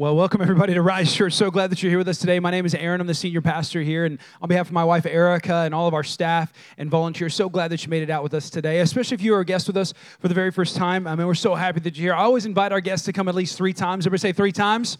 Well, 0.00 0.16
welcome 0.16 0.40
everybody 0.40 0.72
to 0.72 0.80
Rise 0.80 1.14
Church. 1.14 1.34
So 1.34 1.50
glad 1.50 1.70
that 1.70 1.82
you're 1.82 1.90
here 1.90 1.98
with 1.98 2.08
us 2.08 2.16
today. 2.16 2.40
My 2.40 2.50
name 2.50 2.64
is 2.64 2.74
Aaron. 2.74 3.02
I'm 3.02 3.06
the 3.06 3.12
senior 3.12 3.42
pastor 3.42 3.82
here. 3.82 4.06
And 4.06 4.18
on 4.40 4.48
behalf 4.48 4.68
of 4.68 4.72
my 4.72 4.82
wife, 4.82 5.04
Erica, 5.04 5.56
and 5.56 5.74
all 5.74 5.86
of 5.86 5.92
our 5.92 6.02
staff 6.02 6.54
and 6.78 6.90
volunteers, 6.90 7.34
so 7.34 7.50
glad 7.50 7.68
that 7.68 7.84
you 7.84 7.90
made 7.90 8.02
it 8.02 8.08
out 8.08 8.22
with 8.22 8.32
us 8.32 8.48
today, 8.48 8.80
especially 8.80 9.16
if 9.16 9.20
you 9.20 9.34
are 9.34 9.40
a 9.40 9.44
guest 9.44 9.66
with 9.66 9.76
us 9.76 9.92
for 10.18 10.28
the 10.28 10.32
very 10.32 10.52
first 10.52 10.74
time. 10.74 11.06
I 11.06 11.14
mean, 11.16 11.26
we're 11.26 11.34
so 11.34 11.54
happy 11.54 11.80
that 11.80 11.98
you're 11.98 12.14
here. 12.14 12.14
I 12.14 12.24
always 12.24 12.46
invite 12.46 12.72
our 12.72 12.80
guests 12.80 13.04
to 13.04 13.12
come 13.12 13.28
at 13.28 13.34
least 13.34 13.58
three 13.58 13.74
times. 13.74 14.06
Everybody 14.06 14.20
say 14.22 14.32
three 14.32 14.52
times? 14.52 14.96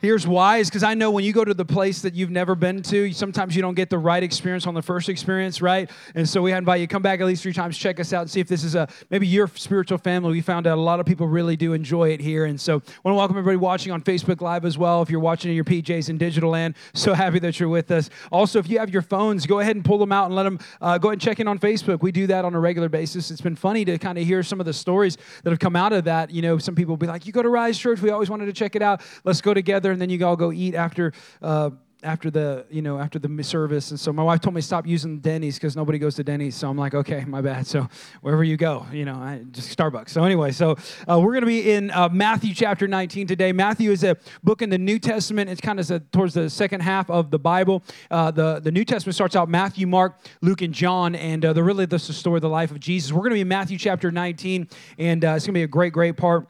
Here's 0.00 0.26
why 0.26 0.58
is 0.58 0.68
because 0.68 0.82
I 0.82 0.94
know 0.94 1.10
when 1.10 1.24
you 1.24 1.32
go 1.32 1.44
to 1.44 1.54
the 1.54 1.64
place 1.64 2.02
that 2.02 2.14
you've 2.14 2.30
never 2.30 2.54
been 2.54 2.82
to, 2.82 3.12
sometimes 3.12 3.56
you 3.56 3.62
don't 3.62 3.74
get 3.74 3.88
the 3.88 3.98
right 3.98 4.22
experience 4.22 4.66
on 4.66 4.74
the 4.74 4.82
first 4.82 5.08
experience, 5.08 5.62
right? 5.62 5.90
And 6.14 6.28
so 6.28 6.42
we 6.42 6.52
invite 6.52 6.80
you 6.80 6.88
come 6.88 7.00
back 7.00 7.20
at 7.20 7.26
least 7.26 7.42
three 7.42 7.52
times, 7.52 7.78
check 7.78 7.98
us 7.98 8.12
out, 8.12 8.22
and 8.22 8.30
see 8.30 8.40
if 8.40 8.48
this 8.48 8.64
is 8.64 8.74
a 8.74 8.86
maybe 9.08 9.26
your 9.26 9.48
spiritual 9.48 9.96
family. 9.98 10.32
We 10.32 10.40
found 10.42 10.66
out 10.66 10.76
a 10.76 10.80
lot 10.80 11.00
of 11.00 11.06
people 11.06 11.26
really 11.26 11.56
do 11.56 11.72
enjoy 11.72 12.10
it 12.10 12.20
here, 12.20 12.44
and 12.44 12.60
so 12.60 12.74
I 12.74 12.76
want 12.76 13.14
to 13.14 13.14
welcome 13.14 13.38
everybody 13.38 13.56
watching 13.56 13.92
on 13.92 14.02
Facebook 14.02 14.40
Live 14.40 14.64
as 14.64 14.76
well. 14.76 15.00
If 15.00 15.08
you're 15.08 15.20
watching 15.20 15.50
in 15.50 15.54
your 15.54 15.64
PJs 15.64 16.10
in 16.10 16.18
digital 16.18 16.50
land, 16.50 16.74
so 16.92 17.14
happy 17.14 17.38
that 17.38 17.58
you're 17.58 17.70
with 17.70 17.90
us. 17.90 18.10
Also, 18.30 18.58
if 18.58 18.68
you 18.68 18.78
have 18.80 18.90
your 18.90 19.02
phones, 19.02 19.46
go 19.46 19.60
ahead 19.60 19.74
and 19.74 19.84
pull 19.84 19.98
them 19.98 20.12
out 20.12 20.26
and 20.26 20.34
let 20.34 20.42
them 20.42 20.58
uh, 20.82 20.98
go 20.98 21.08
ahead 21.08 21.14
and 21.14 21.22
check 21.22 21.40
in 21.40 21.48
on 21.48 21.58
Facebook. 21.58 22.02
We 22.02 22.12
do 22.12 22.26
that 22.26 22.44
on 22.44 22.54
a 22.54 22.60
regular 22.60 22.90
basis. 22.90 23.30
It's 23.30 23.40
been 23.40 23.56
funny 23.56 23.84
to 23.86 23.96
kind 23.98 24.18
of 24.18 24.24
hear 24.24 24.42
some 24.42 24.60
of 24.60 24.66
the 24.66 24.72
stories 24.74 25.16
that 25.44 25.50
have 25.50 25.60
come 25.60 25.76
out 25.76 25.94
of 25.94 26.04
that. 26.04 26.30
You 26.30 26.42
know, 26.42 26.58
some 26.58 26.74
people 26.74 26.92
will 26.92 26.98
be 26.98 27.06
like, 27.06 27.26
"You 27.26 27.32
go 27.32 27.42
to 27.42 27.48
Rise 27.48 27.78
Church, 27.78 28.02
we 28.02 28.10
always 28.10 28.28
wanted 28.28 28.46
to 28.46 28.52
check 28.52 28.76
it 28.76 28.82
out. 28.82 29.00
Let's 29.24 29.40
go 29.40 29.54
together," 29.54 29.93
and 29.94 30.02
then 30.02 30.10
you 30.10 30.24
all 30.26 30.36
go 30.36 30.52
eat 30.52 30.74
after 30.74 31.12
uh, 31.40 31.70
after 32.04 32.30
the 32.30 32.66
you 32.70 32.82
know 32.82 32.98
after 32.98 33.18
the 33.18 33.42
service. 33.42 33.90
And 33.90 33.98
so 33.98 34.12
my 34.12 34.22
wife 34.22 34.40
told 34.40 34.54
me 34.54 34.60
stop 34.60 34.86
using 34.86 35.18
denny's 35.18 35.56
because 35.56 35.74
nobody 35.74 35.98
goes 35.98 36.14
to 36.16 36.24
denny's. 36.24 36.54
So 36.54 36.68
i'm 36.68 36.76
like 36.76 36.94
okay 36.94 37.24
my 37.24 37.40
bad. 37.40 37.66
So 37.66 37.88
wherever 38.20 38.44
you 38.44 38.56
go 38.56 38.86
you 38.92 39.04
know 39.04 39.14
I, 39.14 39.42
just 39.50 39.76
starbucks. 39.76 40.10
So 40.10 40.22
anyway 40.22 40.52
so 40.52 40.76
uh, 41.08 41.18
we're 41.18 41.32
going 41.32 41.40
to 41.40 41.46
be 41.46 41.72
in 41.72 41.90
uh, 41.90 42.08
matthew 42.10 42.54
chapter 42.54 42.86
19 42.86 43.26
today. 43.26 43.52
Matthew 43.52 43.90
is 43.90 44.04
a 44.04 44.16
book 44.42 44.62
in 44.62 44.70
the 44.70 44.78
new 44.78 44.98
testament. 44.98 45.50
It's 45.50 45.60
kind 45.60 45.80
of 45.80 46.10
towards 46.12 46.34
the 46.34 46.50
second 46.50 46.82
half 46.82 47.10
of 47.10 47.30
the 47.30 47.38
bible. 47.38 47.82
Uh, 48.10 48.30
the, 48.30 48.60
the 48.60 48.70
new 48.70 48.84
testament 48.84 49.14
starts 49.14 49.34
out 49.34 49.48
matthew 49.48 49.86
mark 49.86 50.18
luke 50.42 50.62
and 50.62 50.74
john 50.74 51.14
and 51.14 51.44
uh, 51.44 51.52
the 51.52 51.62
really 51.62 51.86
this 51.86 52.02
is 52.02 52.08
the 52.08 52.14
story 52.14 52.36
of 52.36 52.42
the 52.42 52.48
life 52.48 52.70
of 52.70 52.78
jesus. 52.78 53.12
We're 53.12 53.20
going 53.20 53.30
to 53.30 53.36
be 53.36 53.40
in 53.40 53.48
matthew 53.48 53.78
chapter 53.78 54.10
19 54.10 54.68
and 54.98 55.24
uh, 55.24 55.28
it's 55.30 55.46
going 55.46 55.54
to 55.54 55.58
be 55.58 55.62
a 55.62 55.66
great 55.68 55.92
great 55.92 56.16
part 56.16 56.48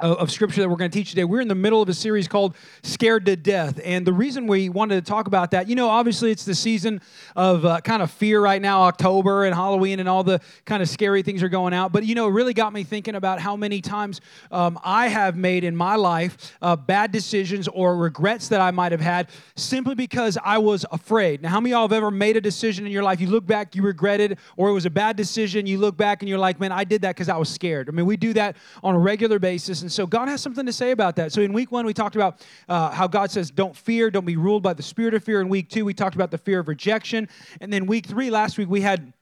of 0.00 0.30
scripture 0.30 0.60
that 0.60 0.68
we're 0.68 0.76
going 0.76 0.90
to 0.90 0.96
teach 0.96 1.10
today. 1.10 1.24
We're 1.24 1.40
in 1.40 1.48
the 1.48 1.56
middle 1.56 1.82
of 1.82 1.88
a 1.88 1.94
series 1.94 2.28
called 2.28 2.54
Scared 2.84 3.26
to 3.26 3.34
Death. 3.34 3.80
And 3.84 4.06
the 4.06 4.12
reason 4.12 4.46
we 4.46 4.68
wanted 4.68 5.04
to 5.04 5.08
talk 5.10 5.26
about 5.26 5.50
that, 5.50 5.68
you 5.68 5.74
know, 5.74 5.88
obviously 5.88 6.30
it's 6.30 6.44
the 6.44 6.54
season 6.54 7.00
of 7.34 7.64
uh, 7.64 7.80
kind 7.80 8.00
of 8.00 8.12
fear 8.12 8.40
right 8.40 8.62
now, 8.62 8.82
October 8.82 9.44
and 9.44 9.52
Halloween 9.52 9.98
and 9.98 10.08
all 10.08 10.22
the 10.22 10.40
kind 10.66 10.84
of 10.84 10.88
scary 10.88 11.22
things 11.22 11.42
are 11.42 11.48
going 11.48 11.74
out. 11.74 11.90
But, 11.90 12.06
you 12.06 12.14
know, 12.14 12.28
it 12.28 12.30
really 12.30 12.54
got 12.54 12.72
me 12.72 12.84
thinking 12.84 13.16
about 13.16 13.40
how 13.40 13.56
many 13.56 13.80
times 13.80 14.20
um, 14.52 14.78
I 14.84 15.08
have 15.08 15.36
made 15.36 15.64
in 15.64 15.74
my 15.74 15.96
life 15.96 16.56
uh, 16.62 16.76
bad 16.76 17.10
decisions 17.10 17.66
or 17.66 17.96
regrets 17.96 18.46
that 18.48 18.60
I 18.60 18.70
might 18.70 18.92
have 18.92 19.00
had 19.00 19.28
simply 19.56 19.96
because 19.96 20.38
I 20.44 20.58
was 20.58 20.86
afraid. 20.92 21.42
Now, 21.42 21.48
how 21.48 21.60
many 21.60 21.72
of 21.72 21.78
y'all 21.78 21.88
have 21.88 21.92
ever 21.92 22.12
made 22.12 22.36
a 22.36 22.40
decision 22.40 22.86
in 22.86 22.92
your 22.92 23.02
life? 23.02 23.20
You 23.20 23.26
look 23.26 23.46
back, 23.46 23.74
you 23.74 23.82
regret 23.82 24.20
it, 24.20 24.38
or 24.56 24.68
it 24.68 24.72
was 24.74 24.86
a 24.86 24.90
bad 24.90 25.16
decision. 25.16 25.66
You 25.66 25.78
look 25.78 25.96
back 25.96 26.22
and 26.22 26.28
you're 26.28 26.38
like, 26.38 26.60
man, 26.60 26.70
I 26.70 26.84
did 26.84 27.02
that 27.02 27.16
because 27.16 27.28
I 27.28 27.36
was 27.36 27.48
scared. 27.48 27.88
I 27.88 27.92
mean, 27.92 28.06
we 28.06 28.16
do 28.16 28.32
that 28.34 28.56
on 28.84 28.94
a 28.94 28.98
regular 28.98 29.40
basis. 29.40 29.87
And 29.88 29.92
so 29.94 30.06
God 30.06 30.28
has 30.28 30.42
something 30.42 30.66
to 30.66 30.72
say 30.72 30.90
about 30.90 31.16
that. 31.16 31.32
So 31.32 31.40
in 31.40 31.54
week 31.54 31.72
one, 31.72 31.86
we 31.86 31.94
talked 31.94 32.14
about 32.14 32.46
uh, 32.68 32.90
how 32.90 33.06
God 33.06 33.30
says, 33.30 33.50
don't 33.50 33.74
fear, 33.74 34.10
don't 34.10 34.26
be 34.26 34.36
ruled 34.36 34.62
by 34.62 34.74
the 34.74 34.82
spirit 34.82 35.14
of 35.14 35.24
fear. 35.24 35.40
In 35.40 35.48
week 35.48 35.70
two, 35.70 35.86
we 35.86 35.94
talked 35.94 36.14
about 36.14 36.30
the 36.30 36.36
fear 36.36 36.58
of 36.58 36.68
rejection. 36.68 37.26
And 37.62 37.72
then 37.72 37.86
week 37.86 38.04
three, 38.04 38.28
last 38.28 38.58
week, 38.58 38.68
we 38.68 38.82
had 38.82 39.14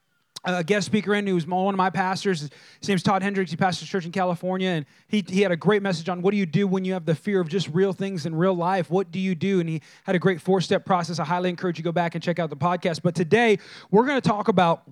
a 0.43 0.65
guest 0.65 0.87
speaker 0.87 1.15
in 1.15 1.25
who 1.25 1.37
was 1.37 1.47
one 1.47 1.73
of 1.73 1.79
my 1.79 1.89
pastors. 1.89 2.51
His 2.81 2.89
name's 2.89 3.05
Todd 3.05 3.23
Hendricks. 3.23 3.53
He 3.53 3.57
pastors 3.57 3.87
a 3.87 3.91
church 3.93 4.07
in 4.07 4.11
California, 4.11 4.71
and 4.71 4.87
he, 5.07 5.25
he 5.29 5.43
had 5.43 5.53
a 5.53 5.57
great 5.57 5.83
message 5.83 6.09
on 6.09 6.21
what 6.21 6.33
do 6.33 6.37
you 6.37 6.47
do 6.47 6.67
when 6.67 6.85
you 6.85 6.95
have 6.95 7.07
the 7.07 7.15
fear 7.15 7.41
of 7.41 7.49
just 7.49 7.69
real 7.69 7.93
things 7.93 8.27
in 8.27 8.35
real 8.35 8.55
life? 8.55 8.91
What 8.91 9.13
do 9.13 9.21
you 9.21 9.37
do? 9.37 9.61
And 9.61 9.69
he 9.69 9.83
had 10.03 10.17
a 10.17 10.19
great 10.19 10.41
four 10.41 10.61
step 10.61 10.85
process. 10.85 11.21
I 11.21 11.25
highly 11.25 11.49
encourage 11.49 11.79
you 11.79 11.85
to 11.85 11.87
go 11.87 11.93
back 11.93 12.17
and 12.17 12.25
check 12.25 12.41
out 12.41 12.51
the 12.51 12.57
podcast. 12.57 13.03
But 13.05 13.15
today, 13.15 13.61
we're 13.93 14.05
going 14.05 14.21
to 14.21 14.29
talk 14.29 14.49
about 14.49 14.83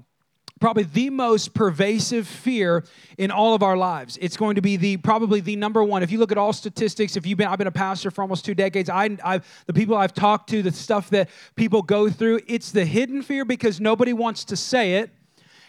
probably 0.64 0.84
the 0.84 1.10
most 1.10 1.52
pervasive 1.52 2.26
fear 2.26 2.82
in 3.18 3.30
all 3.30 3.54
of 3.54 3.62
our 3.62 3.76
lives. 3.76 4.16
It's 4.22 4.34
going 4.34 4.54
to 4.54 4.62
be 4.62 4.78
the 4.78 4.96
probably 4.96 5.40
the 5.42 5.56
number 5.56 5.84
one. 5.84 6.02
If 6.02 6.10
you 6.10 6.16
look 6.16 6.32
at 6.32 6.38
all 6.38 6.54
statistics, 6.54 7.18
if 7.18 7.26
you've 7.26 7.36
been, 7.36 7.48
I've 7.48 7.58
been 7.58 7.66
a 7.66 7.70
pastor 7.70 8.10
for 8.10 8.22
almost 8.22 8.46
two 8.46 8.54
decades. 8.54 8.88
I, 8.88 9.14
I've 9.22 9.46
the 9.66 9.74
people 9.74 9.94
I've 9.94 10.14
talked 10.14 10.48
to, 10.50 10.62
the 10.62 10.72
stuff 10.72 11.10
that 11.10 11.28
people 11.54 11.82
go 11.82 12.08
through, 12.08 12.40
it's 12.46 12.70
the 12.70 12.86
hidden 12.86 13.20
fear 13.20 13.44
because 13.44 13.78
nobody 13.78 14.14
wants 14.14 14.42
to 14.46 14.56
say 14.56 14.94
it 14.94 15.10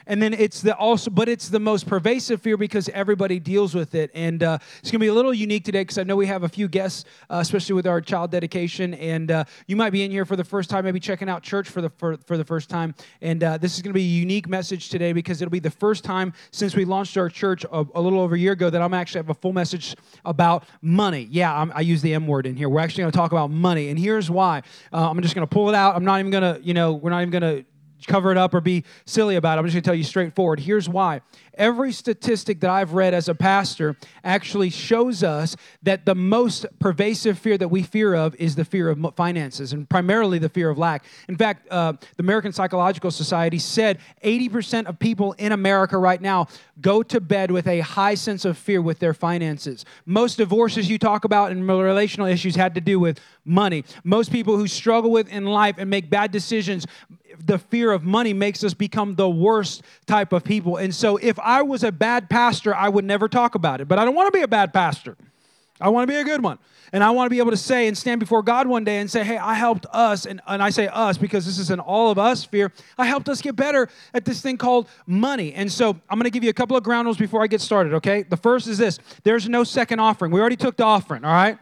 and 0.07 0.21
then 0.21 0.33
it's 0.33 0.61
the 0.61 0.75
also 0.75 1.09
but 1.09 1.29
it's 1.29 1.49
the 1.49 1.59
most 1.59 1.87
pervasive 1.87 2.41
fear 2.41 2.57
because 2.57 2.89
everybody 2.89 3.39
deals 3.39 3.73
with 3.73 3.95
it. 3.95 4.11
And 4.13 4.43
uh, 4.43 4.57
it's 4.79 4.91
going 4.91 4.99
to 4.99 5.03
be 5.03 5.07
a 5.07 5.13
little 5.13 5.33
unique 5.33 5.63
today 5.63 5.81
because 5.81 5.97
i 5.97 6.03
know 6.03 6.15
we 6.15 6.27
have 6.27 6.43
a 6.43 6.49
few 6.49 6.67
guests 6.67 7.05
uh, 7.29 7.37
especially 7.37 7.73
with 7.73 7.87
our 7.87 8.01
child 8.01 8.31
dedication. 8.31 8.93
And 8.95 9.31
uh, 9.31 9.45
you 9.67 9.75
might 9.75 9.91
be 9.91 10.03
in 10.03 10.11
here 10.11 10.25
for 10.25 10.35
the 10.35 10.43
first 10.43 10.69
time 10.69 10.85
maybe 10.85 10.99
checking 10.99 11.29
out 11.29 11.43
church 11.43 11.69
for 11.69 11.81
the 11.81 11.89
for, 11.89 12.17
for 12.17 12.37
the 12.37 12.45
first 12.45 12.69
time. 12.69 12.93
And 13.21 13.43
uh, 13.43 13.57
this 13.57 13.75
is 13.75 13.81
going 13.81 13.91
to 13.91 13.97
be 13.97 14.03
a 14.03 14.19
unique 14.19 14.47
message 14.47 14.89
today 14.89 15.13
because 15.13 15.41
it'll 15.41 15.51
be 15.51 15.59
the 15.59 15.71
first 15.71 16.03
time 16.03 16.33
since 16.51 16.75
we 16.75 16.85
launched 16.85 17.17
our 17.17 17.29
church 17.29 17.65
a, 17.65 17.85
a 17.95 18.01
little 18.01 18.19
over 18.19 18.35
a 18.35 18.39
year 18.39 18.53
ago 18.53 18.69
that 18.69 18.81
i'm 18.81 18.93
actually 18.93 19.19
have 19.19 19.29
a 19.29 19.33
full 19.33 19.53
message 19.53 19.95
about 20.25 20.65
money. 20.81 21.27
Yeah 21.31 21.55
I'm, 21.55 21.71
i 21.75 21.81
use 21.81 22.01
the 22.01 22.13
m 22.13 22.27
word 22.27 22.45
in 22.45 22.55
here. 22.55 22.69
We're 22.69 22.81
actually 22.81 23.03
going 23.03 23.11
to 23.11 23.17
talk 23.17 23.31
about 23.31 23.51
money. 23.51 23.89
And 23.89 23.99
here's 23.99 24.29
why. 24.29 24.61
Uh, 24.93 25.09
i'm 25.09 25.21
just 25.21 25.35
going 25.35 25.47
to 25.47 25.53
pull 25.53 25.69
it 25.69 25.75
out. 25.75 25.95
I'm 25.95 26.05
not 26.05 26.19
even 26.19 26.31
going 26.31 26.55
to 26.55 26.61
you 26.63 26.73
know 26.73 26.93
we're 26.93 27.09
not 27.09 27.21
even 27.21 27.31
going 27.31 27.63
to 27.63 27.65
cover 28.07 28.31
it 28.31 28.37
up 28.37 28.53
or 28.53 28.61
be 28.61 28.83
silly 29.05 29.35
about 29.35 29.57
it. 29.57 29.59
I'm 29.59 29.65
just 29.65 29.73
going 29.73 29.83
to 29.83 29.87
tell 29.87 29.95
you 29.95 30.03
straightforward. 30.03 30.59
Here's 30.59 30.87
why. 30.87 31.21
Every 31.57 31.91
statistic 31.91 32.59
that 32.61 32.69
I've 32.69 32.93
read 32.93 33.13
as 33.13 33.29
a 33.29 33.35
pastor 33.35 33.95
actually 34.23 34.69
shows 34.69 35.23
us 35.23 35.55
that 35.83 36.05
the 36.05 36.15
most 36.15 36.65
pervasive 36.79 37.39
fear 37.39 37.57
that 37.57 37.69
we 37.69 37.83
fear 37.83 38.13
of 38.13 38.35
is 38.35 38.55
the 38.55 38.65
fear 38.65 38.89
of 38.89 39.13
finances 39.15 39.71
and 39.71 39.89
primarily 39.89 40.37
the 40.37 40.49
fear 40.49 40.69
of 40.69 40.77
lack. 40.77 41.05
In 41.29 41.37
fact, 41.37 41.67
uh, 41.71 41.93
the 41.93 42.23
American 42.23 42.51
Psychological 42.51 43.11
Society 43.11 43.59
said 43.59 43.99
80% 44.23 44.85
of 44.85 44.99
people 44.99 45.33
in 45.33 45.51
America 45.51 45.97
right 45.97 46.21
now 46.21 46.47
go 46.81 47.01
to 47.03 47.21
bed 47.21 47.51
with 47.51 47.67
a 47.67 47.79
high 47.79 48.15
sense 48.15 48.43
of 48.43 48.57
fear 48.57 48.81
with 48.81 48.99
their 48.99 49.13
finances. 49.13 49.85
Most 50.05 50.37
divorces 50.37 50.89
you 50.89 50.97
talk 50.97 51.23
about 51.23 51.51
and 51.51 51.67
relational 51.67 52.27
issues 52.27 52.55
had 52.55 52.75
to 52.75 52.81
do 52.81 52.99
with 52.99 53.19
money. 53.45 53.85
Most 54.03 54.31
people 54.31 54.57
who 54.57 54.67
struggle 54.67 55.11
with 55.11 55.29
in 55.29 55.45
life 55.45 55.75
and 55.77 55.89
make 55.89 56.09
bad 56.09 56.31
decisions 56.31 56.85
the 57.43 57.57
fear 57.57 57.91
of 57.91 58.03
money 58.03 58.33
makes 58.33 58.63
us 58.63 58.73
become 58.73 59.15
the 59.15 59.29
worst 59.29 59.83
type 60.05 60.33
of 60.33 60.43
people. 60.43 60.77
And 60.77 60.93
so, 60.93 61.17
if 61.17 61.39
I 61.39 61.61
was 61.61 61.83
a 61.83 61.91
bad 61.91 62.29
pastor, 62.29 62.73
I 62.75 62.89
would 62.89 63.05
never 63.05 63.27
talk 63.27 63.55
about 63.55 63.81
it. 63.81 63.87
But 63.87 63.99
I 63.99 64.05
don't 64.05 64.15
want 64.15 64.31
to 64.31 64.37
be 64.37 64.43
a 64.43 64.47
bad 64.47 64.73
pastor. 64.73 65.15
I 65.79 65.89
want 65.89 66.07
to 66.07 66.13
be 66.13 66.19
a 66.19 66.23
good 66.23 66.41
one. 66.41 66.57
And 66.93 67.03
I 67.03 67.11
want 67.11 67.25
to 67.25 67.29
be 67.29 67.39
able 67.39 67.51
to 67.51 67.57
say 67.57 67.87
and 67.87 67.97
stand 67.97 68.21
before 68.21 68.41
God 68.41 68.67
one 68.67 68.85
day 68.85 68.99
and 68.99 69.11
say, 69.11 69.23
hey, 69.23 69.37
I 69.37 69.55
helped 69.55 69.85
us. 69.91 70.25
And, 70.25 70.39
and 70.47 70.63
I 70.63 70.69
say 70.69 70.87
us 70.87 71.17
because 71.17 71.45
this 71.45 71.59
is 71.59 71.69
an 71.69 71.81
all 71.81 72.11
of 72.11 72.17
us 72.17 72.45
fear. 72.45 72.71
I 72.97 73.05
helped 73.05 73.27
us 73.27 73.41
get 73.41 73.57
better 73.57 73.89
at 74.13 74.23
this 74.23 74.41
thing 74.41 74.57
called 74.57 74.87
money. 75.05 75.53
And 75.53 75.69
so 75.69 75.89
I'm 76.09 76.17
going 76.17 76.23
to 76.23 76.29
give 76.29 76.43
you 76.43 76.49
a 76.49 76.53
couple 76.53 76.77
of 76.77 76.83
ground 76.83 77.07
rules 77.07 77.17
before 77.17 77.43
I 77.43 77.47
get 77.47 77.59
started, 77.59 77.95
okay? 77.95 78.23
The 78.23 78.37
first 78.37 78.67
is 78.67 78.77
this 78.77 78.99
there's 79.23 79.49
no 79.49 79.65
second 79.65 79.99
offering. 79.99 80.31
We 80.31 80.39
already 80.39 80.55
took 80.55 80.77
the 80.77 80.85
offering, 80.85 81.25
all 81.25 81.33
right? 81.33 81.57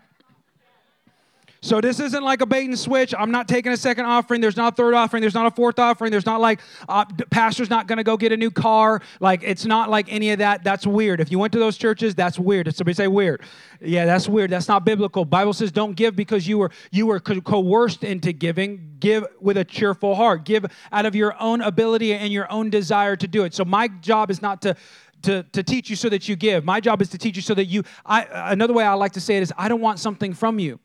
So 1.63 1.79
this 1.79 2.01
isn't 2.01 2.23
like 2.25 2.41
a 2.41 2.45
bait 2.45 2.65
and 2.65 2.77
switch. 2.77 3.15
I'm 3.17 3.31
not 3.31 3.47
taking 3.47 3.71
a 3.71 3.77
second 3.77 4.03
offering. 4.03 4.41
There's 4.41 4.57
not 4.57 4.73
a 4.73 4.75
third 4.75 4.93
offering. 4.93 5.21
There's 5.21 5.33
not 5.33 5.45
a 5.45 5.51
fourth 5.51 5.79
offering. 5.79 6.11
There's 6.11 6.25
not 6.25 6.41
like 6.41 6.59
uh, 6.89 7.05
pastor's 7.31 7.69
not 7.69 7.87
going 7.87 7.99
to 7.99 8.03
go 8.03 8.17
get 8.17 8.33
a 8.33 8.37
new 8.37 8.51
car. 8.51 9.01
Like 9.21 9.43
it's 9.43 9.65
not 9.65 9.89
like 9.89 10.11
any 10.11 10.31
of 10.31 10.39
that. 10.39 10.65
That's 10.65 10.85
weird. 10.85 11.21
If 11.21 11.31
you 11.31 11.39
went 11.39 11.53
to 11.53 11.59
those 11.59 11.77
churches, 11.77 12.15
that's 12.15 12.37
weird. 12.37 12.67
If 12.67 12.75
somebody 12.75 12.95
say 12.95 13.07
weird, 13.07 13.43
yeah, 13.79 14.05
that's 14.05 14.27
weird. 14.27 14.49
That's 14.49 14.67
not 14.67 14.83
biblical. 14.83 15.23
Bible 15.23 15.53
says 15.53 15.71
don't 15.71 15.93
give 15.93 16.17
because 16.17 16.45
you 16.45 16.57
were 16.57 16.69
you 16.91 17.05
were 17.05 17.21
coerced 17.21 18.03
into 18.03 18.33
giving. 18.33 18.97
Give 18.99 19.25
with 19.39 19.55
a 19.55 19.63
cheerful 19.63 20.15
heart. 20.15 20.43
Give 20.43 20.65
out 20.91 21.05
of 21.05 21.15
your 21.15 21.33
own 21.41 21.61
ability 21.61 22.13
and 22.13 22.33
your 22.33 22.51
own 22.51 22.71
desire 22.71 23.15
to 23.15 23.27
do 23.27 23.45
it. 23.45 23.53
So 23.53 23.63
my 23.63 23.87
job 23.87 24.29
is 24.29 24.41
not 24.41 24.61
to 24.63 24.75
to, 25.21 25.43
to 25.53 25.63
teach 25.63 25.89
you 25.89 25.95
so 25.95 26.09
that 26.09 26.27
you 26.27 26.35
give. 26.35 26.65
My 26.65 26.81
job 26.81 27.01
is 27.01 27.07
to 27.11 27.17
teach 27.17 27.37
you 27.37 27.41
so 27.41 27.53
that 27.53 27.67
you. 27.67 27.83
I, 28.05 28.27
another 28.51 28.73
way 28.73 28.83
I 28.83 28.95
like 28.95 29.13
to 29.13 29.21
say 29.21 29.37
it 29.37 29.43
is 29.43 29.53
I 29.57 29.69
don't 29.69 29.79
want 29.79 29.99
something 29.99 30.33
from 30.33 30.59
you. 30.59 30.81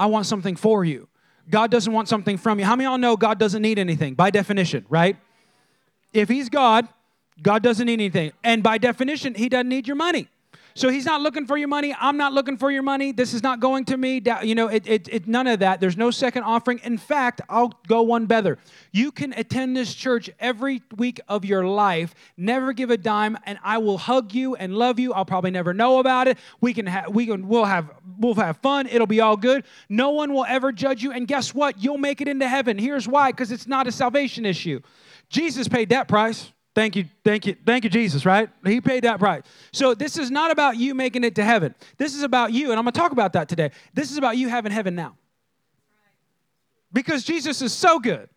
I 0.00 0.06
want 0.06 0.24
something 0.24 0.56
for 0.56 0.82
you. 0.82 1.08
God 1.50 1.70
doesn't 1.70 1.92
want 1.92 2.08
something 2.08 2.38
from 2.38 2.58
you. 2.58 2.64
How 2.64 2.74
many 2.74 2.86
of 2.86 2.92
y'all 2.92 2.98
know 2.98 3.18
God 3.18 3.38
doesn't 3.38 3.60
need 3.60 3.78
anything 3.78 4.14
by 4.14 4.30
definition, 4.30 4.86
right? 4.88 5.14
If 6.14 6.30
He's 6.30 6.48
God, 6.48 6.88
God 7.42 7.62
doesn't 7.62 7.84
need 7.84 8.00
anything. 8.00 8.32
And 8.42 8.62
by 8.62 8.78
definition, 8.78 9.34
He 9.34 9.50
doesn't 9.50 9.68
need 9.68 9.86
your 9.86 9.96
money. 9.96 10.28
So 10.74 10.88
he's 10.88 11.04
not 11.04 11.20
looking 11.20 11.46
for 11.46 11.56
your 11.56 11.68
money. 11.68 11.94
I'm 12.00 12.16
not 12.16 12.32
looking 12.32 12.56
for 12.56 12.70
your 12.70 12.82
money. 12.82 13.12
This 13.12 13.34
is 13.34 13.42
not 13.42 13.60
going 13.60 13.84
to 13.86 13.96
me. 13.96 14.22
You 14.42 14.54
know, 14.54 14.68
it, 14.68 14.86
it, 14.86 15.08
it, 15.10 15.28
none 15.28 15.46
of 15.46 15.60
that. 15.60 15.80
There's 15.80 15.96
no 15.96 16.10
second 16.10 16.44
offering. 16.44 16.80
In 16.84 16.96
fact, 16.96 17.40
I'll 17.48 17.78
go 17.86 18.02
one 18.02 18.26
better. 18.26 18.58
You 18.92 19.12
can 19.12 19.32
attend 19.34 19.76
this 19.76 19.94
church 19.94 20.30
every 20.38 20.82
week 20.96 21.20
of 21.28 21.44
your 21.44 21.64
life, 21.66 22.14
never 22.36 22.72
give 22.72 22.90
a 22.90 22.96
dime, 22.96 23.36
and 23.44 23.58
I 23.62 23.78
will 23.78 23.98
hug 23.98 24.32
you 24.32 24.54
and 24.54 24.74
love 24.74 24.98
you. 24.98 25.12
I'll 25.12 25.24
probably 25.24 25.50
never 25.50 25.74
know 25.74 25.98
about 25.98 26.28
it. 26.28 26.38
We 26.60 26.72
can 26.72 26.86
have, 26.86 27.14
we 27.14 27.26
can, 27.26 27.48
we'll 27.48 27.64
have, 27.64 27.90
we'll 28.18 28.34
have 28.34 28.58
fun. 28.58 28.86
It'll 28.86 29.06
be 29.06 29.20
all 29.20 29.36
good. 29.36 29.64
No 29.88 30.10
one 30.10 30.32
will 30.32 30.46
ever 30.46 30.72
judge 30.72 31.02
you. 31.02 31.12
And 31.12 31.26
guess 31.26 31.54
what? 31.54 31.82
You'll 31.82 31.98
make 31.98 32.20
it 32.20 32.28
into 32.28 32.48
heaven. 32.48 32.78
Here's 32.78 33.08
why: 33.08 33.32
because 33.32 33.50
it's 33.50 33.66
not 33.66 33.86
a 33.86 33.92
salvation 33.92 34.46
issue. 34.46 34.80
Jesus 35.28 35.68
paid 35.68 35.90
that 35.90 36.08
price. 36.08 36.52
Thank 36.74 36.94
you, 36.94 37.06
thank 37.24 37.46
you, 37.46 37.56
thank 37.66 37.84
you, 37.84 37.90
Jesus, 37.90 38.24
right? 38.24 38.48
He 38.64 38.80
paid 38.80 39.04
that 39.04 39.18
price. 39.18 39.42
So 39.72 39.94
this 39.94 40.16
is 40.16 40.30
not 40.30 40.52
about 40.52 40.76
you 40.76 40.94
making 40.94 41.24
it 41.24 41.34
to 41.34 41.44
heaven. 41.44 41.74
This 41.98 42.14
is 42.14 42.22
about 42.22 42.52
you, 42.52 42.70
and 42.70 42.78
I'm 42.78 42.84
gonna 42.84 42.92
talk 42.92 43.12
about 43.12 43.32
that 43.32 43.48
today. 43.48 43.70
This 43.92 44.10
is 44.12 44.18
about 44.18 44.36
you 44.36 44.48
having 44.48 44.70
heaven 44.70 44.94
now. 44.94 45.16
Because 46.92 47.24
Jesus 47.24 47.60
is 47.62 47.72
so 47.72 47.98
good 47.98 48.28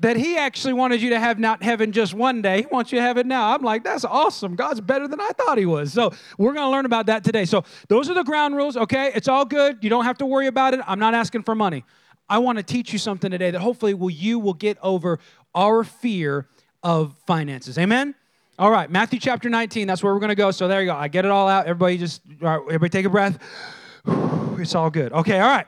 that 0.00 0.16
he 0.16 0.36
actually 0.36 0.72
wanted 0.72 1.00
you 1.00 1.10
to 1.10 1.20
have 1.20 1.38
not 1.38 1.62
heaven 1.62 1.92
just 1.92 2.14
one 2.14 2.42
day. 2.42 2.62
He 2.62 2.66
wants 2.66 2.92
you 2.92 2.98
to 2.98 3.02
have 3.02 3.16
it 3.16 3.26
now. 3.26 3.54
I'm 3.54 3.62
like, 3.62 3.84
that's 3.84 4.04
awesome. 4.04 4.56
God's 4.56 4.80
better 4.80 5.06
than 5.06 5.20
I 5.20 5.30
thought 5.36 5.56
he 5.56 5.66
was. 5.66 5.92
So 5.92 6.12
we're 6.36 6.52
going 6.52 6.66
to 6.66 6.70
learn 6.70 6.84
about 6.84 7.06
that 7.06 7.22
today. 7.22 7.44
So 7.44 7.64
those 7.88 8.10
are 8.10 8.14
the 8.14 8.24
ground 8.24 8.56
rules, 8.56 8.76
okay? 8.76 9.12
It's 9.14 9.28
all 9.28 9.44
good. 9.44 9.78
You 9.82 9.90
don't 9.90 10.04
have 10.04 10.18
to 10.18 10.26
worry 10.26 10.48
about 10.48 10.74
it. 10.74 10.80
I'm 10.86 10.98
not 10.98 11.14
asking 11.14 11.44
for 11.44 11.54
money. 11.54 11.84
I 12.28 12.38
want 12.38 12.58
to 12.58 12.64
teach 12.64 12.92
you 12.92 12.98
something 12.98 13.30
today 13.30 13.52
that 13.52 13.60
hopefully 13.60 13.94
will 13.94 14.10
you 14.10 14.38
will 14.38 14.54
get 14.54 14.78
over 14.82 15.20
our 15.54 15.84
fear 15.84 16.48
of 16.84 17.16
finances. 17.26 17.78
Amen? 17.78 18.14
All 18.56 18.70
right, 18.70 18.88
Matthew 18.88 19.18
chapter 19.18 19.48
19, 19.48 19.88
that's 19.88 20.02
where 20.04 20.14
we're 20.14 20.20
going 20.20 20.28
to 20.28 20.36
go. 20.36 20.52
So 20.52 20.68
there 20.68 20.80
you 20.80 20.86
go. 20.86 20.94
I 20.94 21.08
get 21.08 21.24
it 21.24 21.30
all 21.32 21.48
out. 21.48 21.66
Everybody 21.66 21.98
just, 21.98 22.22
everybody 22.40 22.88
take 22.88 23.06
a 23.06 23.10
breath. 23.10 23.38
It's 24.06 24.76
all 24.76 24.90
good. 24.90 25.12
Okay, 25.12 25.40
all 25.40 25.48
right. 25.48 25.66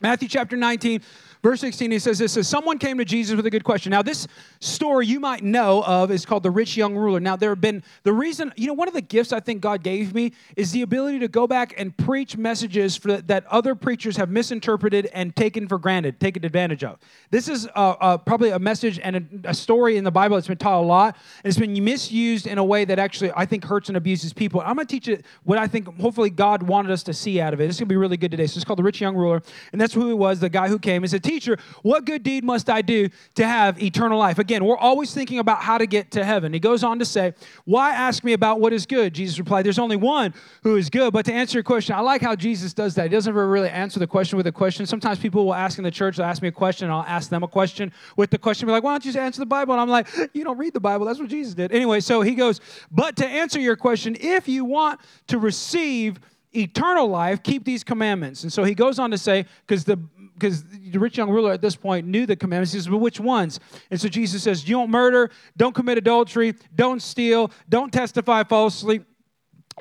Matthew 0.00 0.28
chapter 0.28 0.56
19. 0.56 1.00
Verse 1.42 1.60
16, 1.60 1.90
he 1.90 1.98
says 1.98 2.18
this 2.18 2.32
says, 2.32 2.48
Someone 2.48 2.78
came 2.78 2.98
to 2.98 3.04
Jesus 3.04 3.36
with 3.36 3.46
a 3.46 3.50
good 3.50 3.64
question. 3.64 3.90
Now, 3.90 4.02
this 4.02 4.26
story 4.60 5.06
you 5.06 5.20
might 5.20 5.44
know 5.44 5.82
of 5.84 6.10
is 6.10 6.24
called 6.24 6.42
the 6.42 6.50
rich 6.50 6.76
young 6.76 6.96
ruler. 6.96 7.20
Now, 7.20 7.36
there 7.36 7.50
have 7.50 7.60
been 7.60 7.82
the 8.02 8.12
reason, 8.12 8.52
you 8.56 8.66
know, 8.66 8.72
one 8.72 8.88
of 8.88 8.94
the 8.94 9.02
gifts 9.02 9.32
I 9.32 9.40
think 9.40 9.60
God 9.60 9.82
gave 9.82 10.14
me 10.14 10.32
is 10.56 10.72
the 10.72 10.82
ability 10.82 11.20
to 11.20 11.28
go 11.28 11.46
back 11.46 11.74
and 11.78 11.96
preach 11.96 12.36
messages 12.36 12.96
for, 12.96 13.16
that 13.22 13.46
other 13.46 13.74
preachers 13.74 14.16
have 14.16 14.30
misinterpreted 14.30 15.08
and 15.12 15.34
taken 15.36 15.68
for 15.68 15.78
granted, 15.78 16.20
taken 16.20 16.44
advantage 16.44 16.84
of. 16.84 16.98
This 17.30 17.48
is 17.48 17.66
uh, 17.74 17.94
uh, 18.00 18.18
probably 18.18 18.50
a 18.50 18.58
message 18.58 18.98
and 18.98 19.16
a, 19.16 19.50
a, 19.50 19.54
story 19.54 19.96
in 19.96 20.04
the 20.04 20.10
Bible 20.10 20.36
that's 20.36 20.48
been 20.48 20.56
taught 20.56 20.80
a 20.80 20.86
lot, 20.86 21.16
and 21.42 21.50
it's 21.50 21.58
been 21.58 21.84
misused 21.84 22.46
in 22.46 22.58
a 22.58 22.64
way 22.64 22.84
that 22.84 22.98
actually 22.98 23.32
I 23.34 23.46
think 23.46 23.64
hurts 23.64 23.88
and 23.88 23.96
abuses 23.96 24.32
people. 24.32 24.60
I'm 24.60 24.74
going 24.74 24.86
to 24.86 24.92
teach 24.92 25.08
it 25.08 25.24
what 25.44 25.58
I 25.58 25.66
think 25.66 26.00
hopefully 26.00 26.30
God 26.30 26.62
wanted 26.62 26.92
us 26.92 27.02
to 27.04 27.14
see 27.14 27.40
out 27.40 27.54
of 27.54 27.60
it. 27.60 27.68
It's 27.68 27.78
going 27.78 27.88
to 27.88 27.92
be 27.92 27.96
really 27.96 28.16
good 28.16 28.30
today. 28.30 28.46
So 28.46 28.58
it's 28.58 28.64
called 28.64 28.78
the 28.78 28.84
rich 28.84 29.00
young 29.00 29.16
ruler, 29.16 29.42
and 29.72 29.80
that's 29.80 29.94
who 29.94 30.08
he 30.08 30.14
was, 30.14 30.40
the 30.40 30.48
guy 30.48 30.68
who 30.68 30.78
came. 30.78 31.02
He 31.02 31.08
said, 31.08 31.22
Teacher, 31.26 31.58
what 31.82 32.04
good 32.04 32.22
deed 32.22 32.44
must 32.44 32.70
I 32.70 32.82
do 32.82 33.08
to 33.34 33.44
have 33.44 33.82
eternal 33.82 34.16
life? 34.16 34.38
Again, 34.38 34.64
we're 34.64 34.76
always 34.76 35.12
thinking 35.12 35.40
about 35.40 35.60
how 35.60 35.76
to 35.76 35.84
get 35.84 36.12
to 36.12 36.24
heaven. 36.24 36.52
He 36.52 36.60
goes 36.60 36.84
on 36.84 37.00
to 37.00 37.04
say, 37.04 37.34
Why 37.64 37.92
ask 37.92 38.22
me 38.22 38.32
about 38.32 38.60
what 38.60 38.72
is 38.72 38.86
good? 38.86 39.12
Jesus 39.12 39.36
replied, 39.36 39.66
There's 39.66 39.80
only 39.80 39.96
one 39.96 40.34
who 40.62 40.76
is 40.76 40.88
good. 40.88 41.12
But 41.12 41.24
to 41.26 41.32
answer 41.32 41.58
your 41.58 41.64
question, 41.64 41.96
I 41.96 42.00
like 42.00 42.22
how 42.22 42.36
Jesus 42.36 42.72
does 42.72 42.94
that. 42.94 43.02
He 43.02 43.08
doesn't 43.08 43.28
ever 43.28 43.48
really 43.48 43.68
answer 43.68 43.98
the 43.98 44.06
question 44.06 44.36
with 44.36 44.46
a 44.46 44.52
question. 44.52 44.86
Sometimes 44.86 45.18
people 45.18 45.44
will 45.44 45.54
ask 45.54 45.78
in 45.78 45.84
the 45.84 45.90
church, 45.90 46.16
they'll 46.16 46.26
ask 46.26 46.42
me 46.42 46.48
a 46.48 46.52
question, 46.52 46.86
and 46.86 46.94
I'll 46.94 47.02
ask 47.02 47.28
them 47.28 47.42
a 47.42 47.48
question 47.48 47.92
with 48.16 48.30
the 48.30 48.38
question. 48.38 48.66
Be 48.66 48.72
like, 48.72 48.84
Why 48.84 48.92
don't 48.92 49.04
you 49.04 49.10
just 49.10 49.20
answer 49.20 49.40
the 49.40 49.46
Bible? 49.46 49.74
And 49.74 49.80
I'm 49.80 49.88
like, 49.88 50.06
You 50.32 50.44
don't 50.44 50.58
read 50.58 50.74
the 50.74 50.80
Bible. 50.80 51.06
That's 51.06 51.18
what 51.18 51.28
Jesus 51.28 51.54
did. 51.54 51.72
Anyway, 51.72 51.98
so 51.98 52.22
he 52.22 52.36
goes, 52.36 52.60
But 52.92 53.16
to 53.16 53.26
answer 53.26 53.58
your 53.58 53.74
question, 53.74 54.16
if 54.20 54.46
you 54.46 54.64
want 54.64 55.00
to 55.26 55.38
receive 55.38 56.20
eternal 56.56 57.08
life, 57.08 57.42
keep 57.42 57.64
these 57.64 57.84
commandments. 57.84 58.42
And 58.42 58.52
so 58.52 58.64
he 58.64 58.74
goes 58.74 58.98
on 58.98 59.10
to 59.10 59.18
say, 59.18 59.46
because 59.66 59.84
the 59.84 59.98
because 60.38 60.64
the 60.64 60.98
rich 60.98 61.16
young 61.16 61.30
ruler 61.30 61.52
at 61.52 61.62
this 61.62 61.76
point 61.76 62.06
knew 62.06 62.26
the 62.26 62.36
commandments. 62.36 62.72
He 62.72 62.78
says, 62.78 62.88
But 62.88 62.98
which 62.98 63.18
ones? 63.18 63.58
And 63.90 64.00
so 64.00 64.08
Jesus 64.08 64.42
says, 64.42 64.68
You 64.68 64.76
don't 64.76 64.90
murder, 64.90 65.30
don't 65.56 65.74
commit 65.74 65.98
adultery, 65.98 66.54
don't 66.74 67.00
steal, 67.00 67.50
don't 67.68 67.92
testify 67.92 68.44
falsely 68.44 69.00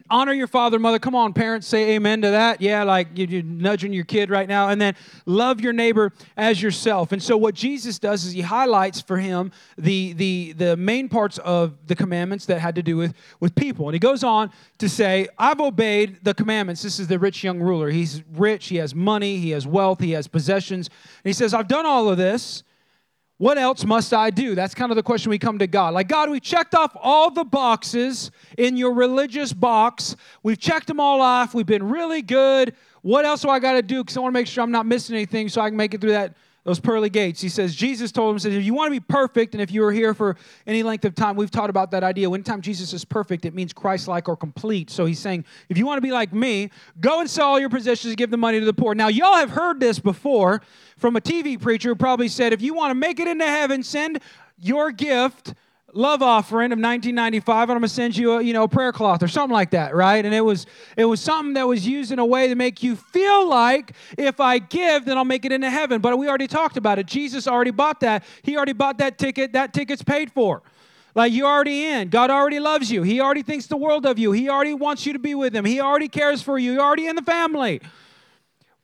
honor 0.09 0.33
your 0.33 0.47
father 0.47 0.75
and 0.75 0.83
mother. 0.83 1.00
Come 1.00 1.15
on 1.15 1.31
parents 1.31 1.68
say 1.68 1.95
amen 1.95 2.21
to 2.21 2.31
that. 2.31 2.62
Yeah 2.62 2.83
like 2.83 3.07
you're 3.15 3.42
nudging 3.44 3.94
your 3.94 4.03
kid 4.03 4.30
right 4.30 4.47
now. 4.47 4.69
And 4.69 4.80
then 4.80 4.94
love 5.25 5.62
your 5.62 5.71
neighbor 5.71 6.12
as 6.36 6.62
yourself. 6.62 7.13
And 7.13 7.24
so 7.24 7.38
what 7.38 7.56
jesus 7.56 7.97
does 7.97 8.25
is 8.25 8.33
he 8.33 8.42
highlights 8.42 9.00
for 9.00 9.18
him 9.18 9.51
the 9.77 10.12
the 10.13 10.53
the 10.53 10.75
main 10.75 11.07
parts 11.07 11.38
of 11.39 11.88
the 11.88 11.95
commandments 11.95 12.45
that 12.47 12.59
had 12.59 12.75
to 12.75 12.83
do 12.83 12.97
with 12.97 13.13
with 13.39 13.56
people. 13.56 13.88
And 13.88 13.95
he 13.95 14.00
goes 14.00 14.24
on 14.24 14.51
to 14.80 14.89
say 14.89 15.30
i've 15.38 15.62
obeyed 15.62 16.19
the 16.24 16.33
commandments. 16.33 16.81
This 16.81 17.00
is 17.00 17.07
the 17.07 17.18
rich 17.18 17.44
young 17.44 17.62
ruler. 17.62 17.89
He's 17.89 18.21
rich. 18.33 18.68
He 18.68 18.75
has 18.77 18.94
money. 18.94 19.38
He 19.38 19.51
has 19.51 19.65
wealth. 19.65 20.01
He 20.01 20.12
has 20.12 20.27
possessions. 20.27 20.89
And 20.89 21.30
he 21.30 21.33
says 21.33 21.53
i've 21.53 21.69
done 21.69 21.86
all 21.86 22.09
of 22.09 22.18
this 22.18 22.64
what 23.37 23.57
else 23.57 23.83
must 23.83 24.13
I 24.13 24.29
do? 24.29 24.55
That's 24.55 24.73
kind 24.73 24.91
of 24.91 24.95
the 24.95 25.03
question 25.03 25.29
we 25.29 25.39
come 25.39 25.59
to 25.59 25.67
God. 25.67 25.93
Like, 25.93 26.07
God, 26.07 26.29
we 26.29 26.39
checked 26.39 26.73
off 26.73 26.95
all 26.95 27.29
the 27.29 27.43
boxes 27.43 28.31
in 28.57 28.77
your 28.77 28.93
religious 28.93 29.51
box. 29.51 30.15
We've 30.41 30.57
checked 30.57 30.87
them 30.87 31.01
all 31.01 31.19
off. 31.19 31.53
We've 31.53 31.65
been 31.65 31.89
really 31.89 32.21
good. 32.21 32.75
What 33.01 33.25
else 33.25 33.41
do 33.41 33.49
I 33.49 33.59
got 33.59 33.73
to 33.73 33.81
do? 33.81 34.03
Because 34.03 34.15
I 34.15 34.21
want 34.21 34.33
to 34.33 34.39
make 34.39 34.47
sure 34.47 34.63
I'm 34.63 34.71
not 34.71 34.85
missing 34.85 35.15
anything 35.15 35.49
so 35.49 35.61
I 35.61 35.69
can 35.69 35.75
make 35.75 35.93
it 35.93 35.99
through 35.99 36.11
that 36.11 36.35
those 36.65 36.79
pearly 36.79 37.09
gates. 37.09 37.39
He 37.39 37.47
says, 37.47 37.75
Jesus 37.75 38.12
told 38.12 38.33
him, 38.33 38.39
says, 38.39 38.53
if 38.53 38.63
you 38.63 38.73
want 38.73 38.88
to 38.88 39.00
be 39.00 39.00
perfect, 39.00 39.53
and 39.53 39.62
if 39.62 39.71
you 39.71 39.81
were 39.81 39.91
here 39.91 40.13
for 40.13 40.35
any 40.65 40.83
length 40.83 41.06
of 41.06 41.13
time, 41.13 41.35
we've 41.35 41.51
taught 41.51 41.69
about 41.69 41.91
that 41.91 42.03
idea. 42.03 42.29
Anytime 42.29 42.59
Jesus 42.59 42.91
is 42.91 43.06
perfect, 43.06 43.45
it 43.45 43.53
means 43.53 43.71
Christ-like 43.71 44.27
or 44.27 44.35
complete. 44.35 44.89
So 44.89 45.06
he's 45.06 45.19
saying, 45.19 45.45
if 45.69 45.77
you 45.77 45.85
want 45.85 45.97
to 45.97 46.01
be 46.01 46.12
like 46.12 46.33
me, 46.33 46.71
go 47.00 47.21
and 47.21 47.29
sell 47.29 47.50
all 47.50 47.59
your 47.59 47.69
possessions 47.69 48.15
give 48.15 48.31
the 48.31 48.38
money 48.38 48.59
to 48.59 48.65
the 48.65 48.73
poor. 48.73 48.95
Now, 48.95 49.07
y'all 49.07 49.35
have 49.35 49.51
heard 49.51 49.79
this 49.79 50.00
before 50.00 50.62
from 50.97 51.15
a 51.15 51.21
TV 51.21 51.62
preacher 51.62 51.89
who 51.89 51.95
probably 51.95 52.27
said, 52.27 52.51
if 52.51 52.63
you 52.63 52.73
want 52.73 52.89
to 52.89 52.95
make 52.95 53.19
it 53.19 53.27
into 53.27 53.45
heaven, 53.45 53.83
send 53.83 54.19
your 54.57 54.91
gift 54.91 55.53
love 55.95 56.21
offering 56.21 56.74
of 56.74 56.77
1995 56.77 57.69
and 57.69 57.71
i'm 57.71 57.80
going 57.80 57.81
to 57.81 57.88
send 57.88 58.18
you 58.18 58.33
a 58.33 58.42
you 58.42 58.51
know 58.51 58.63
a 58.63 58.68
prayer 58.68 58.92
cloth 58.92 59.24
or 59.24 59.30
something 59.30 59.53
like 59.53 59.71
that 59.71 59.95
right 59.95 60.25
and 60.25 60.36
it 60.36 60.42
was 60.42 60.65
it 60.97 61.06
was 61.06 61.21
something 61.21 61.53
that 61.53 61.65
was 61.65 61.88
used 61.88 62.12
in 62.12 62.19
a 62.19 62.25
way 62.25 62.50
to 62.50 62.56
make 62.56 62.83
you 62.83 62.97
feel 62.97 63.47
like 63.47 63.94
if 64.18 64.42
i 64.42 64.59
give 64.59 65.06
then 65.06 65.18
i'll 65.18 65.24
make 65.24 65.45
it 65.45 65.53
into 65.53 65.69
heaven 65.69 66.01
but 66.01 66.18
we 66.18 66.27
already 66.27 66.47
talked 66.47 66.75
about 66.75 67.00
it 67.00 67.06
jesus 67.06 67.47
already 67.47 67.71
bought 67.71 68.01
that 68.01 68.25
he 68.44 68.57
already 68.57 68.74
bought 68.74 68.97
that 68.97 69.18
ticket 69.18 69.53
that 69.53 69.74
ticket's 69.74 70.03
paid 70.03 70.30
for 70.30 70.62
like 71.15 71.31
you're 71.31 71.47
already 71.47 71.86
in. 71.86 72.09
God 72.09 72.30
already 72.30 72.59
loves 72.59 72.92
you. 72.92 73.01
He 73.01 73.21
already 73.21 73.42
thinks 73.42 73.68
the 73.68 73.77
world 73.77 74.06
of 74.06 74.19
you. 74.19 74.33
He 74.33 74.50
already 74.50 74.74
wants 74.74 75.06
you 75.06 75.13
to 75.13 75.19
be 75.19 75.33
with 75.33 75.56
Him. 75.56 75.63
He 75.63 75.80
already 75.80 76.09
cares 76.09 76.42
for 76.42 76.59
you. 76.59 76.74
You're 76.74 76.83
already 76.83 77.07
in 77.07 77.15
the 77.15 77.21
family. 77.21 77.81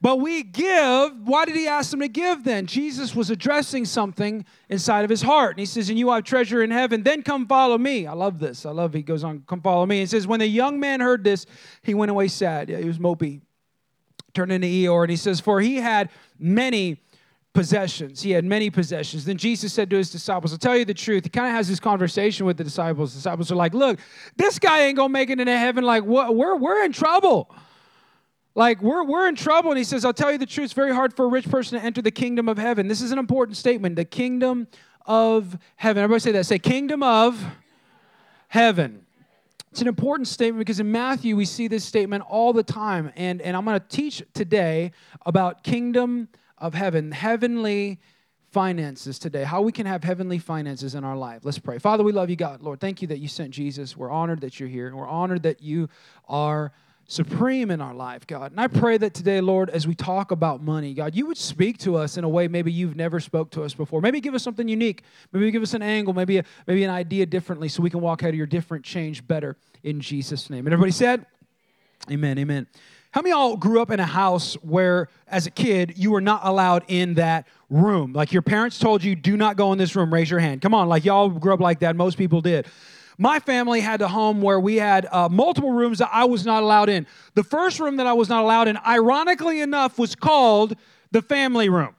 But 0.02 0.20
we 0.20 0.42
give. 0.42 1.12
Why 1.26 1.46
did 1.46 1.56
he 1.56 1.68
ask 1.68 1.92
them 1.92 2.00
to 2.00 2.08
give 2.08 2.44
then? 2.44 2.66
Jesus 2.66 3.16
was 3.16 3.30
addressing 3.30 3.86
something 3.86 4.44
inside 4.68 5.04
of 5.04 5.12
his 5.12 5.22
heart. 5.22 5.52
And 5.52 5.60
he 5.60 5.66
says, 5.68 5.90
And 5.90 6.00
you 6.00 6.10
have 6.10 6.24
treasure 6.24 6.64
in 6.64 6.72
heaven, 6.72 7.04
then 7.04 7.22
come 7.22 7.48
follow 7.48 7.78
me. 7.78 8.08
I 8.08 8.14
love 8.14 8.40
this. 8.40 8.66
I 8.66 8.72
love 8.72 8.94
he 8.94 9.04
goes 9.04 9.24
on, 9.24 9.44
come 9.46 9.62
follow 9.62 9.86
me. 9.86 10.02
And 10.02 10.10
says, 10.10 10.26
When 10.26 10.40
the 10.40 10.48
young 10.48 10.80
man 10.80 11.02
heard 11.02 11.24
this, 11.24 11.46
he 11.84 11.94
went 11.94 12.10
away 12.10 12.30
sad. 12.30 12.70
Yeah, 12.70 12.80
he 12.80 12.88
was 12.88 12.98
mopey. 12.98 13.42
Turned 14.34 14.52
into 14.52 14.68
Eeyore. 14.68 15.04
And 15.04 15.12
he 15.12 15.18
says, 15.18 15.40
For 15.40 15.62
he 15.62 15.76
had 15.76 16.10
many 16.40 17.00
possessions. 17.54 18.24
He 18.24 18.32
had 18.32 18.44
many 18.44 18.72
possessions. 18.72 19.26
Then 19.26 19.38
Jesus 19.38 19.72
said 19.72 19.92
to 19.92 19.98
his 19.98 20.10
disciples, 20.10 20.52
I'll 20.52 20.58
tell 20.58 20.78
you 20.78 20.86
the 20.86 20.96
truth. 20.96 21.26
He 21.26 21.30
kind 21.30 21.48
of 21.48 21.54
has 21.54 21.68
this 21.68 21.80
conversation 21.80 22.48
with 22.48 22.58
the 22.58 22.64
disciples. 22.64 23.14
The 23.14 23.20
disciples 23.20 23.52
are 23.52 23.56
like, 23.56 23.76
Look, 23.76 24.00
this 24.36 24.58
guy 24.58 24.86
ain't 24.86 24.98
gonna 24.98 25.10
make 25.10 25.30
it 25.30 25.40
into 25.40 25.56
heaven. 25.56 25.84
Like, 25.84 26.06
what 26.06 26.36
we're 26.36 26.56
we're 26.56 26.84
in 26.84 26.92
trouble. 26.92 27.54
Like, 28.54 28.82
we're, 28.82 29.04
we're 29.04 29.28
in 29.28 29.36
trouble. 29.36 29.72
And 29.72 29.78
he 29.78 29.84
says, 29.84 30.04
I'll 30.04 30.14
tell 30.14 30.32
you 30.32 30.38
the 30.38 30.46
truth, 30.46 30.66
it's 30.66 30.74
very 30.74 30.94
hard 30.94 31.16
for 31.16 31.26
a 31.26 31.30
rich 31.30 31.50
person 31.50 31.80
to 31.80 31.86
enter 31.86 32.02
the 32.02 32.12
kingdom 32.12 32.50
of 32.50 32.58
heaven. 32.58 32.88
This 32.88 33.02
is 33.02 33.12
an 33.12 33.20
important 33.20 33.58
statement 33.58 33.96
the 33.96 34.06
kingdom 34.06 34.68
of 35.06 35.58
heaven. 35.76 36.04
Everybody 36.04 36.20
say 36.20 36.32
that. 36.34 36.46
Say, 36.46 36.60
kingdom 36.60 37.02
of 37.04 37.44
heaven. 38.48 39.06
It's 39.72 39.82
an 39.82 39.88
important 39.88 40.28
statement 40.28 40.60
because 40.60 40.82
in 40.82 40.92
Matthew 40.92 41.38
we 41.38 41.46
see 41.46 41.70
this 41.70 41.86
statement 41.86 42.26
all 42.28 42.52
the 42.52 42.64
time. 42.64 43.14
And, 43.16 43.42
and 43.42 43.56
I'm 43.56 43.64
going 43.64 43.80
to 43.80 43.88
teach 43.88 44.22
today 44.34 44.92
about 45.26 45.64
kingdom 45.64 46.28
of 46.58 46.74
heaven, 46.74 47.14
heavenly 47.14 48.00
finances 48.52 49.18
today, 49.18 49.46
how 49.46 49.62
we 49.62 49.72
can 49.72 49.86
have 49.86 50.04
heavenly 50.04 50.38
finances 50.38 50.94
in 50.94 51.06
our 51.06 51.16
life. 51.16 51.46
Let's 51.46 51.58
pray. 51.58 51.80
Father, 51.80 52.04
we 52.04 52.12
love 52.12 52.30
you, 52.30 52.36
God. 52.36 52.62
Lord, 52.62 52.82
thank 52.82 53.02
you 53.02 53.08
that 53.08 53.20
you 53.20 53.30
sent 53.30 53.52
Jesus. 53.52 53.96
We're 53.96 54.12
honored 54.12 54.42
that 54.42 54.60
you're 54.60 54.68
here, 54.68 54.88
and 54.88 54.96
we're 54.98 55.08
honored 55.08 55.44
that 55.44 55.64
you 55.64 55.88
are 56.28 56.74
supreme 57.12 57.70
in 57.72 57.82
our 57.82 57.94
life, 57.94 58.26
God. 58.26 58.52
And 58.52 58.60
I 58.60 58.68
pray 58.68 58.98
that 58.98 59.14
today, 59.14 59.42
Lord, 59.42 59.70
as 59.70 59.86
we 59.86 59.96
talk 59.96 60.32
about 60.32 60.64
money, 60.64 60.94
God, 60.94 61.14
you 61.14 61.26
would 61.26 61.38
speak 61.38 61.78
to 61.80 61.98
us 61.98 62.18
in 62.18 62.24
a 62.24 62.30
way 62.30 62.48
maybe 62.48 62.72
you've 62.72 62.96
never 62.96 63.20
spoke 63.20 63.52
to 63.52 63.64
us 63.64 63.74
before. 63.74 64.02
Maybe 64.02 64.22
give 64.22 64.34
us 64.34 64.44
something 64.44 64.68
unique. 64.68 65.04
Maybe 65.32 65.52
give 65.52 65.62
us 65.62 65.74
an 65.74 65.82
angle, 65.82 66.14
maybe 66.14 66.38
a, 66.38 66.46
maybe 66.68 66.84
an 66.84 66.90
idea 66.90 67.26
differently 67.26 67.68
so 67.68 67.84
we 67.84 67.90
can 67.90 68.00
walk 68.00 68.24
out 68.24 68.30
of 68.30 68.36
your 68.36 68.48
different 68.48 68.86
change 68.86 69.28
better 69.28 69.58
in 69.84 70.00
Jesus' 70.00 70.50
name. 70.50 70.66
And 70.66 70.74
everybody 70.74 70.92
said, 70.92 71.26
Amen, 72.10 72.40
amen. 72.40 72.66
How 73.12 73.22
many 73.22 73.32
y'all 73.32 73.58
grew 73.58 73.82
up 73.82 73.92
in 73.92 74.00
a 74.00 74.06
house 74.06 74.54
where, 74.56 75.10
as 75.28 75.46
a 75.46 75.52
kid, 75.52 75.94
you 75.98 76.12
were 76.12 76.22
not 76.22 76.42
allowed 76.46 76.86
in 76.88 77.16
that 77.16 77.46
room? 77.70 78.14
Like 78.14 78.32
your 78.32 78.42
parents 78.42 78.80
told 78.80 79.04
you, 79.04 79.16
do 79.16 79.36
not 79.36 79.58
go 79.58 79.74
in 79.74 79.78
this 79.78 79.96
room. 79.98 80.14
Raise 80.14 80.32
your 80.32 80.40
hand. 80.40 80.62
Come 80.62 80.74
on, 80.74 80.88
like 80.88 81.04
y'all 81.04 81.30
grew 81.30 81.54
up 81.54 81.60
like 81.60 81.80
that. 81.80 81.98
Most 81.98 82.18
people 82.18 82.40
did 82.40 82.68
my 83.18 83.40
family 83.40 83.82
had 83.82 84.02
a 84.02 84.08
home 84.08 84.42
where 84.42 84.60
we 84.60 84.78
had 84.78 85.08
uh, 85.12 85.30
multiple 85.30 85.72
rooms 85.72 86.00
that 86.00 86.10
I 86.12 86.26
was 86.26 86.46
not 86.46 86.64
allowed 86.64 86.90
in. 86.90 87.08
The 87.34 87.44
first 87.44 87.80
room 87.80 87.98
that 87.98 88.08
I 88.08 88.14
was 88.14 88.30
not 88.30 88.44
allowed 88.44 88.68
in, 88.68 88.78
ironically 88.78 89.62
enough, 89.62 90.00
was 90.00 90.16
called 90.16 90.76
the 91.12 91.22
family 91.22 91.70
room. 91.70 91.96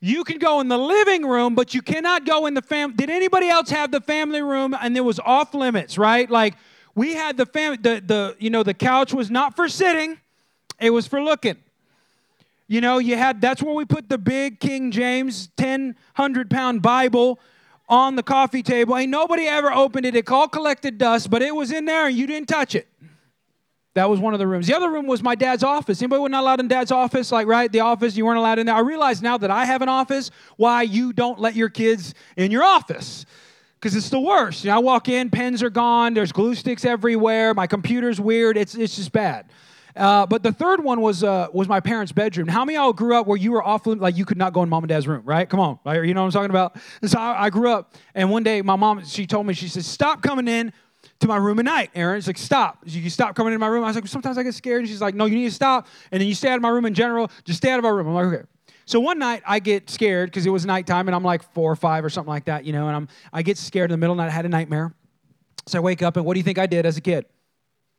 You 0.00 0.24
can 0.24 0.38
go 0.38 0.60
in 0.60 0.66
the 0.66 0.78
living 0.78 1.24
room, 1.24 1.54
but 1.54 1.74
you 1.74 1.80
cannot 1.80 2.26
go 2.26 2.46
in 2.46 2.54
the 2.54 2.62
fam. 2.62 2.94
Did 2.96 3.08
anybody 3.08 3.48
else 3.48 3.70
have 3.70 3.92
the 3.92 4.00
family 4.00 4.42
room? 4.42 4.74
And 4.78 4.96
it 4.96 5.02
was 5.02 5.20
off 5.20 5.54
limits, 5.54 5.96
right? 5.96 6.28
Like 6.28 6.54
we 6.96 7.14
had 7.14 7.36
the 7.36 7.46
family. 7.46 7.78
The 7.80 8.02
the 8.04 8.36
you 8.40 8.50
know 8.50 8.64
the 8.64 8.74
couch 8.74 9.14
was 9.14 9.30
not 9.30 9.54
for 9.54 9.68
sitting; 9.68 10.18
it 10.80 10.90
was 10.90 11.06
for 11.06 11.22
looking. 11.22 11.56
You 12.66 12.80
know, 12.80 12.98
you 12.98 13.16
had 13.16 13.40
that's 13.40 13.62
where 13.62 13.74
we 13.74 13.84
put 13.84 14.08
the 14.08 14.18
big 14.18 14.58
King 14.58 14.90
James 14.90 15.50
ten 15.56 15.94
hundred 16.14 16.50
pound 16.50 16.82
Bible 16.82 17.38
on 17.92 18.16
the 18.16 18.22
coffee 18.22 18.62
table. 18.62 18.96
Ain't 18.96 19.10
nobody 19.10 19.46
ever 19.46 19.70
opened 19.70 20.06
it. 20.06 20.16
It 20.16 20.28
all 20.30 20.48
collected 20.48 20.96
dust, 20.96 21.28
but 21.28 21.42
it 21.42 21.54
was 21.54 21.70
in 21.70 21.84
there 21.84 22.06
and 22.06 22.16
you 22.16 22.26
didn't 22.26 22.48
touch 22.48 22.74
it. 22.74 22.88
That 23.92 24.08
was 24.08 24.18
one 24.18 24.32
of 24.32 24.38
the 24.38 24.46
rooms. 24.46 24.66
The 24.66 24.74
other 24.74 24.90
room 24.90 25.06
was 25.06 25.22
my 25.22 25.34
dad's 25.34 25.62
office. 25.62 26.00
Anybody 26.00 26.22
was 26.22 26.30
not 26.30 26.40
allowed 26.40 26.60
in 26.60 26.68
dad's 26.68 26.90
office? 26.90 27.30
Like, 27.30 27.46
right, 27.46 27.70
the 27.70 27.80
office, 27.80 28.16
you 28.16 28.24
weren't 28.24 28.38
allowed 28.38 28.58
in 28.58 28.64
there. 28.64 28.74
I 28.74 28.80
realize 28.80 29.20
now 29.20 29.36
that 29.36 29.50
I 29.50 29.66
have 29.66 29.82
an 29.82 29.90
office 29.90 30.30
why 30.56 30.80
you 30.80 31.12
don't 31.12 31.38
let 31.38 31.54
your 31.54 31.68
kids 31.68 32.14
in 32.38 32.50
your 32.50 32.62
office. 32.62 33.26
Because 33.74 33.94
it's 33.94 34.08
the 34.08 34.20
worst. 34.20 34.64
You 34.64 34.70
know, 34.70 34.76
I 34.76 34.78
walk 34.78 35.10
in, 35.10 35.28
pens 35.28 35.62
are 35.62 35.68
gone, 35.68 36.14
there's 36.14 36.32
glue 36.32 36.54
sticks 36.54 36.86
everywhere, 36.86 37.52
my 37.52 37.66
computer's 37.66 38.18
weird, 38.18 38.56
it's, 38.56 38.74
it's 38.74 38.96
just 38.96 39.12
bad. 39.12 39.44
Uh, 39.94 40.26
but 40.26 40.42
the 40.42 40.52
third 40.52 40.82
one 40.82 41.00
was 41.00 41.22
uh, 41.22 41.48
was 41.52 41.68
my 41.68 41.80
parents' 41.80 42.12
bedroom. 42.12 42.48
How 42.48 42.64
many 42.64 42.76
y'all 42.76 42.92
grew 42.92 43.16
up 43.16 43.26
where 43.26 43.36
you 43.36 43.52
were 43.52 43.62
off 43.62 43.86
like 43.86 44.16
you 44.16 44.24
could 44.24 44.38
not 44.38 44.52
go 44.52 44.62
in 44.62 44.68
mom 44.68 44.84
and 44.84 44.88
dad's 44.88 45.06
room, 45.06 45.22
right? 45.24 45.48
Come 45.48 45.60
on, 45.60 45.78
right? 45.84 46.02
You 46.02 46.14
know 46.14 46.22
what 46.22 46.26
I'm 46.26 46.32
talking 46.32 46.50
about? 46.50 46.76
And 47.00 47.10
so 47.10 47.18
I, 47.18 47.44
I 47.44 47.50
grew 47.50 47.70
up, 47.70 47.94
and 48.14 48.30
one 48.30 48.42
day 48.42 48.62
my 48.62 48.76
mom 48.76 49.04
she 49.04 49.26
told 49.26 49.46
me 49.46 49.54
she 49.54 49.68
said, 49.68 49.84
"Stop 49.84 50.22
coming 50.22 50.48
in 50.48 50.72
to 51.22 51.28
my 51.28 51.36
room 51.36 51.58
at 51.58 51.64
night, 51.64 51.90
Aaron. 51.94 52.18
It's 52.18 52.26
like, 52.26 52.38
stop. 52.38 52.78
You 52.84 53.08
stop 53.10 53.34
coming 53.34 53.52
in 53.52 53.60
my 53.60 53.66
room. 53.66 53.84
I 53.84 53.88
was 53.88 53.96
like, 53.96 54.06
sometimes 54.06 54.38
I 54.38 54.42
get 54.42 54.54
scared. 54.54 54.80
And 54.80 54.88
she's 54.88 55.00
like, 55.00 55.14
no, 55.14 55.26
you 55.26 55.36
need 55.36 55.48
to 55.48 55.54
stop. 55.54 55.86
And 56.10 56.20
then 56.20 56.28
you 56.28 56.34
stay 56.34 56.48
out 56.48 56.56
of 56.56 56.62
my 56.62 56.68
room 56.68 56.84
in 56.84 56.94
general. 56.94 57.30
Just 57.44 57.58
stay 57.58 57.70
out 57.70 57.78
of 57.78 57.84
my 57.84 57.90
room. 57.90 58.08
I'm 58.08 58.14
like, 58.14 58.26
okay. 58.26 58.46
So 58.84 59.00
one 59.00 59.18
night 59.18 59.42
I 59.46 59.60
get 59.60 59.88
scared 59.88 60.30
because 60.30 60.44
it 60.44 60.50
was 60.50 60.66
nighttime 60.66 61.08
and 61.08 61.14
I'm 61.14 61.22
like 61.22 61.42
four 61.54 61.70
or 61.70 61.76
five 61.76 62.04
or 62.04 62.10
something 62.10 62.30
like 62.30 62.46
that, 62.46 62.64
you 62.64 62.72
know, 62.72 62.88
and 62.88 62.96
I'm 62.96 63.08
I 63.32 63.42
get 63.42 63.56
scared 63.56 63.90
in 63.90 63.92
the 63.92 63.96
middle 63.98 64.12
of 64.12 64.16
the 64.18 64.24
night. 64.24 64.30
I 64.30 64.34
had 64.34 64.44
a 64.44 64.48
nightmare. 64.48 64.92
So 65.66 65.78
I 65.78 65.80
wake 65.80 66.02
up 66.02 66.16
and 66.16 66.26
what 66.26 66.34
do 66.34 66.40
you 66.40 66.44
think 66.44 66.58
I 66.58 66.66
did 66.66 66.84
as 66.84 66.96
a 66.96 67.00
kid? 67.00 67.24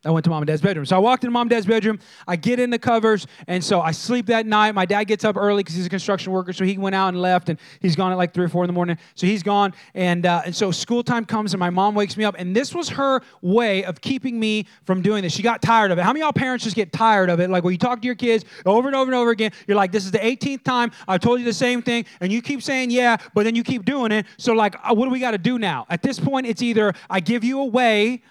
I 0.05 0.11
went 0.11 0.25
to 0.25 0.29
mom 0.29 0.41
and 0.41 0.47
dad's 0.47 0.61
bedroom. 0.61 0.85
So 0.85 0.97
I 0.97 0.99
walked 0.99 1.23
into 1.23 1.31
mom 1.31 1.43
and 1.43 1.49
dad's 1.49 1.65
bedroom. 1.65 1.99
I 2.27 2.35
get 2.35 2.59
in 2.59 2.69
the 2.69 2.79
covers, 2.79 3.25
and 3.47 3.63
so 3.63 3.79
I 3.79 3.91
sleep 3.91 4.25
that 4.25 4.45
night. 4.45 4.73
My 4.73 4.85
dad 4.85 5.05
gets 5.05 5.23
up 5.23 5.37
early 5.37 5.63
because 5.63 5.75
he's 5.75 5.85
a 5.85 5.89
construction 5.89 6.33
worker, 6.33 6.51
so 6.51 6.65
he 6.65 6.77
went 6.77 6.93
out 6.93 7.09
and 7.09 7.21
left, 7.21 7.47
and 7.47 7.57
he's 7.79 7.95
gone 7.95 8.11
at 8.11 8.17
like 8.17 8.33
three 8.33 8.43
or 8.43 8.49
four 8.49 8.63
in 8.63 8.67
the 8.67 8.73
morning. 8.73 8.97
So 9.15 9.27
he's 9.27 9.43
gone, 9.43 9.73
and 9.93 10.25
uh, 10.25 10.41
and 10.45 10.53
so 10.55 10.71
school 10.71 11.03
time 11.03 11.23
comes, 11.25 11.53
and 11.53 11.59
my 11.59 11.69
mom 11.69 11.95
wakes 11.95 12.17
me 12.17 12.25
up, 12.25 12.35
and 12.37 12.53
this 12.53 12.75
was 12.75 12.89
her 12.89 13.21
way 13.41 13.85
of 13.85 14.01
keeping 14.01 14.37
me 14.37 14.67
from 14.83 15.01
doing 15.01 15.23
this. 15.23 15.33
She 15.33 15.41
got 15.41 15.61
tired 15.61 15.91
of 15.91 15.97
it. 15.97 16.01
How 16.01 16.11
many 16.11 16.19
y'all 16.19 16.33
parents 16.33 16.65
just 16.65 16.75
get 16.75 16.91
tired 16.91 17.29
of 17.29 17.39
it? 17.39 17.49
Like 17.49 17.63
when 17.63 17.71
you 17.71 17.77
talk 17.77 18.01
to 18.01 18.05
your 18.05 18.15
kids 18.15 18.43
over 18.65 18.87
and 18.89 18.95
over 18.95 19.09
and 19.09 19.15
over 19.15 19.31
again, 19.31 19.51
you're 19.67 19.77
like, 19.77 19.93
"This 19.93 20.03
is 20.03 20.11
the 20.11 20.19
18th 20.19 20.63
time 20.63 20.91
I've 21.07 21.21
told 21.21 21.39
you 21.39 21.45
the 21.45 21.53
same 21.53 21.81
thing," 21.81 22.05
and 22.19 22.31
you 22.31 22.41
keep 22.41 22.61
saying 22.61 22.91
yeah, 22.91 23.15
but 23.33 23.43
then 23.43 23.55
you 23.55 23.63
keep 23.63 23.85
doing 23.85 24.11
it. 24.11 24.25
So 24.37 24.53
like, 24.53 24.75
uh, 24.83 24.93
what 24.93 25.05
do 25.05 25.11
we 25.11 25.19
got 25.19 25.31
to 25.31 25.37
do 25.37 25.57
now? 25.57 25.85
At 25.89 26.01
this 26.01 26.19
point, 26.19 26.45
it's 26.45 26.61
either 26.61 26.93
I 27.09 27.21
give 27.21 27.45
you 27.45 27.61
away 27.61 28.21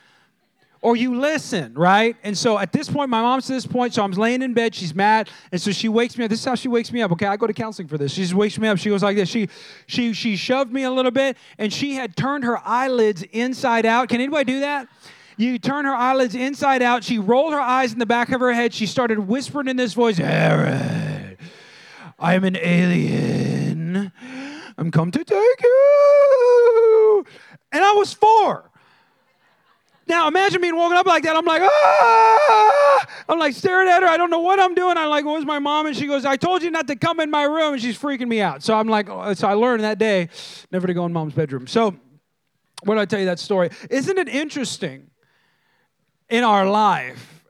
or 0.83 0.97
you 0.97 1.19
listen, 1.19 1.73
right? 1.75 2.17
And 2.25 2.37
so 2.37 2.59
at 2.59 2.73
this 2.73 2.91
point, 2.91 3.09
my 3.09 3.23
mom's 3.23 3.47
to 3.47 3.53
this 3.53 3.67
point, 3.67 3.95
so 3.95 4.03
I'm 4.03 4.11
laying 4.11 4.43
in 4.43 4.53
bed, 4.53 4.75
she's 4.75 4.95
mad, 4.95 5.31
and 5.53 5.61
so 5.61 5.71
she 5.71 5.89
wakes 5.89 6.19
me 6.19 6.25
up. 6.25 6.31
This 6.31 6.41
is 6.41 6.45
how 6.45 6.57
she 6.57 6.69
wakes 6.69 6.93
me 6.93 7.01
up. 7.01 7.13
Okay, 7.13 7.27
I 7.27 7.37
go 7.37 7.47
to 7.47 7.53
counseling 7.53 7.87
for 7.87 7.97
this. 7.97 8.13
She 8.13 8.23
just 8.23 8.35
wakes 8.35 8.59
me 8.59 8.67
up. 8.67 8.79
She 8.79 8.91
goes 8.91 9.03
like 9.03 9.17
this. 9.17 9.29
She 9.29 9.49
she 9.87 10.13
she 10.13 10.37
shoved 10.37 10.73
me 10.73 10.83
a 10.83 10.91
little 10.91 11.13
bit, 11.13 11.37
and 11.57 11.73
she 11.73 11.95
had 11.95 12.17
turned 12.17 12.45
her 12.45 12.59
eyelids 12.67 13.23
inside 13.31 13.87
out. 13.87 14.09
Can 14.09 14.21
anybody 14.21 14.53
do 14.53 14.61
that? 14.61 14.89
You 15.37 15.59
turn 15.59 15.85
her 15.85 15.95
eyelids 15.95 16.35
inside 16.35 16.83
out. 16.83 17.05
She 17.05 17.19
rolled 17.19 17.53
her 17.53 17.61
eyes 17.61 17.93
in 17.93 17.99
the 17.99 18.07
back 18.07 18.31
of 18.33 18.41
her 18.41 18.53
head. 18.53 18.75
She 18.75 18.87
started 18.87 19.21
whispering 19.21 19.69
in 19.69 19.77
this 19.77 19.95
voice, 19.95 20.21
Aaron, 20.21 21.37
I 22.19 22.35
am 22.35 22.45
an 22.45 22.57
alien. 22.57 24.13
I'm 24.77 24.91
come 24.91 25.11
to 25.13 25.25
take 25.25 25.63
you. 25.63 27.25
And 27.73 27.85
I 27.85 27.93
was 27.93 28.13
four. 28.13 28.72
Now 30.07 30.29
imagine 30.29 30.61
being 30.61 30.77
woken 30.77 30.97
up 30.97 31.07
like 31.07 31.23
that. 31.25 31.37
I'm 31.37 31.45
like, 31.45 31.63
ah! 31.65 33.07
I'm 33.29 33.39
like 33.39 33.55
staring 33.55 33.89
at 33.89 34.03
her. 34.03 34.09
I 34.09 34.17
don't 34.17 34.31
know 34.31 34.41
what 34.41 34.59
I'm 34.59 34.75
doing. 34.75 34.97
I'm 34.97 35.09
like, 35.09 35.25
where's 35.25 35.45
my 35.45 35.59
mom? 35.59 35.87
And 35.87 35.97
she 35.97 36.07
goes, 36.07 36.25
I 36.25 36.37
told 36.37 36.63
you 36.63 36.71
not 36.71 36.89
to 36.89 36.97
come 36.97 37.21
in 37.21 37.31
my 37.31 37.45
room. 37.45 37.75
And 37.75 37.83
she's 37.83 37.99
freaking 37.99 38.29
me 38.29 38.41
out. 38.41 38.63
So 38.63 38.75
I'm 38.75 38.89
like, 38.89 39.09
oh, 39.09 39.33
so 39.35 39.49
I 39.49 39.55
learned 39.55 39.85
that 39.85 39.99
day 39.99 40.29
never 40.71 40.87
to 40.87 40.95
go 40.95 41.07
in 41.07 41.13
mom's 41.13 41.35
bedroom. 41.35 41.67
So 41.67 41.95
what 42.83 42.95
did 42.97 43.01
I 43.01 43.05
tell 43.05 43.21
you 43.21 43.27
that 43.27 43.39
story? 43.39 43.71
Isn't 43.91 44.19
it 44.19 44.29
interesting 44.29 45.11
in 46.29 46.45
our 46.45 46.67
life 46.69 47.45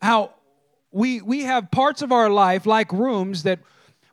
how 0.00 0.30
we 0.92 1.20
we 1.20 1.42
have 1.42 1.70
parts 1.70 2.02
of 2.02 2.12
our 2.12 2.30
life 2.30 2.66
like 2.66 2.92
rooms 2.92 3.42
that 3.42 3.58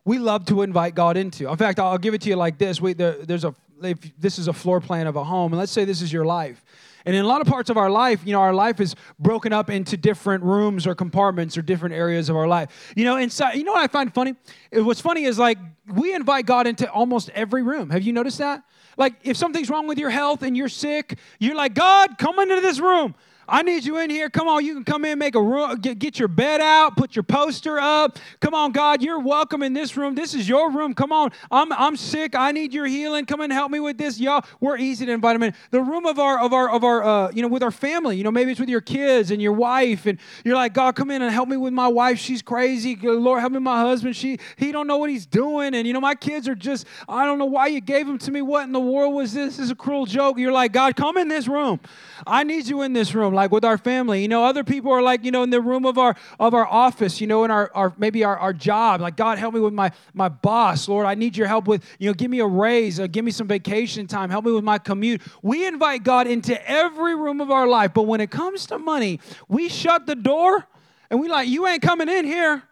we 0.03 0.17
love 0.17 0.45
to 0.45 0.63
invite 0.63 0.95
God 0.95 1.15
into. 1.15 1.47
In 1.47 1.57
fact, 1.57 1.79
I'll 1.79 1.99
give 1.99 2.15
it 2.15 2.21
to 2.21 2.29
you 2.29 2.35
like 2.35 2.57
this. 2.57 2.81
We, 2.81 2.93
there, 2.93 3.13
there's 3.23 3.45
a 3.45 3.53
if 3.83 3.99
this 4.17 4.39
is 4.39 4.47
a 4.47 4.53
floor 4.53 4.81
plan 4.81 5.07
of 5.07 5.15
a 5.15 5.23
home, 5.23 5.53
and 5.53 5.59
let's 5.59 5.71
say 5.71 5.85
this 5.85 6.01
is 6.01 6.11
your 6.11 6.25
life 6.25 6.63
and 7.05 7.15
in 7.15 7.23
a 7.23 7.27
lot 7.27 7.41
of 7.41 7.47
parts 7.47 7.69
of 7.69 7.77
our 7.77 7.89
life, 7.89 8.21
you 8.25 8.33
know, 8.33 8.41
our 8.41 8.53
life 8.53 8.79
is 8.79 8.95
broken 9.19 9.53
up 9.53 9.69
into 9.69 9.97
different 9.97 10.43
rooms 10.43 10.85
or 10.85 10.95
compartments 10.95 11.57
or 11.57 11.61
different 11.61 11.95
areas 11.95 12.29
of 12.29 12.35
our 12.35 12.47
life. 12.47 12.93
You 12.95 13.05
know, 13.05 13.17
inside, 13.17 13.55
you 13.55 13.63
know 13.63 13.73
what 13.73 13.83
I 13.83 13.87
find 13.87 14.13
funny? 14.13 14.35
What's 14.71 15.01
funny 15.01 15.23
is 15.23 15.39
like 15.39 15.57
we 15.87 16.13
invite 16.13 16.45
God 16.45 16.67
into 16.67 16.89
almost 16.91 17.29
every 17.31 17.63
room. 17.63 17.89
Have 17.89 18.03
you 18.03 18.13
noticed 18.13 18.37
that? 18.37 18.63
Like 18.97 19.15
if 19.23 19.37
something's 19.37 19.69
wrong 19.69 19.87
with 19.87 19.97
your 19.97 20.09
health 20.09 20.43
and 20.43 20.55
you're 20.55 20.69
sick, 20.69 21.17
you're 21.39 21.55
like, 21.55 21.73
God, 21.73 22.17
come 22.17 22.39
into 22.39 22.61
this 22.61 22.79
room. 22.79 23.15
I 23.51 23.63
need 23.63 23.83
you 23.83 23.97
in 23.97 24.09
here. 24.09 24.29
Come 24.29 24.47
on, 24.47 24.65
you 24.65 24.73
can 24.73 24.85
come 24.85 25.03
in, 25.03 25.19
make 25.19 25.35
a 25.35 25.41
room, 25.41 25.75
get, 25.75 25.99
get 25.99 26.17
your 26.17 26.29
bed 26.29 26.61
out, 26.61 26.95
put 26.95 27.17
your 27.17 27.23
poster 27.23 27.79
up. 27.79 28.17
Come 28.39 28.53
on, 28.53 28.71
God, 28.71 29.01
you're 29.01 29.19
welcome 29.19 29.61
in 29.61 29.73
this 29.73 29.97
room. 29.97 30.15
This 30.15 30.33
is 30.33 30.47
your 30.47 30.71
room. 30.71 30.93
Come 30.93 31.11
on, 31.11 31.31
I'm, 31.51 31.73
I'm 31.73 31.97
sick. 31.97 32.33
I 32.33 32.53
need 32.53 32.73
your 32.73 32.85
healing. 32.85 33.25
Come 33.25 33.41
and 33.41 33.51
help 33.51 33.69
me 33.69 33.81
with 33.81 33.97
this, 33.97 34.21
y'all. 34.21 34.45
We're 34.61 34.77
easy 34.77 35.05
to 35.05 35.11
invite 35.11 35.35
them 35.35 35.43
in. 35.43 35.53
The 35.71 35.81
room 35.81 36.05
of 36.05 36.17
our 36.17 36.39
of 36.39 36.53
our 36.53 36.69
of 36.71 36.85
our 36.85 37.03
uh, 37.03 37.31
you 37.31 37.41
know 37.41 37.49
with 37.49 37.61
our 37.61 37.71
family. 37.71 38.15
You 38.15 38.23
know, 38.23 38.31
maybe 38.31 38.51
it's 38.51 38.59
with 38.59 38.69
your 38.69 38.79
kids 38.79 39.31
and 39.31 39.41
your 39.41 39.51
wife, 39.51 40.05
and 40.05 40.17
you're 40.45 40.55
like, 40.55 40.73
God, 40.73 40.95
come 40.95 41.11
in 41.11 41.21
and 41.21 41.31
help 41.31 41.49
me 41.49 41.57
with 41.57 41.73
my 41.73 41.89
wife. 41.89 42.19
She's 42.19 42.41
crazy. 42.41 42.95
Lord, 42.95 43.41
help 43.41 43.51
me 43.51 43.59
my 43.59 43.81
husband. 43.81 44.15
She 44.15 44.39
he 44.55 44.71
don't 44.71 44.87
know 44.87 44.97
what 44.97 45.09
he's 45.09 45.25
doing, 45.25 45.75
and 45.75 45.85
you 45.85 45.91
know 45.91 45.99
my 45.99 46.15
kids 46.15 46.47
are 46.47 46.55
just 46.55 46.87
I 47.09 47.25
don't 47.25 47.37
know 47.37 47.45
why 47.45 47.67
you 47.67 47.81
gave 47.81 48.07
them 48.07 48.17
to 48.19 48.31
me. 48.31 48.41
What 48.41 48.63
in 48.63 48.71
the 48.71 48.79
world 48.79 49.13
was 49.13 49.33
this? 49.33 49.57
This 49.57 49.65
is 49.65 49.71
a 49.71 49.75
cruel 49.75 50.05
joke. 50.05 50.37
You're 50.37 50.53
like, 50.53 50.71
God, 50.71 50.95
come 50.95 51.17
in 51.17 51.27
this 51.27 51.49
room. 51.49 51.81
I 52.25 52.43
need 52.43 52.67
you 52.67 52.83
in 52.83 52.93
this 52.93 53.15
room, 53.15 53.33
like 53.33 53.40
with 53.49 53.63
our 53.63 53.77
family. 53.77 54.21
You 54.21 54.27
know, 54.27 54.43
other 54.43 54.65
people 54.65 54.91
are 54.91 55.01
like, 55.01 55.23
you 55.23 55.31
know, 55.31 55.41
in 55.43 55.51
the 55.51 55.61
room 55.61 55.85
of 55.85 55.97
our 55.97 56.17
of 56.37 56.53
our 56.53 56.67
office, 56.67 57.21
you 57.21 57.27
know, 57.27 57.45
in 57.45 57.51
our, 57.51 57.71
our 57.73 57.93
maybe 57.97 58.25
our, 58.25 58.37
our 58.37 58.51
job. 58.51 58.99
Like, 58.99 59.15
God, 59.15 59.37
help 59.37 59.53
me 59.53 59.61
with 59.61 59.73
my 59.73 59.91
my 60.13 60.27
boss. 60.27 60.89
Lord, 60.89 61.05
I 61.05 61.15
need 61.15 61.37
your 61.37 61.47
help 61.47 61.65
with, 61.65 61.81
you 61.97 62.09
know, 62.09 62.13
give 62.13 62.29
me 62.29 62.39
a 62.39 62.45
raise, 62.45 62.99
or 62.99 63.07
give 63.07 63.23
me 63.23 63.31
some 63.31 63.47
vacation 63.47 64.05
time, 64.05 64.29
help 64.29 64.43
me 64.43 64.51
with 64.51 64.65
my 64.65 64.77
commute. 64.77 65.21
We 65.41 65.65
invite 65.65 66.03
God 66.03 66.27
into 66.27 66.69
every 66.69 67.15
room 67.15 67.39
of 67.39 67.49
our 67.49 67.67
life, 67.67 67.93
but 67.93 68.03
when 68.03 68.19
it 68.19 68.29
comes 68.29 68.65
to 68.67 68.77
money, 68.77 69.21
we 69.47 69.69
shut 69.69 70.05
the 70.05 70.15
door 70.15 70.67
and 71.09 71.21
we 71.21 71.29
like, 71.29 71.47
you 71.47 71.65
ain't 71.65 71.81
coming 71.81 72.09
in 72.09 72.25
here. 72.25 72.63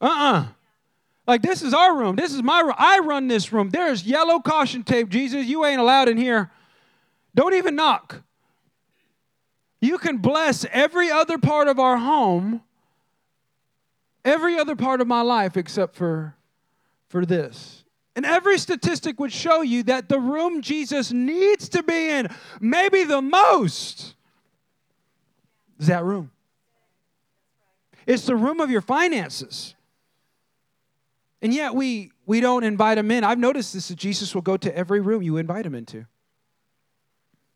Uh-uh. 0.00 0.46
Like 1.26 1.42
this 1.42 1.62
is 1.62 1.72
our 1.72 1.96
room. 1.96 2.16
This 2.16 2.34
is 2.34 2.42
my 2.42 2.60
room. 2.60 2.74
I 2.76 2.98
run 3.00 3.28
this 3.28 3.52
room. 3.52 3.70
There's 3.70 4.04
yellow 4.04 4.40
caution 4.40 4.82
tape, 4.82 5.08
Jesus. 5.08 5.46
You 5.46 5.64
ain't 5.64 5.80
allowed 5.80 6.08
in 6.08 6.16
here. 6.16 6.50
Don't 7.34 7.54
even 7.54 7.76
knock. 7.76 8.22
You 9.80 9.98
can 9.98 10.18
bless 10.18 10.66
every 10.70 11.10
other 11.10 11.38
part 11.38 11.68
of 11.68 11.78
our 11.78 11.96
home, 11.96 12.62
every 14.24 14.58
other 14.58 14.76
part 14.76 15.00
of 15.00 15.06
my 15.06 15.22
life 15.22 15.56
except 15.56 15.94
for, 15.94 16.34
for 17.08 17.24
this. 17.24 17.84
And 18.14 18.26
every 18.26 18.58
statistic 18.58 19.18
would 19.18 19.32
show 19.32 19.62
you 19.62 19.82
that 19.84 20.08
the 20.08 20.18
room 20.18 20.60
Jesus 20.60 21.12
needs 21.12 21.68
to 21.70 21.82
be 21.82 22.10
in, 22.10 22.28
maybe 22.60 23.04
the 23.04 23.22
most, 23.22 24.14
is 25.78 25.86
that 25.86 26.04
room. 26.04 26.30
It's 28.06 28.26
the 28.26 28.36
room 28.36 28.60
of 28.60 28.70
your 28.70 28.80
finances. 28.80 29.74
And 31.40 31.54
yet 31.54 31.74
we 31.74 32.10
we 32.26 32.40
don't 32.40 32.64
invite 32.64 32.98
him 32.98 33.10
in. 33.10 33.24
I've 33.24 33.38
noticed 33.38 33.72
this 33.72 33.88
that 33.88 33.96
Jesus 33.96 34.34
will 34.34 34.42
go 34.42 34.56
to 34.56 34.76
every 34.76 35.00
room 35.00 35.22
you 35.22 35.36
invite 35.36 35.64
him 35.64 35.74
into. 35.74 36.06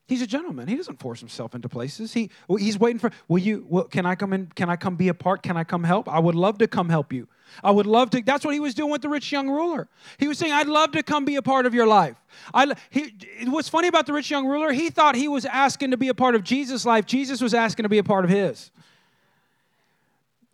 He's 0.07 0.21
a 0.21 0.27
gentleman. 0.27 0.69
He 0.69 0.77
doesn't 0.77 1.01
force 1.01 1.21
himself 1.21 1.55
into 1.55 1.69
places. 1.69 2.13
He, 2.13 2.31
he's 2.59 2.79
waiting 2.79 2.99
for, 2.99 3.11
will 3.27 3.39
you, 3.39 3.89
can 3.91 4.05
I 4.05 4.15
come 4.15 4.35
in? 4.35 4.47
Can 4.55 4.69
I 4.69 4.77
come 4.77 4.97
be 4.97 5.09
a 5.09 5.15
part? 5.15 5.43
Can 5.43 5.57
I 5.57 5.65
come 5.65 5.83
help? 5.83 6.09
I 6.09 6.19
would 6.19 6.35
love 6.35 6.59
to 6.59 6.67
come 6.67 6.91
help 6.91 7.11
you. 7.11 7.27
I 7.63 7.71
would 7.71 7.87
love 7.87 8.11
to. 8.11 8.21
That's 8.23 8.45
what 8.45 8.53
he 8.53 8.61
was 8.61 8.75
doing 8.75 8.91
with 8.91 9.01
the 9.01 9.09
rich 9.09 9.33
young 9.33 9.49
ruler. 9.49 9.89
He 10.19 10.29
was 10.29 10.37
saying, 10.37 10.53
I'd 10.53 10.67
love 10.67 10.93
to 10.93 11.03
come 11.03 11.25
be 11.25 11.37
a 11.37 11.43
part 11.43 11.65
of 11.65 11.73
your 11.73 11.87
life. 11.87 12.17
I, 12.53 12.75
he, 12.91 13.15
what's 13.47 13.69
funny 13.71 13.89
about 13.89 14.05
the 14.05 14.13
rich 14.13 14.31
young 14.31 14.47
ruler, 14.47 14.73
he 14.73 14.91
thought 14.91 15.15
he 15.15 15.29
was 15.29 15.47
asking 15.47 15.93
to 15.93 15.97
be 15.97 16.09
a 16.09 16.15
part 16.15 16.35
of 16.35 16.45
Jesus' 16.45 16.85
life. 16.85 17.07
Jesus 17.07 17.41
was 17.41 17.55
asking 17.55 17.85
to 17.85 17.89
be 17.89 17.99
a 17.99 18.05
part 18.05 18.25
of 18.25 18.31
his. 18.31 18.71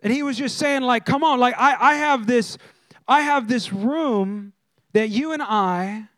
And 0.00 0.12
he 0.12 0.23
was 0.23 0.37
just 0.37 0.59
saying, 0.59 0.83
like, 0.83 1.04
come 1.04 1.25
on, 1.25 1.40
like, 1.40 1.54
I, 1.59 1.76
I 1.92 1.95
have 1.95 2.26
this, 2.26 2.57
I 3.09 3.23
have 3.23 3.49
this 3.49 3.73
room 3.73 4.52
that 4.92 5.09
you 5.09 5.33
and 5.33 5.42
I 5.42 6.09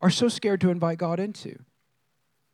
are 0.00 0.10
so 0.10 0.28
scared 0.28 0.60
to 0.62 0.70
invite 0.70 0.98
God 0.98 1.20
into. 1.20 1.58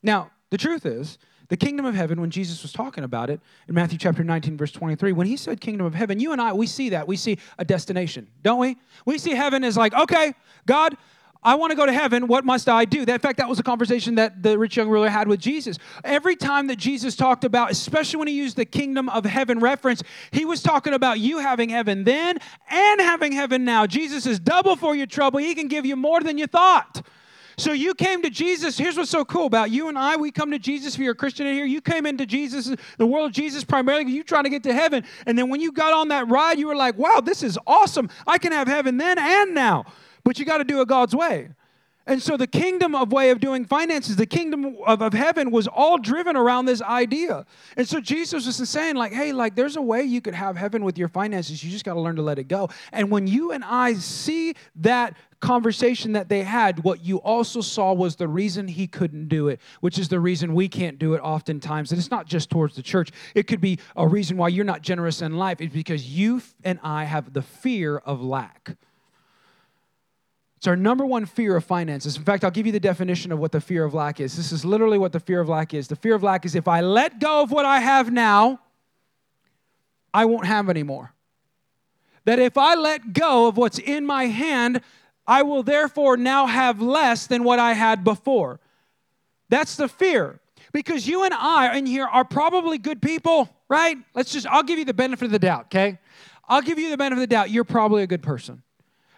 Now, 0.02 0.30
the 0.50 0.58
truth 0.58 0.86
is, 0.86 1.18
the 1.48 1.56
kingdom 1.56 1.84
of 1.84 1.94
heaven, 1.94 2.20
when 2.20 2.30
Jesus 2.30 2.62
was 2.62 2.72
talking 2.72 3.02
about 3.02 3.28
it 3.28 3.40
in 3.68 3.74
Matthew 3.74 3.98
chapter 3.98 4.22
19, 4.22 4.56
verse 4.56 4.70
23, 4.70 5.12
when 5.12 5.26
he 5.26 5.36
said 5.36 5.60
kingdom 5.60 5.84
of 5.84 5.94
heaven, 5.94 6.20
you 6.20 6.30
and 6.30 6.40
I, 6.40 6.52
we 6.52 6.66
see 6.66 6.90
that. 6.90 7.08
We 7.08 7.16
see 7.16 7.38
a 7.58 7.64
destination, 7.64 8.28
don't 8.42 8.60
we? 8.60 8.76
We 9.04 9.18
see 9.18 9.32
heaven 9.32 9.64
as 9.64 9.76
like, 9.76 9.92
okay, 9.92 10.34
God, 10.66 10.96
I 11.42 11.54
want 11.54 11.70
to 11.70 11.76
go 11.76 11.86
to 11.86 11.92
heaven. 11.92 12.26
What 12.28 12.44
must 12.44 12.68
I 12.68 12.84
do? 12.84 13.00
in 13.00 13.18
fact, 13.18 13.38
that 13.38 13.48
was 13.48 13.58
a 13.58 13.62
conversation 13.62 14.14
that 14.16 14.42
the 14.42 14.58
rich 14.58 14.76
young 14.76 14.88
ruler 14.88 15.08
had 15.08 15.26
with 15.26 15.40
Jesus. 15.40 15.78
Every 16.04 16.36
time 16.36 16.66
that 16.66 16.76
Jesus 16.76 17.16
talked 17.16 17.44
about, 17.44 17.70
especially 17.70 18.18
when 18.18 18.28
he 18.28 18.34
used 18.34 18.56
the 18.56 18.66
kingdom 18.66 19.08
of 19.08 19.24
heaven 19.24 19.58
reference, 19.58 20.02
he 20.30 20.44
was 20.44 20.62
talking 20.62 20.92
about 20.92 21.18
you 21.18 21.38
having 21.38 21.70
heaven 21.70 22.04
then 22.04 22.38
and 22.68 23.00
having 23.00 23.32
heaven 23.32 23.64
now. 23.64 23.86
Jesus 23.86 24.26
is 24.26 24.38
double 24.38 24.76
for 24.76 24.94
your 24.94 25.06
trouble. 25.06 25.40
He 25.40 25.54
can 25.54 25.66
give 25.66 25.86
you 25.86 25.96
more 25.96 26.20
than 26.20 26.36
you 26.36 26.46
thought. 26.46 27.02
So 27.60 27.72
you 27.72 27.92
came 27.92 28.22
to 28.22 28.30
Jesus. 28.30 28.78
Here's 28.78 28.96
what's 28.96 29.10
so 29.10 29.22
cool 29.22 29.44
about 29.44 29.70
you 29.70 29.88
and 29.90 29.98
I. 29.98 30.16
We 30.16 30.30
come 30.30 30.50
to 30.52 30.58
Jesus. 30.58 30.94
If 30.94 31.00
you're 31.00 31.12
a 31.12 31.14
Christian 31.14 31.46
in 31.46 31.54
here, 31.54 31.66
you 31.66 31.82
came 31.82 32.06
into 32.06 32.24
Jesus, 32.24 32.74
the 32.96 33.06
world 33.06 33.34
Jesus 33.34 33.64
primarily. 33.64 34.10
You 34.10 34.24
trying 34.24 34.44
to 34.44 34.50
get 34.50 34.62
to 34.62 34.72
heaven, 34.72 35.04
and 35.26 35.36
then 35.36 35.50
when 35.50 35.60
you 35.60 35.70
got 35.70 35.92
on 35.92 36.08
that 36.08 36.26
ride, 36.28 36.58
you 36.58 36.68
were 36.68 36.74
like, 36.74 36.96
"Wow, 36.96 37.20
this 37.20 37.42
is 37.42 37.58
awesome! 37.66 38.08
I 38.26 38.38
can 38.38 38.52
have 38.52 38.66
heaven 38.66 38.96
then 38.96 39.18
and 39.18 39.54
now." 39.54 39.84
But 40.24 40.38
you 40.38 40.46
got 40.46 40.58
to 40.58 40.64
do 40.64 40.80
it 40.80 40.88
God's 40.88 41.14
way. 41.14 41.50
And 42.10 42.20
so 42.20 42.36
the 42.36 42.48
kingdom 42.48 42.96
of 42.96 43.12
way 43.12 43.30
of 43.30 43.38
doing 43.38 43.64
finances, 43.64 44.16
the 44.16 44.26
kingdom 44.26 44.76
of, 44.84 45.00
of 45.00 45.12
heaven 45.12 45.52
was 45.52 45.68
all 45.68 45.96
driven 45.96 46.34
around 46.34 46.64
this 46.64 46.82
idea. 46.82 47.46
And 47.76 47.86
so 47.86 48.00
Jesus 48.00 48.46
was 48.46 48.68
saying, 48.68 48.96
like, 48.96 49.12
hey, 49.12 49.30
like 49.30 49.54
there's 49.54 49.76
a 49.76 49.80
way 49.80 50.02
you 50.02 50.20
could 50.20 50.34
have 50.34 50.56
heaven 50.56 50.82
with 50.82 50.98
your 50.98 51.06
finances. 51.06 51.62
You 51.62 51.70
just 51.70 51.84
got 51.84 51.94
to 51.94 52.00
learn 52.00 52.16
to 52.16 52.22
let 52.22 52.40
it 52.40 52.48
go. 52.48 52.68
And 52.90 53.12
when 53.12 53.28
you 53.28 53.52
and 53.52 53.62
I 53.62 53.94
see 53.94 54.56
that 54.74 55.16
conversation 55.38 56.10
that 56.14 56.28
they 56.28 56.42
had, 56.42 56.82
what 56.82 57.04
you 57.04 57.18
also 57.18 57.60
saw 57.60 57.92
was 57.92 58.16
the 58.16 58.26
reason 58.26 58.66
he 58.66 58.88
couldn't 58.88 59.28
do 59.28 59.46
it, 59.46 59.60
which 59.80 59.96
is 59.96 60.08
the 60.08 60.18
reason 60.18 60.52
we 60.52 60.68
can't 60.68 60.98
do 60.98 61.14
it 61.14 61.20
oftentimes. 61.20 61.92
And 61.92 62.00
it's 62.00 62.10
not 62.10 62.26
just 62.26 62.50
towards 62.50 62.74
the 62.74 62.82
church, 62.82 63.10
it 63.36 63.46
could 63.46 63.60
be 63.60 63.78
a 63.94 64.08
reason 64.08 64.36
why 64.36 64.48
you're 64.48 64.64
not 64.64 64.82
generous 64.82 65.22
in 65.22 65.36
life. 65.36 65.60
It's 65.60 65.72
because 65.72 66.08
you 66.08 66.42
and 66.64 66.80
I 66.82 67.04
have 67.04 67.34
the 67.34 67.42
fear 67.42 67.98
of 67.98 68.20
lack. 68.20 68.76
It's 70.60 70.66
our 70.66 70.76
number 70.76 71.06
one 71.06 71.24
fear 71.24 71.56
of 71.56 71.64
finances. 71.64 72.18
In 72.18 72.22
fact, 72.22 72.44
I'll 72.44 72.50
give 72.50 72.66
you 72.66 72.72
the 72.72 72.78
definition 72.78 73.32
of 73.32 73.38
what 73.38 73.50
the 73.50 73.62
fear 73.62 73.82
of 73.82 73.94
lack 73.94 74.20
is. 74.20 74.36
This 74.36 74.52
is 74.52 74.62
literally 74.62 74.98
what 74.98 75.10
the 75.10 75.18
fear 75.18 75.40
of 75.40 75.48
lack 75.48 75.72
is. 75.72 75.88
The 75.88 75.96
fear 75.96 76.14
of 76.14 76.22
lack 76.22 76.44
is 76.44 76.54
if 76.54 76.68
I 76.68 76.82
let 76.82 77.18
go 77.18 77.42
of 77.42 77.50
what 77.50 77.64
I 77.64 77.80
have 77.80 78.12
now, 78.12 78.60
I 80.12 80.26
won't 80.26 80.44
have 80.44 80.68
anymore. 80.68 81.14
That 82.26 82.38
if 82.38 82.58
I 82.58 82.74
let 82.74 83.14
go 83.14 83.48
of 83.48 83.56
what's 83.56 83.78
in 83.78 84.04
my 84.04 84.26
hand, 84.26 84.82
I 85.26 85.44
will 85.44 85.62
therefore 85.62 86.18
now 86.18 86.44
have 86.44 86.82
less 86.82 87.26
than 87.26 87.42
what 87.42 87.58
I 87.58 87.72
had 87.72 88.04
before. 88.04 88.60
That's 89.48 89.76
the 89.76 89.88
fear. 89.88 90.40
Because 90.74 91.08
you 91.08 91.24
and 91.24 91.32
I 91.32 91.74
in 91.78 91.86
here 91.86 92.04
are 92.04 92.22
probably 92.22 92.76
good 92.76 93.00
people, 93.00 93.48
right? 93.70 93.96
Let's 94.14 94.30
just, 94.30 94.46
I'll 94.46 94.62
give 94.62 94.78
you 94.78 94.84
the 94.84 94.92
benefit 94.92 95.24
of 95.24 95.30
the 95.30 95.38
doubt, 95.38 95.64
okay? 95.68 95.98
I'll 96.46 96.60
give 96.60 96.78
you 96.78 96.90
the 96.90 96.98
benefit 96.98 97.22
of 97.22 97.30
the 97.30 97.34
doubt. 97.34 97.48
You're 97.48 97.64
probably 97.64 98.02
a 98.02 98.06
good 98.06 98.22
person 98.22 98.62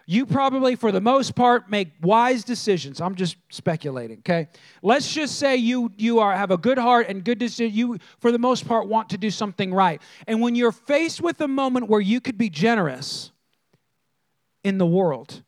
you 0.06 0.26
probably, 0.26 0.74
for 0.74 0.90
the 0.90 1.00
most 1.00 1.34
part, 1.34 1.70
make 1.70 1.88
wise 2.02 2.44
decisions. 2.44 3.00
I'm 3.00 3.14
just 3.14 3.36
speculating, 3.50 4.18
okay? 4.18 4.48
Let's 4.82 5.12
just 5.12 5.38
say 5.38 5.56
you 5.56 5.92
you 5.96 6.18
are 6.18 6.34
have 6.34 6.50
a 6.50 6.56
good 6.56 6.78
heart 6.78 7.06
and 7.08 7.24
good 7.24 7.38
decision. 7.38 7.74
You, 7.74 7.98
for 8.18 8.32
the 8.32 8.38
most 8.38 8.66
part, 8.66 8.88
want 8.88 9.10
to 9.10 9.18
do 9.18 9.30
something 9.30 9.72
right. 9.72 10.02
And 10.26 10.40
when 10.40 10.54
you're 10.54 10.72
faced 10.72 11.20
with 11.20 11.40
a 11.40 11.48
moment 11.48 11.88
where 11.88 12.00
you 12.00 12.20
could 12.20 12.36
be 12.36 12.50
generous 12.50 13.30
in 14.64 14.78
the 14.78 14.86
world, 14.86 15.42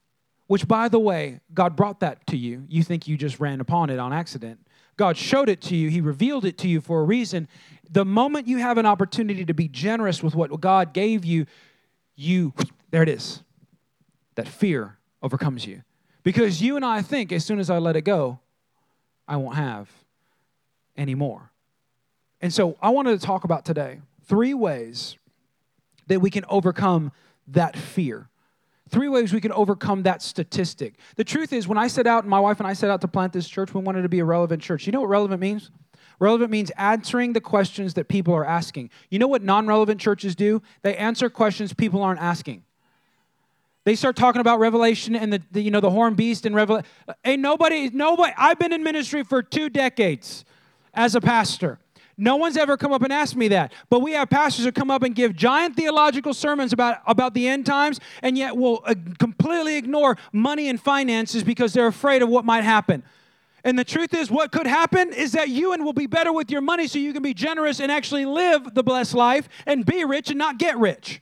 which, 0.47 0.69
by 0.69 0.89
the 0.89 0.99
way, 0.99 1.41
God 1.53 1.75
brought 1.77 2.01
that 2.01 2.27
to 2.29 2.37
you. 2.37 2.65
You 2.69 2.83
think 2.83 3.09
you 3.09 3.17
just 3.17 3.41
ran 3.41 3.61
upon 3.61 3.91
it 3.91 3.99
on 3.99 4.13
accident. 4.13 4.61
God 4.97 5.17
showed 5.17 5.49
it 5.49 5.61
to 5.63 5.77
you, 5.77 5.91
He 5.91 6.01
revealed 6.01 6.45
it 6.45 6.59
to 6.59 6.69
you 6.69 6.81
for 6.81 7.01
a 7.01 7.05
reason. 7.05 7.49
The 7.91 8.05
moment 8.05 8.47
you 8.47 8.59
have 8.59 8.79
an 8.79 8.87
opportunity 8.87 9.45
to 9.45 9.55
be 9.55 9.69
generous 9.69 10.23
with 10.23 10.35
what 10.35 10.61
God 10.61 10.93
gave 10.93 11.25
you, 11.25 11.47
you, 12.15 12.53
there 12.91 13.03
it 13.03 13.09
is 13.09 13.43
that 14.35 14.49
fear 14.49 14.99
overcomes 15.23 15.67
you. 15.67 15.83
Because 16.23 16.63
you 16.63 16.77
and 16.77 16.85
I 16.85 17.03
think 17.03 17.33
as 17.33 17.45
soon 17.45 17.59
as 17.59 17.71
I 17.71 17.79
let 17.79 17.97
it 17.97 18.03
go, 18.03 18.41
I 19.29 19.37
won't 19.37 19.57
have 19.57 19.91
anymore. 20.97 21.51
And 22.41 22.53
so 22.53 22.77
I 22.81 22.91
wanted 22.91 23.19
to 23.19 23.27
talk 23.27 23.45
about 23.45 23.65
today 23.65 24.01
three 24.27 24.55
ways 24.55 25.17
that 26.07 26.21
we 26.21 26.31
can 26.31 26.45
overcome 26.49 27.13
that 27.49 27.77
fear. 27.77 28.29
Three 28.91 29.09
ways 29.09 29.33
we 29.33 29.41
can 29.41 29.53
overcome 29.53 30.03
that 30.03 30.23
statistic. 30.23 30.95
The 31.17 31.25
truth 31.25 31.53
is, 31.53 31.67
when 31.67 31.79
I 31.79 31.89
set 31.89 32.07
out, 32.07 32.27
my 32.27 32.39
wife 32.39 32.61
and 32.61 32.67
I 32.67 32.75
set 32.75 32.91
out 32.91 33.01
to 33.01 33.09
plant 33.09 33.33
this 33.33 33.49
church, 33.49 33.73
we 33.73 33.81
wanted 33.81 34.03
to 34.03 34.09
be 34.09 34.21
a 34.21 34.25
relevant 34.25 34.63
church. 34.63 34.87
You 34.87 34.93
know 34.93 35.01
what 35.01 35.09
relevant 35.09 35.41
means? 35.41 35.71
Relevant 36.19 36.51
means 36.51 36.71
answering 36.77 37.33
the 37.33 37.41
questions 37.41 37.95
that 37.95 38.09
people 38.09 38.35
are 38.35 38.45
asking. 38.45 38.91
You 39.11 39.19
know 39.19 39.27
what 39.27 39.43
non 39.43 39.67
relevant 39.67 40.01
churches 40.01 40.37
do? 40.37 40.63
They 40.83 40.97
answer 40.97 41.29
questions 41.29 41.73
people 41.73 42.03
aren't 42.03 42.21
asking. 42.21 42.63
They 43.85 43.95
start 43.95 44.17
talking 44.17 44.41
about 44.41 44.59
Revelation 44.61 45.15
and 45.15 45.33
the, 45.33 45.43
the 45.53 45.61
you 45.61 45.71
know 45.71 45.81
the 45.81 45.91
horn 45.91 46.15
beast 46.15 46.47
and 46.47 46.55
Revelation. 46.55 46.87
Ain't 47.25 47.43
nobody, 47.43 47.91
nobody. 47.91 48.33
I've 48.37 48.59
been 48.59 48.73
in 48.73 48.83
ministry 48.83 49.23
for 49.23 49.43
two 49.43 49.69
decades 49.69 50.45
as 50.95 51.15
a 51.15 51.21
pastor. 51.21 51.79
No 52.17 52.37
one's 52.37 52.57
ever 52.57 52.77
come 52.77 52.93
up 52.93 53.03
and 53.03 53.13
asked 53.13 53.37
me 53.37 53.49
that. 53.49 53.73
But 53.91 54.01
we 54.01 54.13
have 54.13 54.31
pastors 54.31 54.65
who 54.65 54.73
come 54.73 54.91
up 54.91 55.03
and 55.03 55.15
give 55.15 55.35
giant 55.35 55.77
theological 55.77 56.33
sermons 56.33 56.73
about, 56.73 56.99
about 57.07 57.35
the 57.35 57.49
end 57.49 57.67
times, 57.67 57.99
and 58.23 58.39
yet 58.39 58.57
will 58.57 58.83
uh, 58.87 58.95
completely 59.19 59.77
ignore 59.77 60.17
money 60.33 60.69
and 60.69 60.81
finances 60.81 61.43
because 61.43 61.73
they're 61.73 61.89
afraid 61.89 62.23
of 62.23 62.29
what 62.29 62.45
might 62.45 62.63
happen. 62.63 63.03
And 63.65 63.79
the 63.79 63.85
truth 63.85 64.15
is, 64.15 64.31
what 64.31 64.53
could 64.53 64.67
happen 64.67 65.13
is 65.13 65.33
that 65.33 65.49
you 65.49 65.73
and 65.73 65.85
will 65.85 65.95
be 65.95 66.07
better 66.07 66.33
with 66.33 66.51
your 66.51 66.61
money 66.61 66.87
so 66.87 66.99
you 66.99 67.13
can 67.13 67.23
be 67.23 67.35
generous 67.35 67.81
and 67.81 67.91
actually 67.91 68.27
live 68.27 68.75
the 68.75 68.83
blessed 68.83 69.15
life 69.15 69.49
and 69.67 69.85
be 69.85 70.05
rich 70.05 70.29
and 70.29 70.39
not 70.39 70.59
get 70.59 70.79
rich. 70.79 71.21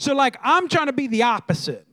So, 0.00 0.14
like, 0.14 0.38
I'm 0.42 0.66
trying 0.66 0.86
to 0.86 0.94
be 0.94 1.08
the 1.08 1.24
opposite. 1.24 1.86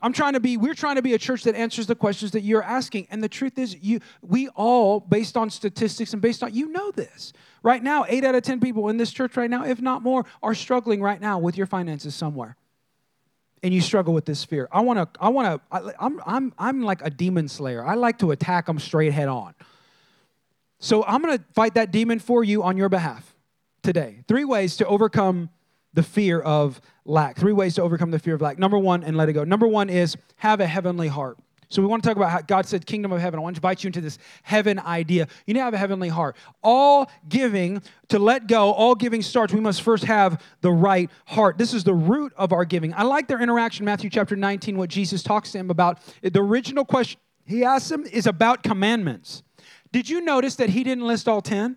I'm 0.00 0.14
trying 0.14 0.32
to 0.32 0.40
be, 0.40 0.56
we're 0.56 0.72
trying 0.72 0.96
to 0.96 1.02
be 1.02 1.12
a 1.12 1.18
church 1.18 1.42
that 1.42 1.54
answers 1.54 1.86
the 1.86 1.94
questions 1.94 2.30
that 2.30 2.40
you're 2.40 2.62
asking. 2.62 3.06
And 3.10 3.22
the 3.22 3.28
truth 3.28 3.58
is, 3.58 3.76
you, 3.82 4.00
we 4.22 4.48
all, 4.56 4.98
based 4.98 5.36
on 5.36 5.50
statistics 5.50 6.14
and 6.14 6.22
based 6.22 6.42
on, 6.42 6.54
you 6.54 6.68
know 6.68 6.90
this. 6.90 7.34
Right 7.62 7.82
now, 7.82 8.06
eight 8.08 8.24
out 8.24 8.34
of 8.34 8.44
10 8.44 8.60
people 8.60 8.88
in 8.88 8.96
this 8.96 9.12
church 9.12 9.36
right 9.36 9.50
now, 9.50 9.66
if 9.66 9.82
not 9.82 10.02
more, 10.02 10.24
are 10.42 10.54
struggling 10.54 11.02
right 11.02 11.20
now 11.20 11.38
with 11.38 11.58
your 11.58 11.66
finances 11.66 12.14
somewhere. 12.14 12.56
And 13.62 13.74
you 13.74 13.82
struggle 13.82 14.14
with 14.14 14.24
this 14.24 14.42
fear. 14.42 14.66
I 14.72 14.80
wanna, 14.80 15.08
I 15.20 15.28
wanna, 15.28 15.60
I, 15.70 15.92
I'm, 16.00 16.18
I'm, 16.24 16.54
I'm 16.58 16.82
like 16.82 17.04
a 17.04 17.10
demon 17.10 17.46
slayer. 17.46 17.84
I 17.84 17.92
like 17.92 18.20
to 18.20 18.30
attack 18.30 18.64
them 18.64 18.78
straight 18.78 19.12
head 19.12 19.28
on. 19.28 19.54
So 20.78 21.04
I'm 21.04 21.20
gonna 21.20 21.44
fight 21.52 21.74
that 21.74 21.90
demon 21.90 22.20
for 22.20 22.42
you 22.42 22.62
on 22.62 22.78
your 22.78 22.88
behalf 22.88 23.36
today. 23.82 24.24
Three 24.26 24.46
ways 24.46 24.78
to 24.78 24.86
overcome 24.86 25.50
the 25.94 26.02
fear 26.02 26.40
of 26.40 26.80
lack. 27.04 27.36
Three 27.36 27.52
ways 27.52 27.74
to 27.74 27.82
overcome 27.82 28.10
the 28.10 28.18
fear 28.18 28.34
of 28.34 28.40
lack. 28.40 28.58
Number 28.58 28.78
one, 28.78 29.02
and 29.02 29.16
let 29.16 29.28
it 29.28 29.32
go. 29.32 29.44
Number 29.44 29.66
one 29.66 29.90
is 29.90 30.16
have 30.36 30.60
a 30.60 30.66
heavenly 30.66 31.08
heart. 31.08 31.38
So 31.70 31.80
we 31.80 31.86
want 31.86 32.02
to 32.02 32.08
talk 32.08 32.16
about 32.16 32.32
how 32.32 32.40
God 32.40 32.66
said 32.66 32.84
kingdom 32.84 33.12
of 33.12 33.20
heaven. 33.20 33.38
I 33.38 33.42
want 33.44 33.54
to 33.54 33.58
invite 33.60 33.84
you 33.84 33.88
into 33.88 34.00
this 34.00 34.18
heaven 34.42 34.80
idea. 34.80 35.28
You 35.46 35.54
need 35.54 35.60
to 35.60 35.64
have 35.64 35.74
a 35.74 35.78
heavenly 35.78 36.08
heart. 36.08 36.36
All 36.64 37.08
giving, 37.28 37.80
to 38.08 38.18
let 38.18 38.48
go, 38.48 38.72
all 38.72 38.96
giving 38.96 39.22
starts, 39.22 39.52
we 39.52 39.60
must 39.60 39.82
first 39.82 40.02
have 40.04 40.42
the 40.62 40.72
right 40.72 41.08
heart. 41.26 41.58
This 41.58 41.72
is 41.72 41.84
the 41.84 41.94
root 41.94 42.32
of 42.36 42.52
our 42.52 42.64
giving. 42.64 42.92
I 42.94 43.04
like 43.04 43.28
their 43.28 43.40
interaction, 43.40 43.84
Matthew 43.84 44.10
chapter 44.10 44.34
19, 44.34 44.78
what 44.78 44.90
Jesus 44.90 45.22
talks 45.22 45.52
to 45.52 45.58
him 45.58 45.70
about. 45.70 46.00
The 46.22 46.40
original 46.40 46.84
question 46.84 47.20
he 47.44 47.62
asks 47.62 47.90
him 47.90 48.04
is 48.04 48.26
about 48.26 48.64
commandments. 48.64 49.44
Did 49.92 50.08
you 50.08 50.20
notice 50.20 50.56
that 50.56 50.70
he 50.70 50.82
didn't 50.82 51.06
list 51.06 51.28
all 51.28 51.40
10? 51.40 51.76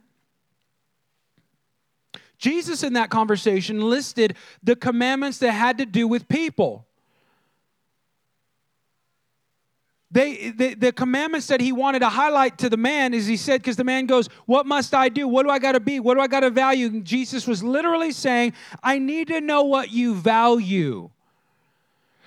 Jesus, 2.44 2.84
in 2.84 2.92
that 2.94 3.10
conversation, 3.10 3.80
listed 3.80 4.36
the 4.62 4.76
commandments 4.76 5.38
that 5.38 5.54
had 5.54 5.78
to 5.78 5.86
do 5.86 6.10
with 6.10 6.28
people. 6.28 6.86
They, 10.12 10.50
the, 10.50 10.74
the 10.74 10.92
commandments 10.92 11.48
that 11.48 11.62
he 11.62 11.72
wanted 11.72 12.00
to 12.00 12.10
highlight 12.10 12.58
to 12.58 12.70
the 12.70 12.76
man 12.76 13.14
is 13.14 13.28
he 13.28 13.38
said, 13.38 13.62
because 13.62 13.78
the 13.78 13.86
man 13.86 14.08
goes, 14.08 14.28
What 14.46 14.66
must 14.66 14.94
I 14.94 15.08
do? 15.08 15.26
What 15.26 15.44
do 15.44 15.52
I 15.52 15.58
got 15.58 15.72
to 15.72 15.80
be? 15.80 16.02
What 16.02 16.16
do 16.16 16.20
I 16.20 16.28
got 16.28 16.42
to 16.42 16.50
value? 16.50 16.88
And 16.88 17.06
Jesus 17.06 17.48
was 17.48 17.64
literally 17.64 18.12
saying, 18.12 18.52
I 18.84 19.00
need 19.00 19.30
to 19.30 19.40
know 19.40 19.64
what 19.64 19.92
you 19.92 20.14
value. 20.14 21.12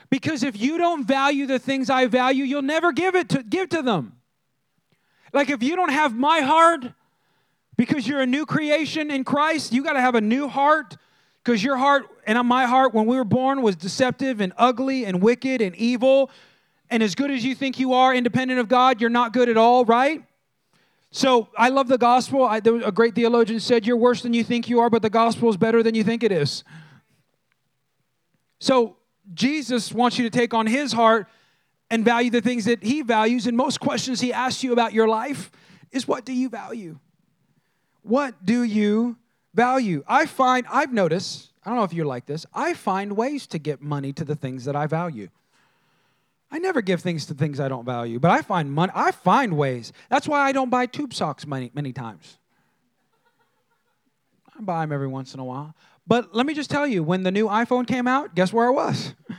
Because 0.08 0.42
if 0.42 0.58
you 0.58 0.78
don't 0.78 1.06
value 1.06 1.46
the 1.46 1.58
things 1.58 1.90
I 1.90 2.06
value, 2.06 2.44
you'll 2.44 2.62
never 2.62 2.90
give 2.90 3.14
it 3.14 3.28
to 3.28 3.42
give 3.42 3.68
to 3.68 3.82
them. 3.82 4.16
Like 5.34 5.50
if 5.50 5.62
you 5.62 5.76
don't 5.76 5.92
have 5.92 6.16
my 6.16 6.40
heart, 6.40 6.86
because 7.76 8.06
you're 8.08 8.20
a 8.20 8.26
new 8.26 8.46
creation 8.46 9.10
in 9.10 9.24
Christ, 9.24 9.72
you 9.72 9.82
got 9.82 9.94
to 9.94 10.00
have 10.00 10.14
a 10.14 10.20
new 10.20 10.48
heart. 10.48 10.96
Because 11.44 11.62
your 11.62 11.76
heart 11.76 12.06
and 12.26 12.46
my 12.48 12.66
heart, 12.66 12.92
when 12.92 13.06
we 13.06 13.16
were 13.16 13.24
born, 13.24 13.62
was 13.62 13.76
deceptive 13.76 14.40
and 14.40 14.52
ugly 14.56 15.04
and 15.04 15.22
wicked 15.22 15.60
and 15.60 15.76
evil. 15.76 16.30
And 16.90 17.02
as 17.02 17.14
good 17.14 17.30
as 17.30 17.44
you 17.44 17.54
think 17.54 17.78
you 17.78 17.92
are, 17.92 18.12
independent 18.12 18.58
of 18.58 18.68
God, 18.68 19.00
you're 19.00 19.10
not 19.10 19.32
good 19.32 19.48
at 19.48 19.56
all, 19.56 19.84
right? 19.84 20.24
So 21.12 21.48
I 21.56 21.68
love 21.68 21.86
the 21.88 21.98
gospel. 21.98 22.48
A 22.48 22.92
great 22.92 23.14
theologian 23.14 23.60
said, 23.60 23.86
You're 23.86 23.96
worse 23.96 24.22
than 24.22 24.34
you 24.34 24.42
think 24.42 24.68
you 24.68 24.80
are, 24.80 24.90
but 24.90 25.02
the 25.02 25.10
gospel 25.10 25.48
is 25.48 25.56
better 25.56 25.82
than 25.82 25.94
you 25.94 26.02
think 26.02 26.22
it 26.22 26.32
is. 26.32 26.64
So 28.58 28.96
Jesus 29.32 29.92
wants 29.92 30.18
you 30.18 30.28
to 30.28 30.36
take 30.36 30.52
on 30.52 30.66
his 30.66 30.92
heart 30.92 31.28
and 31.90 32.04
value 32.04 32.30
the 32.30 32.40
things 32.40 32.64
that 32.64 32.82
he 32.82 33.02
values. 33.02 33.46
And 33.46 33.56
most 33.56 33.78
questions 33.78 34.20
he 34.20 34.32
asks 34.32 34.64
you 34.64 34.72
about 34.72 34.92
your 34.92 35.06
life 35.06 35.50
is, 35.92 36.08
What 36.08 36.24
do 36.24 36.32
you 36.32 36.48
value? 36.48 36.98
What 38.06 38.46
do 38.46 38.62
you 38.62 39.16
value? 39.52 40.04
I 40.06 40.26
find, 40.26 40.64
I've 40.70 40.92
noticed, 40.92 41.50
I 41.64 41.70
don't 41.70 41.78
know 41.78 41.82
if 41.82 41.92
you're 41.92 42.06
like 42.06 42.24
this, 42.24 42.46
I 42.54 42.72
find 42.72 43.16
ways 43.16 43.48
to 43.48 43.58
get 43.58 43.82
money 43.82 44.12
to 44.12 44.24
the 44.24 44.36
things 44.36 44.64
that 44.66 44.76
I 44.76 44.86
value. 44.86 45.28
I 46.48 46.60
never 46.60 46.82
give 46.82 47.00
things 47.00 47.26
to 47.26 47.34
things 47.34 47.58
I 47.58 47.66
don't 47.66 47.84
value, 47.84 48.20
but 48.20 48.30
I 48.30 48.42
find 48.42 48.72
money, 48.72 48.92
I 48.94 49.10
find 49.10 49.56
ways. 49.56 49.92
That's 50.08 50.28
why 50.28 50.42
I 50.42 50.52
don't 50.52 50.70
buy 50.70 50.86
tube 50.86 51.12
socks 51.12 51.48
many, 51.48 51.72
many 51.74 51.92
times. 51.92 52.38
I 54.56 54.62
buy 54.62 54.82
them 54.82 54.92
every 54.92 55.08
once 55.08 55.34
in 55.34 55.40
a 55.40 55.44
while. 55.44 55.74
But 56.06 56.32
let 56.32 56.46
me 56.46 56.54
just 56.54 56.70
tell 56.70 56.86
you, 56.86 57.02
when 57.02 57.24
the 57.24 57.32
new 57.32 57.48
iPhone 57.48 57.88
came 57.88 58.06
out, 58.06 58.36
guess 58.36 58.52
where 58.52 58.66
I 58.66 58.70
was? 58.70 59.14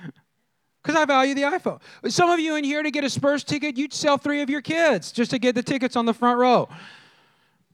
Because 0.84 1.02
I 1.02 1.04
value 1.04 1.34
the 1.34 1.42
iPhone. 1.42 1.82
Some 2.08 2.30
of 2.30 2.40
you 2.40 2.56
in 2.56 2.64
here 2.64 2.82
to 2.82 2.90
get 2.90 3.04
a 3.04 3.10
Spurs 3.10 3.44
ticket, 3.44 3.76
you'd 3.76 3.92
sell 3.92 4.18
three 4.18 4.42
of 4.42 4.50
your 4.50 4.62
kids 4.62 5.12
just 5.12 5.32
to 5.32 5.40
get 5.40 5.54
the 5.54 5.62
tickets 5.62 5.98
on 5.98 6.06
the 6.06 6.14
front 6.14 6.40
row. 6.40 6.70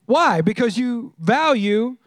Why? 0.05 0.41
Because 0.41 0.77
you 0.77 1.13
value 1.17 1.97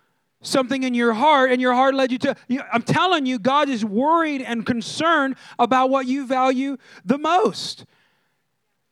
something 0.42 0.82
in 0.82 0.94
your 0.94 1.12
heart 1.12 1.50
and 1.50 1.60
your 1.60 1.74
heart 1.74 1.94
led 1.94 2.12
you 2.12 2.18
to 2.18 2.36
you, 2.48 2.60
i'm 2.72 2.82
telling 2.82 3.26
you 3.26 3.38
god 3.38 3.68
is 3.68 3.84
worried 3.84 4.40
and 4.42 4.64
concerned 4.64 5.34
about 5.58 5.90
what 5.90 6.06
you 6.06 6.26
value 6.26 6.76
the 7.04 7.18
most. 7.18 7.84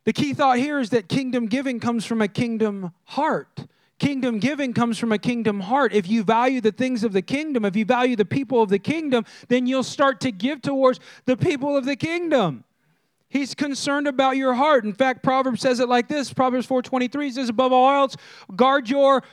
The 0.03 0.13
key 0.13 0.33
thought 0.33 0.59
here 0.59 0.79
is 0.79 0.91
that 0.91 1.09
kingdom 1.09 1.47
giving 1.47 1.79
comes 1.79 2.05
from 2.05 2.21
a 2.21 2.27
kingdom 2.27 2.91
heart. 3.05 3.65
Kingdom 3.97 4.37
giving 4.37 4.71
comes 4.71 4.99
from 4.99 5.11
a 5.11 5.17
kingdom 5.17 5.61
heart. 5.61 5.93
If 5.93 6.07
you 6.07 6.23
value 6.23 6.61
the 6.61 6.71
things 6.71 7.03
of 7.03 7.11
the 7.11 7.23
kingdom 7.23 7.65
if 7.65 7.75
you 7.75 7.85
value 7.85 8.15
the 8.15 8.25
people 8.25 8.61
of 8.61 8.69
the 8.69 8.79
kingdom 8.79 9.25
then 9.47 9.65
you'll 9.65 9.83
start 9.83 10.19
to 10.21 10.31
give 10.31 10.61
towards 10.61 10.99
the 11.25 11.37
people 11.37 11.75
of 11.75 11.85
the 11.85 11.95
kingdom 11.95 12.65
He's 13.35 13.53
concerned 13.53 14.07
about 14.07 14.37
your 14.37 14.53
heart. 14.53 14.85
In 14.85 14.93
fact, 14.93 15.21
Proverbs 15.21 15.59
says 15.59 15.81
it 15.81 15.89
like 15.89 16.07
this. 16.07 16.31
Proverbs 16.31 16.65
4:23 16.65 17.31
says 17.31 17.49
above 17.49 17.73
all 17.73 17.89
else, 17.89 18.15
guard 18.55 18.89
your 18.89 19.23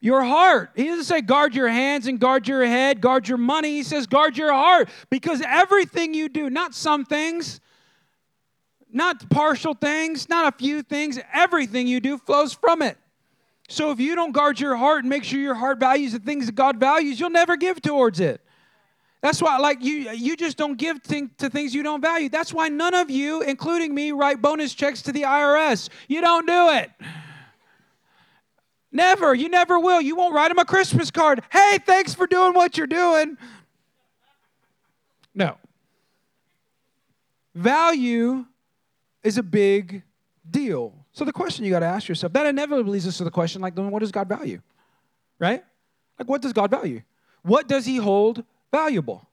your 0.00 0.22
heart. 0.22 0.70
He 0.74 0.84
doesn't 0.84 1.04
say 1.04 1.20
guard 1.20 1.54
your 1.54 1.68
hands 1.68 2.06
and 2.06 2.18
guard 2.18 2.48
your 2.48 2.64
head, 2.64 3.02
guard 3.02 3.28
your 3.28 3.36
money. 3.36 3.74
He 3.74 3.82
says 3.82 4.06
guard 4.06 4.38
your 4.38 4.54
heart 4.54 4.88
because 5.10 5.42
everything 5.46 6.14
you 6.14 6.30
do, 6.30 6.48
not 6.48 6.74
some 6.74 7.04
things, 7.04 7.60
not 8.90 9.28
partial 9.28 9.74
things, 9.74 10.30
not 10.30 10.54
a 10.54 10.56
few 10.56 10.82
things, 10.82 11.18
everything 11.34 11.86
you 11.86 12.00
do 12.00 12.16
flows 12.16 12.54
from 12.54 12.80
it. 12.80 12.96
So 13.68 13.90
if 13.90 14.00
you 14.00 14.14
don't 14.14 14.32
guard 14.32 14.60
your 14.60 14.76
heart 14.76 15.00
and 15.00 15.10
make 15.10 15.24
sure 15.24 15.38
your 15.38 15.54
heart 15.54 15.78
values 15.78 16.12
the 16.12 16.20
things 16.20 16.46
that 16.46 16.54
God 16.54 16.80
values, 16.80 17.20
you'll 17.20 17.28
never 17.28 17.58
give 17.58 17.82
towards 17.82 18.18
it. 18.18 18.40
That's 19.22 19.40
why, 19.40 19.56
like 19.58 19.82
you, 19.82 20.10
you 20.10 20.36
just 20.36 20.56
don't 20.56 20.76
give 20.76 21.00
to 21.04 21.48
things 21.48 21.72
you 21.72 21.84
don't 21.84 22.00
value. 22.00 22.28
That's 22.28 22.52
why 22.52 22.68
none 22.68 22.92
of 22.92 23.08
you, 23.08 23.40
including 23.42 23.94
me, 23.94 24.10
write 24.10 24.42
bonus 24.42 24.74
checks 24.74 25.00
to 25.02 25.12
the 25.12 25.22
IRS. 25.22 25.88
You 26.08 26.20
don't 26.20 26.44
do 26.44 26.70
it. 26.70 26.90
Never. 28.90 29.32
You 29.32 29.48
never 29.48 29.78
will. 29.78 30.00
You 30.00 30.16
won't 30.16 30.34
write 30.34 30.48
them 30.48 30.58
a 30.58 30.64
Christmas 30.64 31.12
card. 31.12 31.42
Hey, 31.52 31.78
thanks 31.86 32.14
for 32.14 32.26
doing 32.26 32.52
what 32.52 32.76
you're 32.76 32.88
doing. 32.88 33.38
No. 35.34 35.56
Value 37.54 38.44
is 39.22 39.38
a 39.38 39.42
big 39.42 40.02
deal. 40.50 40.94
So 41.12 41.24
the 41.24 41.32
question 41.32 41.64
you 41.64 41.70
got 41.70 41.80
to 41.80 41.86
ask 41.86 42.08
yourself, 42.08 42.32
that 42.32 42.46
inevitably 42.46 42.92
leads 42.92 43.06
us 43.06 43.18
to 43.18 43.24
the 43.24 43.30
question 43.30 43.62
like, 43.62 43.76
then 43.76 43.88
what 43.90 44.00
does 44.00 44.10
God 44.10 44.28
value? 44.28 44.60
Right? 45.38 45.62
Like, 46.18 46.28
what 46.28 46.42
does 46.42 46.52
God 46.52 46.72
value? 46.72 47.02
What 47.42 47.68
does 47.68 47.86
He 47.86 47.96
hold 47.96 48.44
valuable? 48.72 49.28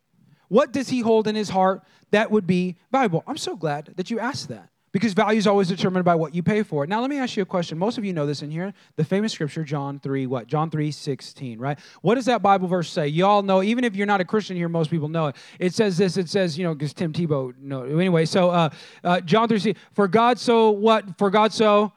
What 0.47 0.71
does 0.71 0.89
He 0.89 0.99
hold 0.99 1.27
in 1.27 1.35
His 1.35 1.49
heart 1.49 1.83
that 2.11 2.29
would 2.29 2.45
be 2.45 2.77
valuable? 2.91 3.23
I'm 3.25 3.37
so 3.37 3.55
glad 3.55 3.93
that 3.95 4.11
you 4.11 4.19
asked 4.19 4.49
that. 4.49 4.69
Because 4.91 5.13
value 5.13 5.37
is 5.37 5.45
always 5.45 5.67
determined 5.67 6.03
by 6.03 6.15
what 6.15 6.33
you 6.33 6.41
pay 6.41 6.63
for 6.63 6.83
it. 6.83 6.89
Now, 6.89 6.99
let 6.99 7.11
me 7.11 7.19
ask 7.19 7.37
you 7.37 7.43
a 7.43 7.45
question. 7.45 7.77
Most 7.77 7.99
of 7.99 8.05
you 8.05 8.11
know 8.11 8.25
this 8.25 8.41
in 8.41 8.49
here. 8.49 8.73
The 8.95 9.03
famous 9.03 9.33
scripture, 9.33 9.63
John 9.63 9.99
3, 9.99 10.25
what? 10.25 10.47
John 10.47 10.71
3, 10.71 10.89
16, 10.91 11.59
right? 11.59 11.77
What 12.01 12.15
does 12.15 12.25
that 12.25 12.41
Bible 12.41 12.67
verse 12.67 12.89
say? 12.89 13.07
You 13.07 13.27
all 13.27 13.43
know, 13.43 13.61
even 13.61 13.83
if 13.83 13.95
you're 13.95 14.07
not 14.07 14.19
a 14.19 14.25
Christian 14.25 14.57
here, 14.57 14.67
most 14.67 14.89
people 14.89 15.07
know 15.07 15.27
it. 15.27 15.35
It 15.59 15.75
says 15.75 15.95
this, 15.95 16.17
it 16.17 16.27
says, 16.27 16.57
you 16.57 16.63
know, 16.63 16.73
because 16.73 16.93
Tim 16.93 17.13
Tebow, 17.13 17.53
no. 17.59 17.83
Anyway, 17.83 18.25
so 18.25 18.49
uh, 18.49 18.69
uh, 19.03 19.21
John 19.21 19.47
3, 19.47 19.75
for 19.91 20.07
God 20.07 20.39
so 20.39 20.71
what? 20.71 21.19
For 21.19 21.29
God 21.29 21.53
so 21.53 21.93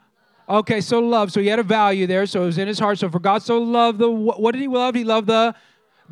Okay, 0.49 0.81
so 0.81 0.99
love. 0.99 1.33
So 1.33 1.41
he 1.41 1.47
had 1.47 1.61
a 1.61 1.63
value 1.63 2.07
there. 2.07 2.27
So 2.27 2.43
it 2.43 2.47
was 2.47 2.59
in 2.59 2.69
his 2.69 2.79
heart. 2.79 2.99
So 2.99 3.09
for 3.09 3.21
God 3.21 3.43
so 3.43 3.59
loved 3.59 3.99
the 3.99 4.11
what 4.11 4.53
did 4.53 4.61
he 4.61 4.69
love? 4.69 4.95
He 4.95 5.05
loved 5.05 5.29
the 5.29 5.55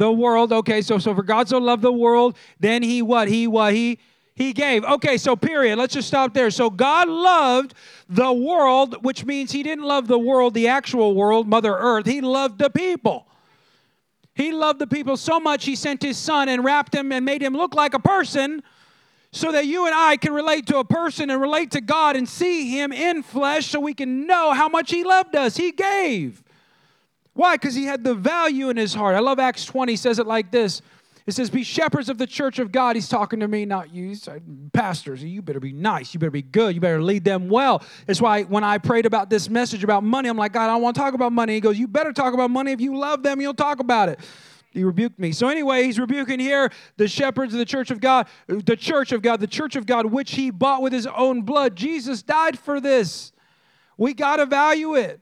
the 0.00 0.10
world. 0.10 0.50
Okay, 0.50 0.80
so 0.80 0.98
so 0.98 1.14
for 1.14 1.22
God 1.22 1.46
so 1.46 1.58
loved 1.58 1.82
the 1.82 1.92
world, 1.92 2.36
then 2.58 2.82
he 2.82 3.02
what? 3.02 3.28
He 3.28 3.46
what? 3.46 3.74
He 3.74 4.00
he 4.34 4.54
gave. 4.54 4.82
Okay, 4.84 5.18
so 5.18 5.36
period. 5.36 5.76
Let's 5.76 5.92
just 5.92 6.08
stop 6.08 6.32
there. 6.32 6.50
So 6.50 6.70
God 6.70 7.08
loved 7.08 7.74
the 8.08 8.32
world, 8.32 9.04
which 9.04 9.26
means 9.26 9.52
He 9.52 9.62
didn't 9.62 9.84
love 9.84 10.08
the 10.08 10.18
world, 10.18 10.54
the 10.54 10.68
actual 10.68 11.14
world, 11.14 11.46
Mother 11.46 11.76
Earth. 11.76 12.06
He 12.06 12.22
loved 12.22 12.58
the 12.58 12.70
people. 12.70 13.26
He 14.34 14.52
loved 14.52 14.78
the 14.78 14.86
people 14.86 15.18
so 15.18 15.38
much 15.38 15.66
He 15.66 15.76
sent 15.76 16.02
His 16.02 16.16
Son 16.16 16.48
and 16.48 16.64
wrapped 16.64 16.94
Him 16.94 17.12
and 17.12 17.26
made 17.26 17.42
Him 17.42 17.52
look 17.52 17.74
like 17.74 17.92
a 17.92 17.98
person 17.98 18.62
so 19.32 19.52
that 19.52 19.66
you 19.66 19.84
and 19.84 19.94
I 19.94 20.16
can 20.16 20.32
relate 20.32 20.66
to 20.68 20.78
a 20.78 20.84
person 20.84 21.28
and 21.28 21.38
relate 21.38 21.72
to 21.72 21.82
God 21.82 22.16
and 22.16 22.26
see 22.26 22.70
Him 22.70 22.92
in 22.92 23.22
flesh 23.22 23.66
so 23.66 23.78
we 23.78 23.92
can 23.92 24.26
know 24.26 24.52
how 24.54 24.70
much 24.70 24.90
He 24.90 25.04
loved 25.04 25.36
us. 25.36 25.58
He 25.58 25.70
gave. 25.72 26.42
Why? 27.40 27.54
Because 27.54 27.74
He 27.74 27.86
had 27.86 28.04
the 28.04 28.14
value 28.14 28.68
in 28.68 28.76
His 28.76 28.92
heart. 28.92 29.16
I 29.16 29.20
love 29.20 29.38
Acts 29.38 29.64
20, 29.64 29.96
says 29.96 30.18
it 30.18 30.26
like 30.26 30.50
this. 30.50 30.82
It 31.26 31.32
says, 31.32 31.48
Be 31.48 31.62
shepherds 31.62 32.10
of 32.10 32.18
the 32.18 32.26
church 32.26 32.58
of 32.58 32.70
God. 32.70 32.96
He's 32.96 33.08
talking 33.08 33.40
to 33.40 33.48
me, 33.48 33.64
not 33.64 33.94
you. 33.94 34.14
Pastors, 34.74 35.24
you 35.24 35.40
better 35.40 35.58
be 35.58 35.72
nice. 35.72 36.12
You 36.12 36.20
better 36.20 36.30
be 36.30 36.42
good. 36.42 36.74
You 36.74 36.82
better 36.82 37.00
lead 37.00 37.24
them 37.24 37.48
well. 37.48 37.82
That's 38.06 38.20
why 38.20 38.42
when 38.42 38.62
I 38.62 38.76
prayed 38.76 39.06
about 39.06 39.30
this 39.30 39.48
message 39.48 39.82
about 39.82 40.04
money, 40.04 40.28
I'm 40.28 40.36
like, 40.36 40.52
God, 40.52 40.64
I 40.64 40.74
don't 40.74 40.82
want 40.82 40.96
to 40.96 41.00
talk 41.00 41.14
about 41.14 41.32
money. 41.32 41.54
He 41.54 41.60
goes, 41.60 41.78
You 41.78 41.88
better 41.88 42.12
talk 42.12 42.34
about 42.34 42.50
money. 42.50 42.72
If 42.72 42.80
you 42.82 42.98
love 42.98 43.22
them, 43.22 43.40
you'll 43.40 43.54
talk 43.54 43.80
about 43.80 44.10
it. 44.10 44.20
He 44.70 44.84
rebuked 44.84 45.18
me. 45.18 45.32
So, 45.32 45.48
anyway, 45.48 45.84
he's 45.84 45.98
rebuking 45.98 46.40
here 46.40 46.70
the 46.98 47.08
shepherds 47.08 47.54
of 47.54 47.58
the 47.58 47.64
church 47.64 47.90
of 47.90 48.02
God, 48.02 48.26
the 48.48 48.76
church 48.76 49.12
of 49.12 49.22
God, 49.22 49.40
the 49.40 49.46
church 49.46 49.76
of 49.76 49.86
God, 49.86 50.04
which 50.04 50.32
he 50.32 50.50
bought 50.50 50.82
with 50.82 50.92
his 50.92 51.06
own 51.06 51.40
blood. 51.40 51.74
Jesus 51.74 52.22
died 52.22 52.58
for 52.58 52.82
this. 52.82 53.32
We 53.96 54.12
got 54.12 54.36
to 54.36 54.44
value 54.46 54.94
it. 54.94 55.20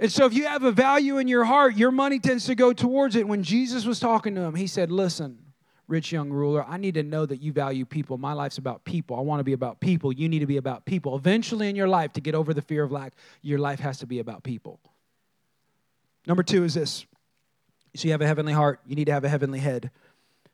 And 0.00 0.12
so, 0.12 0.26
if 0.26 0.34
you 0.34 0.46
have 0.46 0.62
a 0.62 0.70
value 0.70 1.18
in 1.18 1.26
your 1.26 1.44
heart, 1.44 1.76
your 1.76 1.90
money 1.90 2.18
tends 2.20 2.46
to 2.46 2.54
go 2.54 2.72
towards 2.72 3.16
it. 3.16 3.26
When 3.26 3.42
Jesus 3.42 3.84
was 3.84 3.98
talking 3.98 4.34
to 4.36 4.42
him, 4.42 4.54
he 4.54 4.68
said, 4.68 4.92
Listen, 4.92 5.38
rich 5.88 6.12
young 6.12 6.30
ruler, 6.30 6.64
I 6.64 6.76
need 6.76 6.94
to 6.94 7.02
know 7.02 7.26
that 7.26 7.40
you 7.42 7.52
value 7.52 7.84
people. 7.84 8.16
My 8.16 8.32
life's 8.32 8.58
about 8.58 8.84
people. 8.84 9.16
I 9.16 9.22
want 9.22 9.40
to 9.40 9.44
be 9.44 9.54
about 9.54 9.80
people. 9.80 10.12
You 10.12 10.28
need 10.28 10.38
to 10.38 10.46
be 10.46 10.56
about 10.56 10.84
people. 10.84 11.16
Eventually, 11.16 11.68
in 11.68 11.74
your 11.74 11.88
life, 11.88 12.12
to 12.12 12.20
get 12.20 12.36
over 12.36 12.54
the 12.54 12.62
fear 12.62 12.84
of 12.84 12.92
lack, 12.92 13.14
your 13.42 13.58
life 13.58 13.80
has 13.80 13.98
to 13.98 14.06
be 14.06 14.20
about 14.20 14.44
people. 14.44 14.78
Number 16.26 16.42
two 16.42 16.62
is 16.62 16.74
this 16.74 17.04
so, 17.94 18.06
you 18.06 18.12
have 18.12 18.20
a 18.20 18.26
heavenly 18.26 18.52
heart, 18.52 18.80
you 18.86 18.94
need 18.94 19.06
to 19.06 19.12
have 19.12 19.24
a 19.24 19.28
heavenly 19.28 19.58
head. 19.58 19.90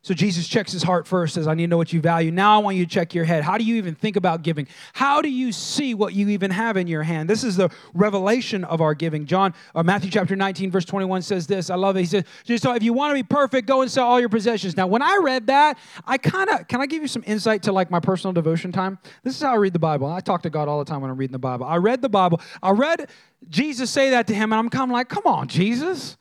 So 0.05 0.12
Jesus 0.12 0.47
checks 0.47 0.71
his 0.71 0.83
heart 0.83 1.07
first, 1.07 1.33
says, 1.33 1.49
I 1.49 1.55
need 1.55 1.62
to 1.62 1.69
know 1.69 1.79
what 1.79 1.90
you 1.90 1.99
value. 1.99 2.31
Now 2.31 2.57
I 2.57 2.62
want 2.62 2.77
you 2.77 2.85
to 2.85 2.90
check 2.90 3.14
your 3.14 3.25
head. 3.25 3.43
How 3.43 3.57
do 3.57 3.64
you 3.64 3.77
even 3.77 3.95
think 3.95 4.17
about 4.17 4.43
giving? 4.43 4.69
How 4.93 5.23
do 5.23 5.31
you 5.31 5.51
see 5.51 5.95
what 5.95 6.12
you 6.12 6.29
even 6.29 6.51
have 6.51 6.77
in 6.77 6.87
your 6.87 7.03
hand? 7.03 7.31
This 7.31 7.43
is 7.43 7.57
the 7.57 7.71
revelation 7.95 8.64
of 8.64 8.83
our 8.83 8.93
giving. 8.93 9.25
John, 9.25 9.55
uh, 9.75 9.83
Matthew 9.83 10.11
chapter 10.11 10.37
19, 10.37 10.71
verse 10.71 10.85
21 10.85 11.23
says 11.23 11.47
this. 11.47 11.71
I 11.71 11.77
love 11.77 11.97
it. 11.97 12.01
He 12.01 12.05
says, 12.05 12.25
so 12.61 12.75
if 12.75 12.83
you 12.83 12.93
want 12.93 13.12
to 13.12 13.14
be 13.14 13.23
perfect, 13.23 13.67
go 13.67 13.81
and 13.81 13.90
sell 13.90 14.07
all 14.07 14.21
your 14.21 14.29
possessions. 14.29 14.77
Now, 14.77 14.87
when 14.87 15.01
I 15.01 15.19
read 15.23 15.47
that, 15.47 15.79
I 16.07 16.19
kind 16.19 16.51
of, 16.51 16.69
can 16.69 16.83
I 16.83 16.87
give 16.87 17.01
you 17.01 17.09
some 17.09 17.25
insight 17.27 17.62
to 17.62 17.73
like 17.73 17.90
my 17.90 18.01
personal 18.01 18.35
devotion 18.35 18.73
time? 18.73 18.99
This 19.23 19.35
is 19.35 19.40
how 19.40 19.53
I 19.53 19.57
read 19.57 19.73
the 19.73 19.79
Bible. 19.79 20.07
I 20.07 20.21
talk 20.21 20.43
to 20.43 20.51
God 20.51 20.69
all 20.69 20.81
the 20.81 20.85
time 20.85 21.01
when 21.01 21.11
I'm 21.11 21.17
reading 21.17 21.33
the 21.33 21.38
Bible. 21.38 21.64
I 21.64 21.77
read 21.77 22.03
the 22.03 22.11
Bible. 22.11 22.43
I 22.62 22.73
read 22.73 23.09
Jesus 23.49 23.90
say 23.90 24.11
that 24.11 24.27
to 24.27 24.35
him, 24.35 24.53
and 24.53 24.59
I'm 24.59 24.69
kind 24.69 24.90
of 24.90 24.93
like, 24.93 25.09
come 25.09 25.25
on, 25.25 25.49
Jesus. 25.49 26.19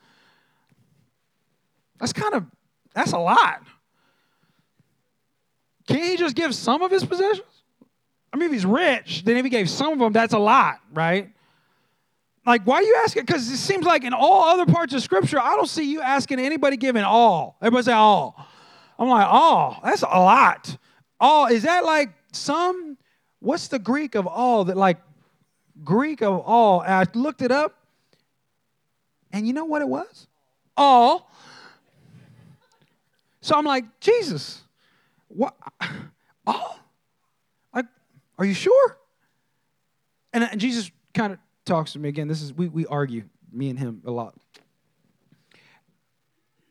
That's 2.00 2.14
kind 2.14 2.34
of, 2.34 2.46
that's 2.94 3.12
a 3.12 3.20
lot. 3.20 3.62
Can't 5.88 6.04
he 6.04 6.18
just 6.18 6.36
give 6.36 6.56
some 6.56 6.82
of 6.82 6.92
his 6.92 7.06
possessions? 7.06 7.48
I 8.32 8.38
mean, 8.38 8.48
if 8.48 8.54
he's 8.54 8.66
rich, 8.66 9.24
then 9.26 9.38
if 9.38 9.44
he 9.44 9.50
gave 9.50 9.70
some 9.70 9.94
of 9.94 10.00
them, 10.00 10.14
that's 10.14 10.34
a 10.34 10.40
lot, 10.40 10.80
right? 10.94 11.30
Like, 12.46 12.64
why 12.64 12.78
are 12.78 12.84
you 12.84 13.02
asking? 13.04 13.26
Because 13.26 13.50
it 13.50 13.58
seems 13.58 13.86
like 13.86 14.04
in 14.04 14.14
all 14.14 14.44
other 14.44 14.66
parts 14.66 14.94
of 14.94 15.02
Scripture, 15.02 15.40
I 15.40 15.56
don't 15.56 15.70
see 15.70 15.90
you 15.90 16.02
asking 16.02 16.40
anybody 16.40 16.76
giving 16.76 17.04
all. 17.04 17.58
Everybody 17.62 17.86
say 17.86 17.94
all. 17.94 18.36
I'm 19.00 19.08
like, 19.08 19.28
all. 19.28 19.80
That's 19.84 20.02
a 20.02 20.08
lot. 20.08 20.78
All. 21.20 21.46
Is 21.46 21.64
that 21.64 21.86
like 21.86 22.10
some? 22.32 22.98
What's 23.40 23.68
the 23.68 23.80
Greek 23.80 24.16
of 24.16 24.26
all 24.26 24.66
that, 24.66 24.78
like, 24.78 24.98
Greek 25.84 26.22
of 26.22 26.40
all? 26.40 26.82
I 26.82 27.06
looked 27.14 27.42
it 27.42 27.52
up, 27.52 27.76
and 29.32 29.46
you 29.46 29.54
know 29.54 29.66
what 29.66 29.82
it 29.82 29.88
was? 29.88 30.28
All. 30.76 31.30
So 33.42 33.56
I'm 33.56 33.66
like, 33.66 34.00
Jesus, 34.00 34.62
what? 35.36 35.56
Oh, 36.46 36.78
like, 37.74 37.86
are 38.38 38.44
you 38.44 38.54
sure? 38.54 38.98
And, 40.34 40.60
Jesus 40.60 40.92
kind 41.14 41.32
of 41.32 41.40
talks 41.64 41.94
to 41.94 42.00
me 42.00 42.10
again. 42.10 42.28
This 42.28 42.42
is 42.42 42.52
we 42.52 42.68
we 42.68 42.86
argue, 42.86 43.24
me 43.50 43.70
and 43.70 43.80
him, 43.80 44.02
a 44.06 44.12
lot. 44.12 44.36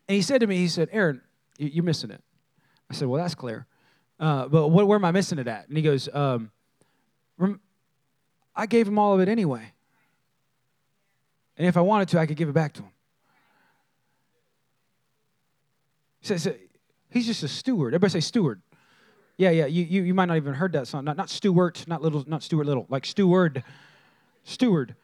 And 0.07 0.15
he 0.15 0.21
said 0.21 0.41
to 0.41 0.47
me, 0.47 0.57
he 0.57 0.67
said, 0.67 0.89
Aaron, 0.91 1.21
you're 1.57 1.83
missing 1.83 2.11
it. 2.11 2.21
I 2.89 2.93
said, 2.93 3.07
well, 3.07 3.19
that's 3.19 3.33
clear. 3.33 3.65
Uh, 4.19 4.47
but 4.47 4.67
what, 4.67 4.87
where 4.87 4.97
am 4.97 5.05
I 5.05 5.11
missing 5.11 5.39
it 5.39 5.47
at? 5.47 5.67
And 5.67 5.75
he 5.75 5.81
goes, 5.81 6.07
um, 6.13 6.51
I 8.55 8.65
gave 8.67 8.87
him 8.87 8.99
all 8.99 9.15
of 9.15 9.21
it 9.21 9.27
anyway. 9.27 9.73
And 11.57 11.67
if 11.67 11.77
I 11.77 11.81
wanted 11.81 12.09
to, 12.09 12.19
I 12.19 12.25
could 12.25 12.37
give 12.37 12.49
it 12.49 12.53
back 12.53 12.73
to 12.73 12.83
him. 12.83 12.91
He 16.19 16.27
says, 16.27 16.47
He's 17.13 17.27
just 17.27 17.43
a 17.43 17.47
steward. 17.47 17.93
Everybody 17.93 18.11
say 18.11 18.19
steward. 18.21 18.59
Yeah, 19.37 19.51
yeah. 19.51 19.67
You, 19.67 19.83
you, 19.83 20.01
you 20.01 20.13
might 20.15 20.25
not 20.25 20.37
even 20.37 20.55
heard 20.55 20.73
that 20.73 20.87
song. 20.87 21.05
Not, 21.05 21.15
not 21.15 21.29
not 21.87 22.01
little, 22.01 22.23
not 22.27 22.41
Stuart 22.41 22.65
Little, 22.65 22.87
like 22.89 23.05
steward. 23.05 23.63
Steward. 24.43 24.95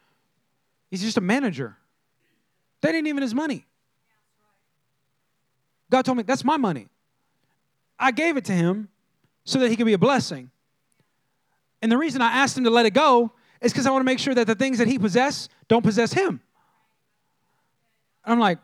He's 0.90 1.02
just 1.02 1.16
a 1.16 1.20
manager. 1.20 1.76
That 2.80 2.96
ain't 2.96 3.06
even 3.06 3.22
his 3.22 3.34
money. 3.34 3.64
God 5.88 6.04
told 6.04 6.18
me 6.18 6.24
that's 6.24 6.44
my 6.44 6.56
money. 6.56 6.88
I 7.96 8.10
gave 8.10 8.36
it 8.36 8.44
to 8.46 8.52
him 8.52 8.88
so 9.44 9.60
that 9.60 9.68
he 9.68 9.76
can 9.76 9.86
be 9.86 9.92
a 9.92 9.98
blessing. 9.98 10.50
And 11.82 11.92
the 11.92 11.96
reason 11.98 12.22
I 12.22 12.32
asked 12.32 12.58
him 12.58 12.64
to 12.64 12.70
let 12.70 12.86
it 12.86 12.94
go 12.94 13.30
is 13.60 13.72
because 13.72 13.86
I 13.86 13.90
want 13.90 14.00
to 14.00 14.06
make 14.06 14.18
sure 14.18 14.34
that 14.34 14.48
the 14.48 14.56
things 14.56 14.78
that 14.78 14.88
he 14.88 14.98
possess 14.98 15.48
don't 15.68 15.82
possess 15.82 16.12
him. 16.12 16.40
I'm 18.24 18.40
like, 18.40 18.58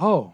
oh, 0.00 0.32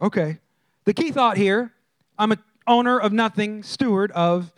okay. 0.00 0.38
The 0.84 0.94
key 0.94 1.12
thought 1.12 1.36
here 1.36 1.72
I'm 2.20 2.32
an 2.32 2.38
owner 2.66 2.98
of 2.98 3.12
nothing, 3.12 3.62
steward 3.62 4.12
of 4.12 4.52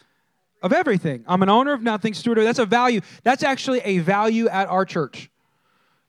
of 0.63 0.73
everything. 0.73 1.25
I'm 1.27 1.43
an 1.43 1.49
owner 1.49 1.73
of 1.73 1.83
nothing, 1.83 2.15
steward 2.15 2.39
of 2.39 2.45
that's 2.45 2.59
a 2.59 2.67
value. 2.67 3.01
That's 3.25 3.43
actually 3.43 3.81
a 3.81 3.99
value 3.99 4.49
at 4.49 4.69
our 4.69 4.85
church. 4.85 5.31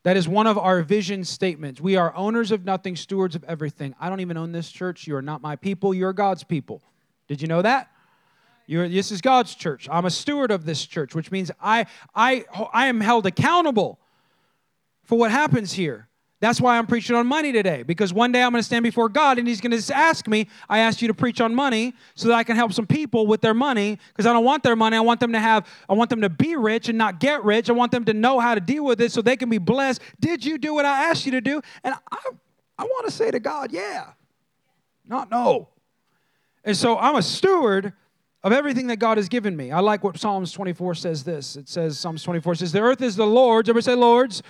That 0.04 0.18
is 0.18 0.28
one 0.28 0.48
of 0.48 0.58
our 0.58 0.82
vision 0.82 1.24
statements. 1.24 1.80
We 1.80 1.96
are 1.96 2.14
owners 2.16 2.52
of 2.52 2.66
nothing, 2.66 2.96
stewards 2.96 3.36
of 3.36 3.44
everything. 3.46 3.96
I 4.00 4.10
don't 4.10 4.20
even 4.20 4.36
own 4.36 4.52
this 4.52 4.70
church. 4.70 5.08
You 5.08 5.16
are 5.16 5.22
not 5.22 5.42
my 5.42 5.56
people, 5.56 5.94
you're 5.94 6.14
God's 6.14 6.44
people. 6.44 6.82
Did 7.28 7.42
you 7.42 7.48
know 7.48 7.62
that? 7.62 7.90
You're, 8.66 8.88
this 8.88 9.12
is 9.12 9.22
God's 9.22 9.56
church. 9.56 9.88
I'm 9.92 10.06
a 10.06 10.12
steward 10.12 10.52
of 10.52 10.66
this 10.66 10.86
church, 10.86 11.16
which 11.16 11.32
means 11.32 11.52
I, 11.62 11.86
I, 12.14 12.46
I 12.74 12.88
am 12.88 13.00
held 13.00 13.26
accountable 13.26 14.00
for 15.04 15.18
what 15.18 15.32
happens 15.32 15.74
here. 15.74 16.08
That's 16.44 16.60
why 16.60 16.78
I'm 16.78 16.88
preaching 16.88 17.16
on 17.16 17.26
money 17.26 17.54
today, 17.54 17.84
because 17.84 18.14
one 18.14 18.34
day 18.34 18.44
I'm 18.44 18.52
going 18.52 18.60
to 18.60 18.66
stand 18.66 18.84
before 18.84 19.08
God 19.08 19.40
and 19.40 19.48
He's 19.48 19.62
going 19.62 19.80
to 19.80 19.96
ask 19.96 20.28
me, 20.28 20.50
I 20.68 20.80
asked 20.80 21.02
you 21.02 21.08
to 21.08 21.14
preach 21.14 21.40
on 21.40 21.56
money 21.56 21.94
so 22.16 22.28
that 22.28 22.34
I 22.34 22.44
can 22.44 22.58
help 22.58 22.74
some 22.74 22.86
people 22.86 23.26
with 23.26 23.40
their 23.40 23.54
money, 23.54 23.98
because 24.10 24.26
I 24.26 24.34
don't 24.34 24.44
want 24.44 24.62
their 24.62 24.76
money. 24.76 24.98
I 24.98 25.00
want 25.00 25.22
them 25.22 25.32
to 25.32 25.40
have, 25.40 25.66
I 25.88 25.94
want 25.94 26.10
them 26.10 26.20
to 26.20 26.28
be 26.28 26.58
rich 26.58 26.90
and 26.90 26.98
not 26.98 27.22
get 27.22 27.46
rich. 27.46 27.70
I 27.70 27.72
want 27.72 27.94
them 27.94 28.04
to 28.04 28.14
know 28.14 28.42
how 28.42 28.56
to 28.56 28.60
deal 28.60 28.84
with 28.84 29.00
it 29.00 29.14
so 29.14 29.22
they 29.22 29.38
can 29.38 29.50
be 29.50 29.58
blessed. 29.58 30.02
Did 30.20 30.44
you 30.44 30.58
do 30.58 30.74
what 30.74 30.84
I 30.84 31.06
asked 31.06 31.26
you 31.26 31.32
to 31.32 31.40
do? 31.40 31.62
And 31.82 31.96
I, 32.12 32.18
I 32.78 32.84
want 32.84 33.06
to 33.06 33.12
say 33.14 33.32
to 33.32 33.40
God, 33.40 33.72
yeah, 33.72 34.08
not 35.08 35.32
no. 35.32 35.70
And 36.66 36.76
so 36.76 36.98
I'm 36.98 37.16
a 37.16 37.24
steward 37.24 37.94
of 38.44 38.52
everything 38.52 38.88
that 38.88 38.98
God 38.98 39.16
has 39.16 39.30
given 39.30 39.56
me. 39.56 39.72
I 39.72 39.80
like 39.80 40.04
what 40.04 40.20
Psalms 40.20 40.52
24 40.52 40.96
says 40.96 41.24
this. 41.24 41.56
It 41.56 41.70
says, 41.70 41.98
Psalms 41.98 42.22
24 42.22 42.56
says, 42.56 42.74
The 42.74 42.82
earth 42.82 43.02
is 43.02 43.16
the 43.16 43.26
Lord's. 43.26 43.70
Everybody 43.70 43.86
say 43.86 43.96
Lord's 43.96 44.44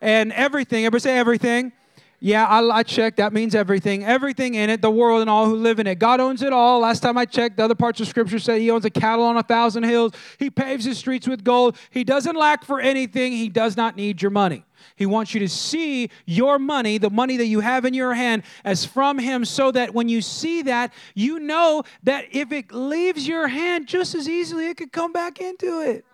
and 0.00 0.32
everything. 0.32 0.84
Everybody 0.84 1.02
say 1.02 1.18
everything. 1.18 1.72
Yeah, 2.20 2.46
I, 2.46 2.78
I, 2.78 2.82
checked. 2.82 3.18
That 3.18 3.32
means 3.32 3.54
everything. 3.54 4.04
Everything 4.04 4.54
in 4.54 4.70
it, 4.70 4.82
the 4.82 4.90
world 4.90 5.20
and 5.20 5.30
all 5.30 5.46
who 5.46 5.54
live 5.54 5.78
in 5.78 5.86
it. 5.86 6.00
God 6.00 6.18
owns 6.18 6.42
it 6.42 6.52
all. 6.52 6.80
Last 6.80 7.00
time 7.00 7.16
I 7.16 7.24
checked, 7.24 7.58
the 7.58 7.64
other 7.64 7.76
parts 7.76 8.00
of 8.00 8.08
Scripture 8.08 8.40
say 8.40 8.58
He 8.58 8.70
owns 8.72 8.84
a 8.84 8.90
cattle 8.90 9.24
on 9.24 9.36
a 9.36 9.42
thousand 9.42 9.84
hills. 9.84 10.12
He 10.36 10.50
paves 10.50 10.84
His 10.84 10.98
streets 10.98 11.28
with 11.28 11.44
gold. 11.44 11.76
He 11.90 12.02
doesn't 12.02 12.34
lack 12.34 12.64
for 12.64 12.80
anything. 12.80 13.32
He 13.32 13.48
does 13.48 13.76
not 13.76 13.94
need 13.94 14.20
your 14.20 14.32
money. 14.32 14.64
He 14.96 15.06
wants 15.06 15.32
you 15.32 15.38
to 15.40 15.48
see 15.48 16.10
your 16.26 16.58
money, 16.58 16.98
the 16.98 17.10
money 17.10 17.36
that 17.36 17.46
you 17.46 17.60
have 17.60 17.84
in 17.84 17.94
your 17.94 18.14
hand, 18.14 18.42
as 18.64 18.84
from 18.84 19.18
Him, 19.18 19.44
so 19.44 19.70
that 19.70 19.94
when 19.94 20.08
you 20.08 20.20
see 20.20 20.62
that, 20.62 20.92
you 21.14 21.38
know 21.38 21.84
that 22.02 22.24
if 22.32 22.50
it 22.50 22.72
leaves 22.72 23.28
your 23.28 23.46
hand 23.46 23.86
just 23.86 24.16
as 24.16 24.28
easily, 24.28 24.66
it 24.66 24.76
could 24.76 24.90
come 24.90 25.12
back 25.12 25.40
into 25.40 25.82
it. 25.82 26.04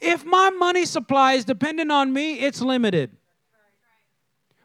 If 0.00 0.24
my 0.24 0.50
money 0.50 0.86
supply 0.86 1.34
is 1.34 1.44
dependent 1.44 1.92
on 1.92 2.12
me, 2.12 2.40
it's 2.40 2.60
limited. 2.60 3.10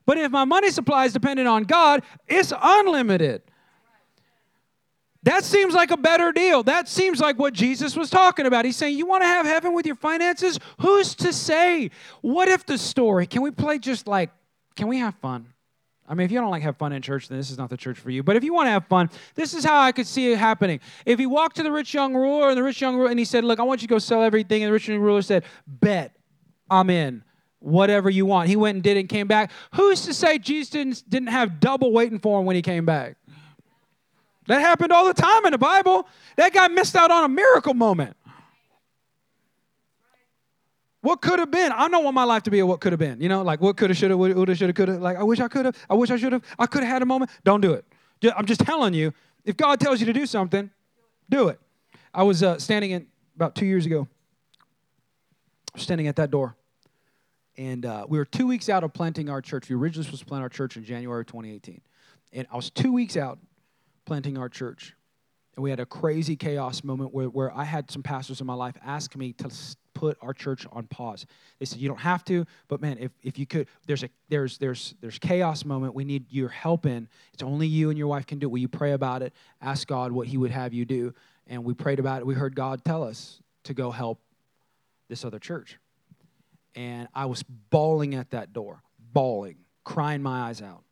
But 0.06 0.18
if 0.18 0.32
my 0.32 0.46
money 0.46 0.70
supply 0.70 1.06
is 1.06 1.14
dependent 1.14 1.48
on 1.48 1.64
God, 1.64 2.04
it's 2.28 2.54
unlimited. 2.62 3.42
That 5.24 5.44
seems 5.44 5.74
like 5.74 5.90
a 5.90 5.98
better 5.98 6.32
deal. 6.32 6.62
That 6.62 6.88
seems 6.88 7.20
like 7.20 7.40
what 7.40 7.54
Jesus 7.54 7.96
was 7.96 8.12
talking 8.12 8.46
about. 8.46 8.64
He's 8.64 8.76
saying, 8.76 8.96
You 8.96 9.08
want 9.08 9.24
to 9.24 9.28
have 9.28 9.48
heaven 9.48 9.74
with 9.74 9.88
your 9.88 9.96
finances? 9.96 10.60
Who's 10.82 11.16
to 11.16 11.34
say? 11.34 11.90
What 12.22 12.48
if 12.48 12.64
the 12.68 12.78
story, 12.78 13.26
can 13.26 13.42
we 13.42 13.50
play 13.50 13.80
just 13.80 14.08
like, 14.08 14.30
can 14.76 14.88
we 14.88 15.00
have 15.00 15.16
fun? 15.16 15.48
I 16.08 16.14
mean, 16.14 16.26
if 16.26 16.32
you 16.32 16.40
don't 16.40 16.52
like 16.52 16.62
have 16.62 16.78
fun 16.78 16.94
in 16.94 17.02
church, 17.02 17.30
then 17.30 17.38
this 17.38 17.50
is 17.50 17.58
not 17.58 17.70
the 17.70 17.78
church 17.78 17.98
for 17.98 18.12
you. 18.12 18.22
But 18.22 18.36
if 18.36 18.44
you 18.44 18.54
want 18.54 18.68
to 18.68 18.72
have 18.72 18.86
fun, 18.88 19.10
this 19.34 19.54
is 19.54 19.64
how 19.64 19.80
I 19.80 19.92
could 19.92 20.06
see 20.06 20.32
it 20.32 20.38
happening. 20.38 20.80
If 21.06 21.18
he 21.18 21.26
walked 21.26 21.56
to 21.58 21.64
the 21.64 21.72
rich 21.72 21.94
young 21.94 22.14
ruler, 22.14 22.50
and 22.50 22.58
the 22.58 22.64
rich 22.64 22.80
young 22.80 22.96
ruler, 22.96 23.10
and 23.10 23.18
he 23.18 23.26
said, 23.26 23.44
Look, 23.44 23.60
I 23.60 23.64
want 23.64 23.82
you 23.82 23.88
to 23.88 23.94
go 23.94 24.00
sell 24.00 24.22
everything. 24.22 24.62
And 24.62 24.70
the 24.70 24.74
rich 24.74 24.88
young 24.88 25.00
ruler 25.00 25.22
said, 25.22 25.46
Bet, 25.66 26.16
I'm 26.70 26.90
in. 26.90 27.24
Whatever 27.60 28.12
you 28.12 28.28
want. 28.28 28.48
He 28.50 28.56
went 28.56 28.76
and 28.76 28.84
did 28.84 28.98
it 28.98 29.00
and 29.02 29.10
came 29.10 29.28
back. 29.28 29.52
Who's 29.74 30.06
to 30.06 30.14
say 30.14 30.38
Jesus 30.38 30.70
didn't, 30.70 31.10
didn't 31.10 31.30
have 31.30 31.60
double 31.60 31.92
waiting 31.92 32.20
for 32.20 32.40
him 32.40 32.46
when 32.46 32.56
he 32.56 32.62
came 32.62 32.86
back? 32.86 33.16
That 34.48 34.62
happened 34.62 34.92
all 34.92 35.06
the 35.06 35.14
time 35.16 35.46
in 35.46 35.52
the 35.52 35.58
Bible. 35.58 36.08
That 36.36 36.54
guy 36.54 36.68
missed 36.68 36.96
out 36.96 37.10
on 37.10 37.24
a 37.24 37.28
miracle 37.28 37.74
moment. 37.74 38.16
What 41.06 41.22
could 41.22 41.38
have 41.38 41.52
been? 41.52 41.72
I 41.72 41.88
don't 41.88 42.04
want 42.04 42.16
my 42.16 42.24
life 42.24 42.42
to 42.44 42.50
be 42.50 42.58
a 42.58 42.66
what 42.66 42.82
could 42.82 42.92
have 42.92 43.00
been. 43.00 43.22
You 43.22 43.30
know, 43.30 43.44
like 43.44 43.62
what 43.62 43.78
could 43.78 43.92
have, 43.92 43.98
should 43.98 44.10
have, 44.10 44.18
would 44.18 44.50
have, 44.50 44.58
should 44.58 44.70
have, 44.70 44.76
could 44.76 44.88
have. 44.88 45.02
Like 45.04 45.18
I 45.18 45.24
wish 45.24 45.40
I 45.40 45.48
could 45.48 45.66
have. 45.66 45.78
I 45.88 45.94
wish 45.94 46.10
I 46.10 46.18
should 46.18 46.32
have. 46.32 46.42
I 46.58 46.66
could 46.66 46.82
have 46.82 46.92
had 46.92 47.04
a 47.04 47.06
moment. 47.06 47.30
Don't 47.44 47.62
do 47.62 47.74
it. 47.74 47.86
I'm 48.36 48.48
just 48.48 48.62
telling 48.62 48.96
you. 48.96 49.14
If 49.44 49.56
God 49.56 49.80
tells 49.80 50.00
you 50.00 50.08
to 50.08 50.14
do 50.14 50.26
something, 50.26 50.72
do 51.30 51.50
it. 51.50 51.60
I 52.12 52.24
was 52.24 52.42
uh, 52.42 52.58
standing 52.58 52.90
in 52.90 53.06
about 53.36 53.54
two 53.54 53.68
years 53.68 53.86
ago. 53.86 54.08
Standing 55.76 56.08
at 56.08 56.16
that 56.16 56.32
door, 56.32 56.56
and 57.56 57.86
uh, 57.86 58.08
we 58.10 58.18
were 58.18 58.26
two 58.26 58.48
weeks 58.48 58.68
out 58.68 58.84
of 58.84 58.92
planting 58.92 59.30
our 59.30 59.44
church. 59.44 59.70
We 59.70 59.76
originally 59.76 60.06
supposed 60.06 60.24
to 60.24 60.26
plant 60.26 60.42
our 60.42 60.50
church 60.50 60.76
in 60.76 60.84
January 60.84 61.24
2018, 61.24 61.82
and 62.34 62.48
I 62.52 62.56
was 62.56 62.72
two 62.72 62.92
weeks 62.92 63.16
out 63.16 63.38
planting 64.06 64.40
our 64.40 64.50
church. 64.50 64.96
And 65.56 65.64
we 65.64 65.70
had 65.70 65.80
a 65.80 65.86
crazy 65.86 66.36
chaos 66.36 66.84
moment 66.84 67.14
where, 67.14 67.28
where 67.28 67.56
I 67.56 67.64
had 67.64 67.92
some 67.92 68.02
pastors 68.02 68.42
in 68.42 68.48
my 68.48 68.56
life 68.56 68.76
ask 68.84 69.16
me 69.16 69.34
to 69.34 69.52
put 69.96 70.18
our 70.22 70.34
church 70.34 70.68
on 70.72 70.86
pause. 70.86 71.26
They 71.58 71.66
said, 71.66 71.80
You 71.80 71.88
don't 71.88 72.02
have 72.02 72.24
to, 72.26 72.46
but 72.68 72.82
man, 72.82 72.98
if, 73.00 73.12
if 73.24 73.40
you 73.40 73.48
could, 73.48 73.68
there's 73.88 74.04
a 74.04 74.10
there's 74.30 74.60
there's 74.60 74.94
there's 75.02 75.18
chaos 75.18 75.66
moment. 75.66 75.96
We 75.96 76.06
need 76.06 76.32
your 76.32 76.50
help 76.50 76.86
in. 76.86 77.08
It's 77.34 77.42
only 77.42 77.66
you 77.66 77.90
and 77.90 77.98
your 77.98 78.08
wife 78.08 78.28
can 78.28 78.38
do 78.38 78.46
it. 78.46 78.52
Will 78.52 78.60
you 78.60 78.68
pray 78.68 78.92
about 78.92 79.24
it? 79.24 79.34
Ask 79.60 79.88
God 79.88 80.12
what 80.12 80.28
He 80.28 80.38
would 80.38 80.52
have 80.52 80.74
you 80.74 80.86
do. 80.86 81.16
And 81.48 81.64
we 81.64 81.74
prayed 81.74 82.00
about 82.00 82.22
it. 82.22 82.28
We 82.28 82.36
heard 82.36 82.56
God 82.56 82.86
tell 82.86 83.04
us 83.04 83.42
to 83.64 83.74
go 83.74 83.90
help 83.90 84.20
this 85.08 85.26
other 85.26 85.40
church. 85.40 85.80
And 86.76 87.08
I 87.14 87.26
was 87.26 87.44
bawling 87.44 88.16
at 88.16 88.32
that 88.32 88.54
door, 88.54 88.84
bawling, 89.14 89.58
crying 89.84 90.22
my 90.22 90.50
eyes 90.50 90.62
out. 90.62 90.85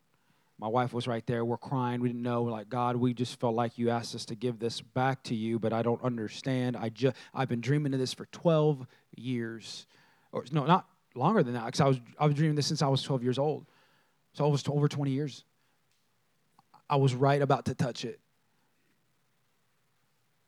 My 0.58 0.68
wife 0.68 0.92
was 0.92 1.08
right 1.08 1.26
there. 1.26 1.44
We're 1.44 1.56
crying. 1.58 2.00
We 2.00 2.08
didn't 2.08 2.22
know. 2.22 2.44
Like, 2.44 2.68
God, 2.68 2.96
we 2.96 3.12
just 3.12 3.40
felt 3.40 3.54
like 3.54 3.76
you 3.76 3.90
asked 3.90 4.14
us 4.14 4.24
to 4.26 4.36
give 4.36 4.58
this 4.58 4.80
back 4.80 5.22
to 5.24 5.34
you, 5.34 5.58
but 5.58 5.72
I 5.72 5.82
don't 5.82 6.02
understand. 6.02 6.76
I 6.76 6.90
just 6.90 7.16
I've 7.34 7.48
been 7.48 7.60
dreaming 7.60 7.92
of 7.92 7.98
this 7.98 8.14
for 8.14 8.26
12 8.26 8.86
years. 9.16 9.86
Or 10.30 10.44
no, 10.52 10.64
not 10.64 10.86
longer 11.14 11.42
than 11.42 11.54
that, 11.54 11.66
because 11.66 11.80
I 11.80 11.86
was 11.86 12.00
I 12.18 12.26
was 12.26 12.34
dreaming 12.34 12.54
this 12.54 12.66
since 12.66 12.82
I 12.82 12.88
was 12.88 13.02
12 13.02 13.22
years 13.22 13.38
old. 13.38 13.66
So 14.32 14.46
it 14.46 14.50
was 14.50 14.64
over 14.68 14.88
20 14.88 15.10
years. 15.10 15.44
I 16.88 16.96
was 16.96 17.14
right 17.14 17.40
about 17.40 17.66
to 17.66 17.74
touch 17.74 18.04
it. 18.04 18.20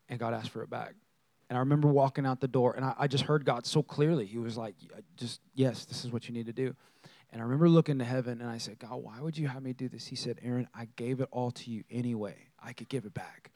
And 0.08 0.20
God 0.20 0.34
asked 0.34 0.50
for 0.50 0.62
it 0.62 0.70
back. 0.70 0.94
And 1.48 1.56
I 1.56 1.60
remember 1.60 1.88
walking 1.88 2.26
out 2.26 2.40
the 2.40 2.48
door, 2.48 2.74
and 2.74 2.84
I, 2.84 2.94
I 2.98 3.06
just 3.06 3.24
heard 3.24 3.44
God 3.44 3.66
so 3.66 3.82
clearly. 3.82 4.26
He 4.26 4.38
was 4.38 4.56
like, 4.56 4.74
just, 5.16 5.40
yes, 5.54 5.84
this 5.84 6.04
is 6.04 6.10
what 6.10 6.28
you 6.28 6.34
need 6.34 6.46
to 6.46 6.52
do. 6.52 6.74
And 7.36 7.42
I 7.42 7.44
remember 7.44 7.68
looking 7.68 7.98
to 7.98 8.04
heaven 8.06 8.40
and 8.40 8.48
I 8.48 8.56
said, 8.56 8.78
God, 8.78 8.94
why 8.94 9.20
would 9.20 9.36
you 9.36 9.46
have 9.46 9.62
me 9.62 9.74
do 9.74 9.90
this? 9.90 10.06
He 10.06 10.16
said, 10.16 10.38
Aaron, 10.42 10.68
I 10.74 10.88
gave 10.96 11.20
it 11.20 11.28
all 11.30 11.50
to 11.50 11.70
you 11.70 11.84
anyway. 11.90 12.34
I 12.58 12.72
could 12.72 12.88
give 12.88 13.04
it 13.04 13.12
back. 13.12 13.50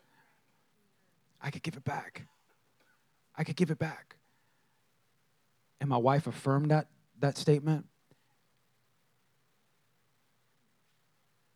I 1.40 1.50
could 1.50 1.62
give 1.62 1.78
it 1.78 1.84
back. 1.84 2.26
I 3.34 3.42
could 3.42 3.56
give 3.56 3.70
it 3.70 3.78
back. 3.78 4.16
And 5.80 5.88
my 5.88 5.96
wife 5.96 6.26
affirmed 6.26 6.70
that, 6.70 6.88
that 7.20 7.38
statement. 7.38 7.86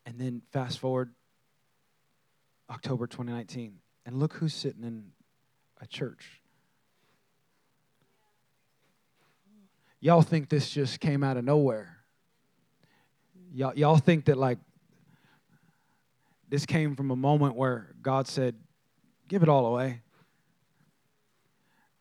And 0.06 0.18
then 0.18 0.40
fast 0.50 0.78
forward 0.78 1.10
October 2.70 3.06
2019. 3.06 3.80
And 4.06 4.18
look 4.18 4.32
who's 4.32 4.54
sitting 4.54 4.82
in 4.82 5.12
a 5.78 5.86
church. 5.86 6.40
Y'all 10.00 10.22
think 10.22 10.48
this 10.48 10.70
just 10.70 11.00
came 11.00 11.22
out 11.22 11.36
of 11.36 11.44
nowhere. 11.44 11.93
Y'all, 13.54 13.72
y'all 13.76 13.98
think 13.98 14.24
that 14.24 14.36
like 14.36 14.58
this 16.48 16.66
came 16.66 16.96
from 16.96 17.12
a 17.12 17.16
moment 17.16 17.54
where 17.54 17.94
God 18.02 18.26
said, 18.26 18.56
give 19.28 19.44
it 19.44 19.48
all 19.48 19.66
away. 19.66 20.02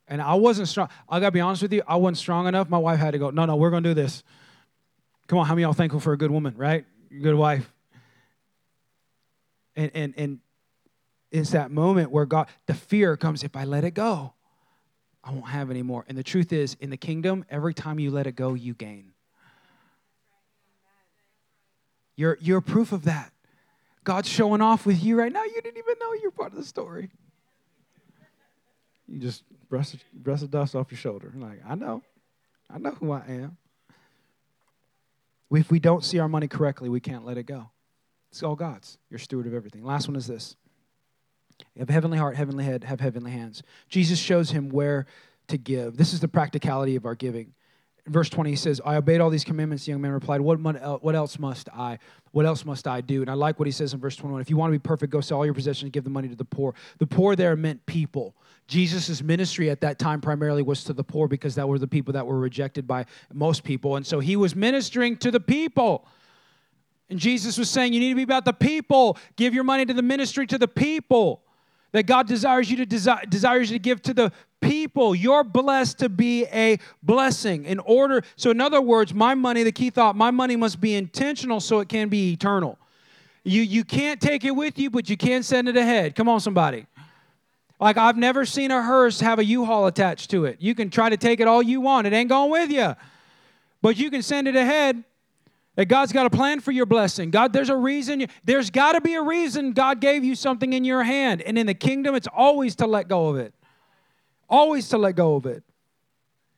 And 0.08 0.20
I 0.20 0.34
wasn't 0.34 0.68
strong. 0.68 0.89
I 1.08 1.20
gotta 1.20 1.32
be 1.32 1.42
honest 1.42 1.62
with 1.62 1.72
you, 1.72 1.84
I 1.88 1.96
wasn't 1.98 2.18
strong 2.18 2.48
enough. 2.48 2.70
My 2.70 2.80
wife 2.80 3.00
had 3.00 3.12
to 3.12 3.20
go, 3.20 3.30
no, 3.30 3.46
no, 3.46 3.56
we're 3.56 3.70
gonna 3.70 3.88
do 3.88 3.94
this. 3.94 4.24
Come 5.28 5.38
on, 5.38 5.46
how 5.46 5.54
many 5.54 5.62
y'all 5.62 5.74
thankful 5.74 6.00
for 6.00 6.12
a 6.13 6.18
good 6.18 6.32
woman, 6.32 6.56
right? 6.58 6.86
Good 7.22 7.36
wife. 7.36 7.72
And 9.76 9.92
and 9.94 10.13
and 10.18 10.39
it's 11.32 11.52
that 11.52 11.72
moment 11.72 12.12
where 12.12 12.26
God, 12.26 12.48
the 12.66 12.74
fear 12.74 13.16
comes, 13.16 13.44
if 13.44 13.56
I 13.56 13.63
let 13.66 13.84
it 13.84 13.92
go, 13.92 14.34
I 15.24 15.32
won't 15.32 15.48
have 15.48 15.72
any 15.72 15.82
more. 15.82 16.04
And 16.08 16.18
the 16.18 16.24
truth 16.24 16.52
is, 16.52 16.76
in 16.80 16.89
the 16.89 16.98
kingdom, 16.98 17.46
every 17.50 17.74
time 17.74 18.00
you 18.00 18.12
let 18.12 18.28
it 18.28 18.36
go, 18.36 18.56
you 18.56 18.74
gain. 18.74 19.12
You're, 22.15 22.38
you're 22.41 22.62
proof 22.62 22.91
of 22.91 23.06
that. 23.06 23.32
God's 24.04 24.28
showing 24.28 24.62
off 24.62 24.86
with 24.86 25.04
you 25.04 25.17
right 25.17 25.32
now. 25.32 25.43
You 25.43 25.62
didn't 25.62 25.78
even 25.78 25.95
know 25.99 26.13
you're 26.21 26.32
part 26.32 26.52
of 26.52 26.58
the 26.58 26.65
story. 26.65 27.10
You 29.08 29.19
just 29.19 29.43
brush, 29.69 29.95
brush 30.13 30.41
the 30.41 30.47
dust 30.47 30.76
off 30.76 30.91
your 30.91 30.97
shoulder. 30.97 31.32
Like, 31.36 31.62
I 31.67 31.76
know. 31.76 32.04
I 32.69 32.78
know 32.78 32.91
who 32.91 33.12
I 33.12 33.23
am. 33.28 33.58
If 35.52 35.69
we 35.69 35.80
don't 35.80 36.04
see 36.04 36.19
our 36.19 36.28
money 36.28 36.47
correctly, 36.47 36.89
we 36.89 36.99
can't 36.99 37.26
let 37.26 37.38
it 37.38 37.43
go. 37.43 37.69
It's 38.32 38.41
all 38.41 38.56
God's. 38.56 38.97
You're 39.10 39.19
steward 39.19 39.45
of 39.45 39.54
everything. 39.54 39.84
Last 39.84 40.08
one 40.08 40.15
is 40.15 40.26
this. 40.26 40.56
You 41.76 41.82
have 41.82 41.89
a 41.89 41.93
heavenly 41.93 42.17
heart, 42.17 42.36
heavenly 42.36 42.65
head, 42.65 42.84
have 42.84 42.99
heavenly 42.99 43.32
hands. 43.32 43.62
Jesus 43.88 44.17
shows 44.17 44.49
him 44.49 44.69
where 44.69 45.06
to 45.47 45.58
give. 45.58 45.97
This 45.97 46.13
is 46.13 46.19
the 46.19 46.28
practicality 46.28 46.95
of 46.95 47.06
our 47.06 47.13
giving. 47.13 47.54
Verse 48.06 48.30
20, 48.30 48.50
he 48.50 48.56
says, 48.58 48.82
I 48.84 48.98
obeyed 48.98 49.22
all 49.22 49.30
these 49.30 49.46
commandments. 49.46 49.86
The 49.86 49.92
young 49.92 50.02
man 50.02 50.12
replied, 50.12 50.42
what, 50.42 50.60
uh, 50.76 50.98
what 50.98 51.16
else 51.16 51.39
must 51.39 51.70
I? 51.70 52.00
What 52.32 52.46
else 52.46 52.66
must 52.66 52.86
I 52.86 53.00
do? 53.00 53.22
And 53.22 53.30
I 53.30 53.34
like 53.34 53.60
what 53.60 53.66
he 53.66 53.72
says 53.72 53.94
in 53.94 54.00
verse 54.02 54.18
21. 54.18 54.42
If 54.42 54.50
you 54.50 54.58
want 54.58 54.74
to 54.74 54.78
be 54.78 54.82
perfect, 54.82 55.13
go 55.13 55.22
sell 55.22 55.38
all 55.38 55.46
your 55.46 55.54
possessions, 55.54 55.89
give 55.92 56.04
the 56.04 56.10
money 56.10 56.28
to 56.28 56.36
the 56.36 56.44
poor. 56.44 56.76
The 56.98 57.08
poor 57.08 57.38
there 57.38 57.56
meant 57.56 57.86
people. 57.86 58.36
Jesus' 58.68 59.22
ministry 59.22 59.70
at 59.70 59.80
that 59.82 60.00
time 60.00 60.20
primarily 60.20 60.63
was 60.63 60.84
to 60.86 60.94
the 60.94 61.04
poor 61.04 61.30
because 61.30 61.56
that 61.56 61.68
were 61.68 61.80
the 61.80 61.88
people 61.88 62.12
that 62.13 62.28
were 62.28 62.39
rejected 62.39 62.86
by 62.86 63.06
most 63.32 63.63
people. 63.63 63.96
And 63.96 64.06
so 64.06 64.20
he 64.20 64.36
was 64.36 64.54
ministering 64.54 65.16
to 65.18 65.32
the 65.32 65.39
people. 65.39 66.06
And 67.10 67.20
Jesus 67.20 67.58
was 67.58 67.70
saying, 67.70 67.94
You 67.94 68.02
need 68.02 68.10
to 68.10 68.16
be 68.16 68.24
about 68.24 68.44
the 68.44 68.54
people. 68.54 69.18
Give 69.38 69.54
your 69.54 69.63
money 69.63 69.86
to 69.86 69.94
the 69.94 70.02
ministry 70.02 70.46
to 70.48 70.58
the 70.58 70.68
people. 70.68 71.44
That 71.94 72.04
God 72.04 72.28
desires 72.28 72.70
you 72.70 72.78
to 72.78 72.86
desire, 72.86 73.24
desires 73.28 73.72
you 73.72 73.78
to 73.78 73.82
give 73.82 74.02
to 74.04 74.14
the 74.14 74.32
people. 74.62 75.14
You're 75.16 75.44
blessed 75.44 76.00
to 76.00 76.10
be 76.10 76.46
a 76.48 76.80
blessing. 77.02 77.66
In 77.66 77.80
order, 77.80 78.24
so 78.36 78.52
in 78.52 78.60
other 78.60 78.82
words, 78.82 79.14
my 79.14 79.36
money, 79.36 79.64
the 79.64 79.72
key 79.72 79.90
thought, 79.90 80.16
my 80.16 80.32
money 80.32 80.56
must 80.56 80.82
be 80.82 80.96
intentional 80.96 81.60
so 81.60 81.80
it 81.80 81.90
can 81.90 82.10
be 82.10 82.34
eternal. 82.34 82.78
You 83.44 83.62
you 83.62 83.84
can't 83.84 84.20
take 84.20 84.44
it 84.44 84.52
with 84.52 84.80
you, 84.80 84.90
but 84.90 85.10
you 85.10 85.18
can 85.18 85.44
send 85.44 85.70
it 85.70 85.78
ahead. 85.78 86.16
Come 86.16 86.28
on, 86.28 86.40
somebody. 86.40 86.88
Like 87.80 87.98
I've 87.98 88.18
never 88.18 88.46
seen 88.46 88.72
a 88.72 88.82
hearse 88.82 89.20
have 89.20 89.40
a 89.40 89.46
U-Haul 89.46 89.88
attached 89.88 90.32
to 90.32 90.46
it. 90.46 90.58
You 90.62 90.74
can 90.74 90.90
try 90.90 91.10
to 91.10 91.18
take 91.18 91.42
it 91.42 91.48
all 91.48 91.62
you 91.62 91.82
want. 91.82 92.08
It 92.08 92.14
ain't 92.14 92.30
going 92.30 92.50
with 92.50 92.72
you. 92.72 92.96
But 93.82 93.98
you 93.98 94.10
can 94.10 94.22
send 94.22 94.48
it 94.48 94.56
ahead. 94.56 95.04
That 95.76 95.86
God's 95.86 96.12
got 96.12 96.26
a 96.28 96.30
plan 96.30 96.60
for 96.60 96.72
your 96.72 96.86
blessing. 96.86 97.32
God, 97.32 97.52
there's 97.52 97.70
a 97.70 97.76
reason. 97.76 98.28
There's 98.44 98.70
got 98.70 98.94
to 98.94 99.02
be 99.02 99.16
a 99.16 99.22
reason 99.24 99.72
God 99.72 100.00
gave 100.00 100.24
you 100.24 100.36
something 100.36 100.72
in 100.72 100.86
your 100.86 101.04
hand. 101.04 101.42
And 101.42 101.58
in 101.58 101.66
the 101.66 101.74
kingdom, 101.74 102.14
it's 102.14 102.28
always 102.28 102.76
to 102.78 102.88
let 102.88 103.08
go 103.08 103.30
of 103.30 103.38
it. 103.38 103.54
Always 104.48 104.90
to 104.90 105.00
let 105.00 105.16
go 105.16 105.36
of 105.36 105.48
it. 105.48 105.64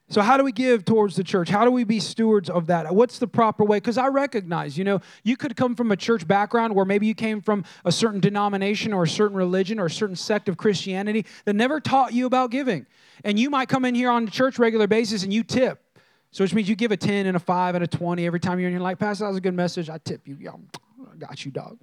So, 0.08 0.22
how 0.22 0.36
do 0.36 0.44
we 0.44 0.52
give 0.52 0.84
towards 0.84 1.16
the 1.16 1.24
church? 1.24 1.48
How 1.48 1.64
do 1.64 1.70
we 1.70 1.82
be 1.82 1.98
stewards 1.98 2.48
of 2.48 2.68
that? 2.68 2.94
What's 2.94 3.18
the 3.18 3.26
proper 3.26 3.64
way? 3.64 3.78
Because 3.78 3.98
I 3.98 4.06
recognize, 4.06 4.78
you 4.78 4.84
know, 4.84 5.00
you 5.24 5.36
could 5.36 5.56
come 5.56 5.74
from 5.74 5.90
a 5.90 5.96
church 5.96 6.28
background 6.28 6.76
where 6.76 6.84
maybe 6.84 7.08
you 7.08 7.14
came 7.14 7.40
from 7.40 7.64
a 7.84 7.90
certain 7.90 8.20
denomination 8.20 8.92
or 8.92 9.02
a 9.02 9.08
certain 9.08 9.36
religion 9.36 9.80
or 9.80 9.86
a 9.86 9.90
certain 9.90 10.14
sect 10.14 10.48
of 10.48 10.56
Christianity 10.56 11.26
that 11.44 11.56
never 11.56 11.80
taught 11.80 12.12
you 12.12 12.26
about 12.26 12.52
giving. 12.52 12.86
And 13.24 13.36
you 13.36 13.50
might 13.50 13.68
come 13.68 13.84
in 13.84 13.96
here 13.96 14.10
on 14.10 14.28
a 14.28 14.30
church 14.30 14.60
regular 14.60 14.86
basis 14.86 15.24
and 15.24 15.32
you 15.32 15.42
tip. 15.42 15.82
So, 16.30 16.44
which 16.44 16.52
means 16.54 16.68
you 16.68 16.76
give 16.76 16.92
a 16.92 16.96
10 16.96 17.26
and 17.26 17.36
a 17.36 17.40
5 17.40 17.74
and 17.76 17.84
a 17.84 17.86
20 17.86 18.26
every 18.26 18.40
time 18.40 18.58
you're 18.58 18.68
in 18.68 18.74
here, 18.74 18.82
like, 18.82 18.98
Pastor, 18.98 19.24
that 19.24 19.28
was 19.28 19.38
a 19.38 19.40
good 19.40 19.54
message. 19.54 19.88
I 19.88 19.98
tip 19.98 20.26
you. 20.26 20.36
I 20.46 21.16
got 21.16 21.44
you, 21.44 21.50
dog. 21.50 21.78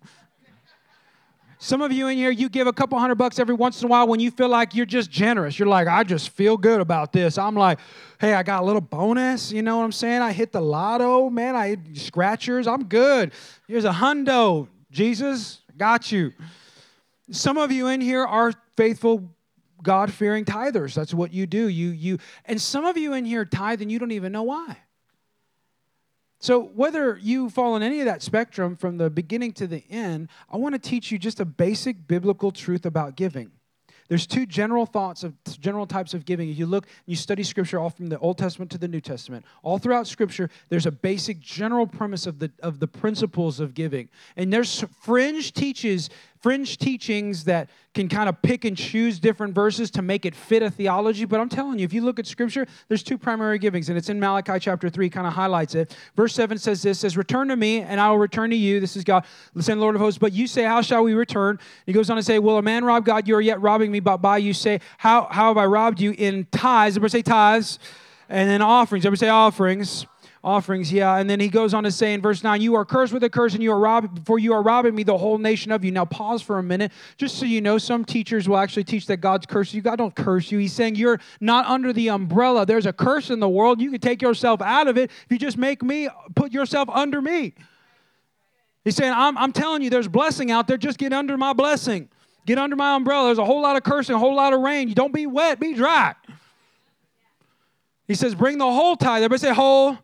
Some 1.63 1.81
of 1.81 1.93
you 1.93 2.09
in 2.09 2.17
here, 2.17 2.29
you 2.29 2.49
give 2.49 2.67
a 2.67 2.73
couple 2.73 2.99
hundred 2.99 3.15
bucks 3.15 3.39
every 3.39 3.55
once 3.55 3.81
in 3.81 3.85
a 3.85 3.89
while 3.89 4.05
when 4.05 4.19
you 4.19 4.31
feel 4.31 4.49
like 4.49 4.75
you're 4.75 4.85
just 4.85 5.09
generous. 5.09 5.57
You're 5.57 5.69
like, 5.69 5.87
I 5.87 6.03
just 6.03 6.31
feel 6.31 6.57
good 6.57 6.81
about 6.81 7.13
this. 7.13 7.37
I'm 7.37 7.55
like, 7.55 7.79
hey, 8.19 8.33
I 8.33 8.43
got 8.43 8.63
a 8.63 8.65
little 8.65 8.81
bonus. 8.81 9.49
You 9.49 9.61
know 9.61 9.77
what 9.77 9.85
I'm 9.85 9.93
saying? 9.93 10.21
I 10.21 10.33
hit 10.33 10.51
the 10.51 10.59
lotto, 10.59 11.29
man. 11.29 11.55
I 11.55 11.69
hit 11.69 11.79
scratchers. 11.93 12.67
I'm 12.67 12.83
good. 12.83 13.31
Here's 13.65 13.85
a 13.85 13.91
hundo. 13.91 14.67
Jesus, 14.91 15.61
got 15.77 16.11
you. 16.11 16.33
Some 17.31 17.57
of 17.57 17.71
you 17.71 17.87
in 17.87 18.01
here 18.01 18.25
are 18.25 18.51
faithful, 18.75 19.33
God 19.83 20.11
fearing 20.11 20.45
tithers. 20.45 20.93
That's 20.95 21.13
what 21.13 21.33
you 21.33 21.45
do. 21.45 21.67
You, 21.67 21.89
you, 21.89 22.17
and 22.45 22.59
some 22.59 22.85
of 22.85 22.97
you 22.97 23.13
in 23.13 23.25
here 23.25 23.45
tithe 23.45 23.81
and 23.81 23.91
you 23.91 23.99
don't 23.99 24.11
even 24.11 24.31
know 24.31 24.43
why. 24.43 24.77
So, 26.39 26.61
whether 26.61 27.17
you 27.21 27.49
fall 27.49 27.77
in 27.77 27.83
any 27.83 28.01
of 28.01 28.05
that 28.05 28.21
spectrum 28.21 28.75
from 28.75 28.97
the 28.97 29.09
beginning 29.09 29.53
to 29.53 29.67
the 29.67 29.81
end, 29.89 30.27
I 30.51 30.57
want 30.57 30.73
to 30.75 30.79
teach 30.79 31.09
you 31.09 31.17
just 31.17 31.39
a 31.39 31.45
basic 31.45 32.05
biblical 32.05 32.51
truth 32.51 32.85
about 32.85 33.15
giving. 33.15 33.51
There's 34.09 34.27
two 34.27 34.45
general 34.45 34.85
thoughts 34.85 35.23
of 35.23 35.33
general 35.59 35.87
types 35.87 36.13
of 36.13 36.25
giving. 36.25 36.49
If 36.49 36.59
you 36.59 36.65
look, 36.65 36.87
you 37.05 37.15
study 37.15 37.43
scripture 37.43 37.79
all 37.79 37.89
from 37.89 38.07
the 38.07 38.19
Old 38.19 38.37
Testament 38.37 38.71
to 38.71 38.77
the 38.77 38.87
New 38.87 38.99
Testament. 38.99 39.45
All 39.63 39.77
throughout 39.77 40.05
scripture, 40.05 40.49
there's 40.69 40.85
a 40.85 40.91
basic 40.91 41.39
general 41.39 41.87
premise 41.87 42.27
of 42.27 42.39
the 42.39 42.51
of 42.59 42.79
the 42.79 42.87
principles 42.87 43.59
of 43.59 43.73
giving. 43.73 44.09
And 44.35 44.51
there's 44.51 44.83
fringe 45.01 45.53
teaches 45.53 46.09
fringe 46.43 46.77
teachings 46.77 47.45
that 47.45 47.69
can 47.93 48.09
kind 48.09 48.27
of 48.27 48.41
pick 48.41 48.65
and 48.65 48.75
choose 48.75 49.17
different 49.17 49.55
verses 49.55 49.89
to 49.89 50.01
make 50.01 50.25
it 50.25 50.35
fit 50.35 50.61
a 50.61 50.69
theology. 50.69 51.23
But 51.23 51.39
I'm 51.39 51.47
telling 51.47 51.79
you, 51.79 51.85
if 51.85 51.93
you 51.93 52.01
look 52.01 52.19
at 52.19 52.27
scripture, 52.27 52.67
there's 52.89 53.01
two 53.01 53.17
primary 53.17 53.57
givings, 53.57 53.87
and 53.87 53.97
it's 53.97 54.09
in 54.09 54.19
Malachi 54.19 54.59
chapter 54.59 54.89
3, 54.89 55.09
kind 55.09 55.25
of 55.25 55.31
highlights 55.31 55.73
it. 55.73 55.95
Verse 56.17 56.35
7 56.35 56.57
says 56.57 56.81
this 56.81 56.99
says, 56.99 57.15
Return 57.15 57.47
to 57.47 57.55
me, 57.55 57.79
and 57.79 57.99
I 57.99 58.09
will 58.09 58.17
return 58.17 58.49
to 58.49 58.57
you. 58.57 58.81
This 58.81 58.97
is 58.97 59.05
God, 59.05 59.25
listen, 59.53 59.79
Lord 59.79 59.95
of 59.95 60.01
hosts. 60.01 60.17
But 60.17 60.33
you 60.33 60.45
say, 60.45 60.63
How 60.63 60.81
shall 60.81 61.03
we 61.03 61.13
return? 61.13 61.59
He 61.85 61.93
goes 61.93 62.09
on 62.09 62.17
to 62.17 62.23
say, 62.23 62.39
Will 62.39 62.57
a 62.57 62.61
man 62.61 62.83
rob 62.83 63.05
God? 63.05 63.25
You 63.25 63.35
are 63.37 63.41
yet 63.41 63.61
robbing 63.61 63.89
me, 63.89 64.01
but 64.01 64.17
by 64.17 64.37
you 64.37 64.53
say, 64.53 64.81
How 64.97 65.29
how 65.31 65.47
have 65.47 65.57
I 65.57 65.65
robbed 65.65 66.01
you 66.01 66.11
in 66.11 66.45
tithes? 66.51 66.97
Everybody 66.97 67.19
say 67.19 67.21
tithes. 67.21 67.79
And 68.29 68.49
then 68.49 68.61
offerings. 68.61 69.05
Everybody 69.05 69.27
say 69.27 69.29
offerings 69.29 70.07
offerings. 70.43 70.91
Yeah. 70.91 71.17
And 71.17 71.29
then 71.29 71.39
he 71.39 71.47
goes 71.47 71.73
on 71.73 71.83
to 71.83 71.91
say 71.91 72.13
in 72.13 72.21
verse 72.21 72.43
9, 72.43 72.61
You 72.61 72.75
are 72.75 72.85
cursed 72.85 73.13
with 73.13 73.23
a 73.23 73.29
curse, 73.29 73.53
and 73.53 73.63
you 73.63 73.71
are 73.71 73.79
robbed, 73.79 74.25
for 74.25 74.37
you 74.37 74.53
are 74.53 74.61
robbing 74.61 74.93
me, 74.93 75.03
the 75.03 75.17
whole 75.17 75.37
nation 75.37 75.71
of 75.71 75.85
you. 75.85 75.91
Now 75.91 76.05
pause 76.05 76.41
for 76.41 76.59
a 76.59 76.63
minute, 76.63 76.91
just 77.17 77.37
so 77.37 77.45
you 77.45 77.61
know, 77.61 77.77
some 77.77 78.03
teachers 78.03 78.49
will 78.49 78.57
actually 78.57 78.83
teach 78.83 79.05
that 79.07 79.17
God's 79.17 79.45
cursed 79.45 79.73
you. 79.73 79.81
God 79.81 79.97
don't 79.97 80.15
curse 80.15 80.51
you. 80.51 80.59
He's 80.59 80.73
saying 80.73 80.95
you're 80.95 81.19
not 81.39 81.65
under 81.65 81.93
the 81.93 82.09
umbrella. 82.09 82.65
There's 82.65 82.85
a 82.85 82.93
curse 82.93 83.29
in 83.29 83.39
the 83.39 83.49
world. 83.49 83.81
You 83.81 83.91
can 83.91 84.01
take 84.01 84.21
yourself 84.21 84.61
out 84.61 84.87
of 84.87 84.97
it 84.97 85.11
if 85.25 85.31
you 85.31 85.37
just 85.37 85.57
make 85.57 85.81
me 85.81 86.09
put 86.35 86.51
yourself 86.51 86.89
under 86.89 87.21
me. 87.21 87.53
He's 88.83 88.95
saying, 88.95 89.13
I'm, 89.15 89.37
I'm 89.37 89.53
telling 89.53 89.81
you, 89.81 89.89
there's 89.89 90.09
blessing 90.09 90.51
out 90.51 90.67
there. 90.67 90.77
Just 90.77 90.97
get 90.97 91.13
under 91.13 91.37
my 91.37 91.53
blessing. 91.53 92.09
Get 92.45 92.57
under 92.57 92.75
my 92.75 92.95
umbrella. 92.95 93.27
There's 93.27 93.37
a 93.37 93.45
whole 93.45 93.61
lot 93.61 93.77
of 93.77 93.83
cursing, 93.83 94.15
a 94.15 94.19
whole 94.19 94.35
lot 94.35 94.51
of 94.51 94.59
rain. 94.59 94.89
You 94.89 94.95
don't 94.95 95.13
be 95.13 95.25
wet, 95.25 95.59
be 95.59 95.73
dry. 95.73 96.15
He 98.07 98.15
says, 98.15 98.35
bring 98.35 98.57
the 98.57 98.65
whole 98.65 98.97
tithe. 98.97 99.23
Everybody 99.23 99.39
say 99.39 99.53
whole 99.53 99.97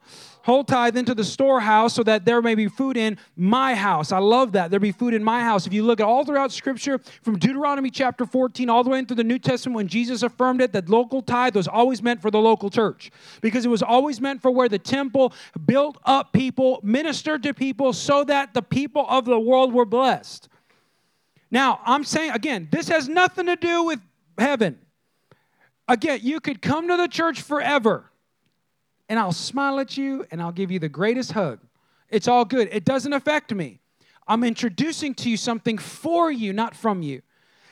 whole 0.49 0.63
tithe 0.63 0.97
into 0.97 1.13
the 1.13 1.23
storehouse 1.23 1.93
so 1.93 2.01
that 2.01 2.25
there 2.25 2.41
may 2.41 2.55
be 2.55 2.67
food 2.67 2.97
in 2.97 3.19
my 3.37 3.75
house. 3.75 4.11
I 4.11 4.17
love 4.17 4.53
that. 4.53 4.71
There 4.71 4.79
be 4.79 4.91
food 4.91 5.13
in 5.13 5.23
my 5.23 5.41
house. 5.41 5.67
If 5.67 5.73
you 5.73 5.83
look 5.83 5.99
at 5.99 6.07
all 6.07 6.25
throughout 6.25 6.51
Scripture, 6.51 6.99
from 7.21 7.37
Deuteronomy 7.37 7.91
chapter 7.91 8.25
14 8.25 8.67
all 8.67 8.83
the 8.83 8.89
way 8.89 8.97
into 8.97 9.13
the 9.13 9.23
New 9.23 9.37
Testament, 9.37 9.75
when 9.75 9.87
Jesus 9.87 10.23
affirmed 10.23 10.61
it, 10.61 10.73
that 10.73 10.89
local 10.89 11.21
tithe 11.21 11.55
was 11.55 11.67
always 11.67 12.01
meant 12.01 12.19
for 12.19 12.31
the 12.31 12.39
local 12.39 12.71
church 12.71 13.11
because 13.41 13.63
it 13.63 13.69
was 13.69 13.83
always 13.83 14.19
meant 14.19 14.41
for 14.41 14.49
where 14.49 14.67
the 14.67 14.79
temple 14.79 15.33
built 15.67 15.99
up 16.03 16.33
people, 16.33 16.79
ministered 16.81 17.43
to 17.43 17.53
people 17.53 17.93
so 17.93 18.23
that 18.23 18.55
the 18.55 18.63
people 18.63 19.05
of 19.07 19.25
the 19.25 19.39
world 19.39 19.71
were 19.71 19.85
blessed. 19.85 20.49
Now, 21.51 21.79
I'm 21.85 22.03
saying 22.03 22.31
again, 22.31 22.69
this 22.71 22.87
has 22.87 23.07
nothing 23.07 23.45
to 23.45 23.55
do 23.55 23.83
with 23.83 23.99
heaven. 24.35 24.79
Again, 25.87 26.21
you 26.23 26.39
could 26.39 26.59
come 26.59 26.87
to 26.87 26.97
the 26.97 27.07
church 27.07 27.43
forever 27.43 28.08
and 29.09 29.19
I'll 29.19 29.33
smile 29.33 29.79
at 29.79 29.97
you 29.97 30.25
and 30.31 30.41
I'll 30.41 30.51
give 30.51 30.71
you 30.71 30.79
the 30.79 30.87
greatest 30.87 31.33
hug. 31.33 31.59
It's 32.09 32.27
all 32.27 32.45
good. 32.45 32.69
It 32.71 32.85
doesn't 32.85 33.11
affect 33.11 33.53
me. 33.53 33.79
I'm 34.27 34.43
introducing 34.43 35.15
to 35.15 35.29
you 35.29 35.37
something 35.37 35.77
for 35.77 36.31
you, 36.31 36.53
not 36.53 36.75
from 36.75 37.01
you. 37.01 37.23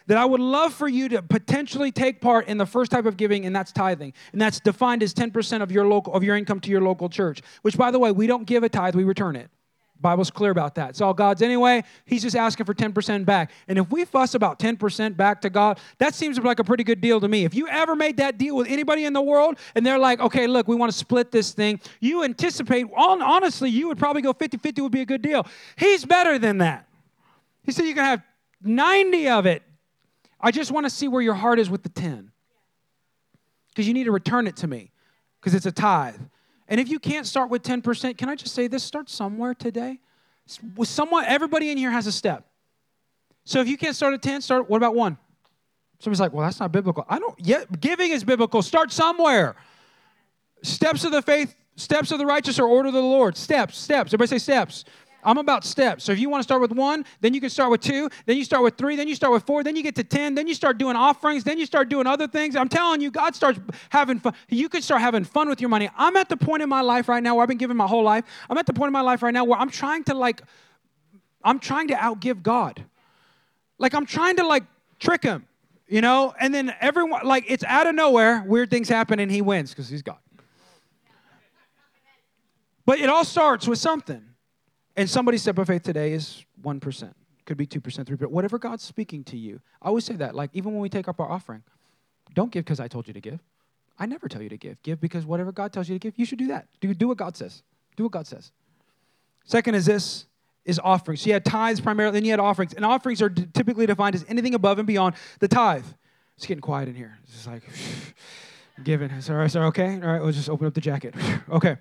That 0.08 0.18
I 0.18 0.26
would 0.26 0.40
love 0.40 0.74
for 0.74 0.88
you 0.88 1.10
to 1.10 1.22
potentially 1.22 1.92
take 1.92 2.22
part 2.22 2.48
in 2.48 2.58
the 2.58 2.66
first 2.66 2.92
type 2.92 3.06
of 3.06 3.18
giving, 3.18 3.46
and 3.46 3.54
that's 3.56 3.74
tithing. 3.74 4.14
And 4.32 4.42
that's 4.42 4.60
defined 4.60 5.04
as 5.04 5.14
10% 5.14 5.62
of 5.62 5.70
your 5.70 5.86
local 5.86 6.14
of 6.14 6.24
your 6.24 6.38
income 6.38 6.62
to 6.62 6.72
your 6.72 6.82
local 6.82 7.10
church. 7.10 7.42
Which 7.62 7.78
by 7.78 7.92
the 7.92 8.00
way, 8.00 8.12
we 8.12 8.26
don't 8.26 8.46
give 8.46 8.64
a 8.64 8.70
tithe, 8.70 8.96
we 8.96 9.04
return 9.04 9.36
it. 9.36 9.50
Bible's 10.00 10.30
clear 10.30 10.52
about 10.52 10.76
that. 10.76 10.92
It's 10.92 11.02
all 11.02 11.14
God's 11.14 11.42
anyway. 11.42 11.84
He's 12.06 12.22
just 12.22 12.36
asking 12.36 12.66
for 12.66 12.74
10% 12.74 13.26
back. 13.26 13.52
And 13.68 13.78
if 13.78 13.92
we 13.92 14.06
fuss 14.06 14.36
about 14.36 14.60
10% 14.60 15.18
back 15.18 15.42
to 15.42 15.50
God, 15.50 15.80
that 15.98 16.14
seems 16.14 16.40
like 16.40 16.60
a 16.60 16.64
pretty 16.64 16.84
good 16.84 17.02
deal 17.02 17.20
to 17.20 17.28
me. 17.28 17.46
If 17.46 17.56
you 17.56 17.68
ever 17.68 17.96
made 17.96 18.18
that 18.18 18.38
deal 18.38 18.56
with 18.56 18.68
anybody 18.68 19.06
in 19.06 19.14
the 19.14 19.22
world 19.22 19.58
and 19.76 19.86
they're 19.86 20.00
like, 20.00 20.20
okay, 20.20 20.48
look, 20.48 20.68
we 20.68 20.76
want 20.76 20.92
to 20.92 20.98
split 20.98 21.32
this 21.32 21.52
thing, 21.52 21.80
you 22.00 22.24
anticipate, 22.24 22.88
honestly, 22.96 23.70
you 23.70 23.88
would 23.88 23.98
probably 23.98 24.22
go 24.22 24.34
50 24.34 24.58
50 24.58 24.82
would 24.82 24.92
be 24.92 25.02
a 25.02 25.06
good 25.06 25.22
deal. 25.22 25.46
He's 25.76 26.06
better 26.06 26.38
than 26.38 26.60
that. 26.60 26.88
He 27.64 27.72
said 27.72 27.86
you 27.86 27.94
can 27.94 28.04
have 28.04 28.22
90 28.62 29.30
of 29.30 29.46
it. 29.46 29.64
I 30.40 30.52
just 30.52 30.72
want 30.72 30.86
to 30.86 30.90
see 30.90 31.08
where 31.08 31.22
your 31.22 31.34
heart 31.34 31.60
is 31.60 31.70
with 31.70 31.84
the 31.84 31.90
10. 31.90 32.32
Because 33.70 33.88
you 33.88 33.94
need 33.94 34.06
to 34.06 34.12
return 34.12 34.48
it 34.48 34.56
to 34.58 34.68
me 34.68 34.92
because 35.40 35.54
it's 35.54 35.66
a 35.66 35.72
tithe. 35.72 36.20
And 36.68 36.80
if 36.80 36.90
you 36.90 37.00
can't 37.00 37.26
start 37.26 37.50
with 37.50 37.64
10%, 37.64 38.18
can 38.18 38.30
I 38.30 38.36
just 38.36 38.54
say 38.54 38.68
this? 38.68 38.84
Start 38.84 39.10
somewhere 39.10 39.54
today. 39.54 40.00
With 40.76 40.90
someone, 40.90 41.26
everybody 41.26 41.72
in 41.72 41.78
here 41.78 41.92
has 41.92 42.08
a 42.08 42.12
step. 42.12 42.46
So 43.46 43.62
if 43.62 43.68
you 43.68 43.78
can't 43.78 43.96
start 43.96 44.14
at 44.14 44.22
10, 44.22 44.42
start, 44.42 44.70
what 44.70 44.78
about 44.78 44.96
one? 44.96 45.18
Somebody's 46.00 46.20
like, 46.20 46.34
well, 46.34 46.46
that's 46.46 46.60
not 46.60 46.72
biblical. 46.72 47.06
I 47.10 47.20
don't, 47.20 47.36
yeah, 47.40 47.64
giving 47.80 48.12
is 48.12 48.24
biblical. 48.24 48.62
Start 48.62 48.92
somewhere. 48.92 49.56
Steps 50.62 51.04
of 51.06 51.12
the 51.12 51.22
faith, 51.22 51.56
steps 51.76 52.12
of 52.12 52.20
the 52.20 52.26
righteous 52.26 52.60
are 52.60 52.68
order 52.68 52.88
of 52.90 52.94
the 52.94 53.02
Lord. 53.02 53.38
Steps, 53.38 53.78
steps. 53.78 54.10
Everybody 54.10 54.28
say 54.28 54.38
steps. 54.40 54.84
I'm 55.24 55.38
about 55.38 55.66
steps. 55.66 56.04
So 56.04 56.12
if 56.12 56.20
you 56.20 56.30
want 56.30 56.40
to 56.40 56.44
start 56.44 56.62
with 56.62 56.72
one, 56.72 57.04
then 57.22 57.34
you 57.34 57.42
can 57.42 57.50
start 57.50 57.72
with 57.72 57.82
two, 57.82 58.10
then 58.26 58.38
you 58.38 58.44
start 58.44 58.64
with 58.64 58.78
three, 58.78 58.96
then 58.96 59.08
you 59.08 59.16
start 59.16 59.34
with 59.34 59.44
four, 59.44 59.64
then 59.64 59.76
you 59.76 59.84
get 59.84 59.96
to 59.96 60.04
10, 60.04 60.36
then 60.36 60.48
you 60.48 60.54
start 60.54 60.78
doing 60.78 60.96
offerings, 60.96 61.44
then 61.44 61.58
you 61.58 61.66
start 61.66 61.90
doing 61.90 62.08
other 62.08 62.28
things. 62.28 62.56
I'm 62.56 62.70
telling 62.70 63.02
you, 63.02 63.12
God 63.12 63.36
starts 63.36 63.60
having 63.90 64.20
fun. 64.20 64.34
You 64.50 64.70
can 64.70 64.82
start 64.82 65.02
having 65.02 65.24
fun 65.24 65.50
with 65.50 65.60
your 65.60 65.70
money. 65.70 65.90
I'm 65.98 66.16
at 66.16 66.30
the 66.30 66.38
point 66.38 66.64
in 66.64 66.70
my 66.70 66.82
life 66.82 67.10
right 67.10 67.22
now 67.22 67.36
where 67.36 67.44
I've 67.44 67.50
been 67.50 67.58
giving 67.58 67.78
my 67.78 67.88
whole 67.88 68.04
life. 68.04 68.26
I'm 68.50 68.58
at 68.58 68.66
the 68.66 68.74
point 68.74 68.88
in 68.88 68.94
my 68.94 69.02
life 69.02 69.22
right 69.22 69.34
now 69.34 69.44
where 69.44 69.60
I'm 69.60 69.70
trying 69.70 70.04
to 70.06 70.14
like, 70.14 70.42
I'm 71.44 71.60
trying 71.60 71.90
to 71.90 71.96
outgive 71.96 72.42
God. 72.44 72.86
Like 73.78 73.94
I'm 73.94 74.06
trying 74.06 74.38
to 74.38 74.48
like 74.48 74.64
trick 75.00 75.24
him, 75.24 75.48
you 75.88 76.02
know? 76.02 76.34
And 76.40 76.54
then 76.54 76.74
everyone, 76.80 77.26
like, 77.26 77.46
it's 77.48 77.64
out 77.64 77.88
of 77.88 77.96
nowhere, 77.96 78.44
weird 78.46 78.70
things 78.70 78.90
happen, 78.90 79.20
and 79.20 79.32
he 79.32 79.42
wins 79.42 79.72
because 79.72 79.90
he's 79.90 80.02
God. 80.02 80.18
But 82.86 83.00
it 83.00 83.10
all 83.10 83.26
starts 83.26 83.68
with 83.68 83.80
something. 83.80 84.24
And 84.98 85.08
somebody's 85.08 85.44
step 85.44 85.60
of 85.60 85.68
faith 85.68 85.84
today 85.84 86.12
is 86.12 86.44
1%. 86.64 87.14
Could 87.46 87.56
be 87.56 87.68
2%, 87.68 87.80
3%. 87.80 88.26
Whatever 88.28 88.58
God's 88.58 88.84
speaking 88.84 89.24
to 89.26 89.38
you. 89.38 89.62
I 89.80 89.88
always 89.90 90.04
say 90.04 90.16
that. 90.16 90.34
Like, 90.34 90.50
even 90.54 90.74
when 90.74 90.82
we 90.82 90.90
take 90.90 91.08
up 91.08 91.20
our 91.20 91.32
offering, 91.32 91.64
don't 92.34 92.52
give 92.52 92.66
because 92.66 92.80
I 92.80 92.88
told 92.88 93.08
you 93.08 93.14
to 93.14 93.22
give. 93.22 93.40
I 94.00 94.08
never 94.08 94.28
tell 94.28 94.42
you 94.42 94.50
to 94.50 94.58
give. 94.58 94.82
Give 94.82 95.00
because 95.00 95.26
whatever 95.26 95.52
God 95.52 95.72
tells 95.72 95.88
you 95.88 95.96
to 95.96 96.00
give, 96.00 96.18
you 96.18 96.26
should 96.26 96.40
do 96.40 96.48
that. 96.48 96.68
Do, 96.82 96.92
do 96.96 97.08
what 97.08 97.18
God 97.18 97.38
says. 97.38 97.62
Do 97.96 98.04
what 98.04 98.12
God 98.12 98.26
says. 98.26 98.52
Second 99.46 99.76
is 99.76 99.86
this 99.86 100.26
is 100.66 100.80
offerings. 100.84 101.22
So 101.22 101.28
you 101.28 101.34
had 101.34 101.46
tithes 101.46 101.80
primarily, 101.80 102.18
and 102.18 102.26
you 102.26 102.34
had 102.34 102.40
offerings. 102.40 102.74
And 102.74 102.84
offerings 102.84 103.22
are 103.22 103.30
d- 103.30 103.48
typically 103.54 103.86
defined 103.86 104.16
as 104.16 104.26
anything 104.28 104.56
above 104.56 104.80
and 104.80 104.88
beyond 104.88 105.16
the 105.40 105.48
tithe. 105.48 105.86
It's 106.36 106.46
getting 106.46 106.62
quiet 106.62 106.90
in 106.90 106.96
here. 106.96 107.18
It's 107.24 107.34
just 107.34 107.48
like 107.48 107.64
giving. 108.84 109.22
Sorry, 109.22 109.50
sorry, 109.50 109.68
okay? 109.68 109.94
All 109.94 110.12
right, 110.12 110.22
we'll 110.22 110.32
just 110.32 110.50
open 110.50 110.68
up 110.68 110.74
the 110.74 110.82
jacket. 110.82 111.14
okay 111.50 111.78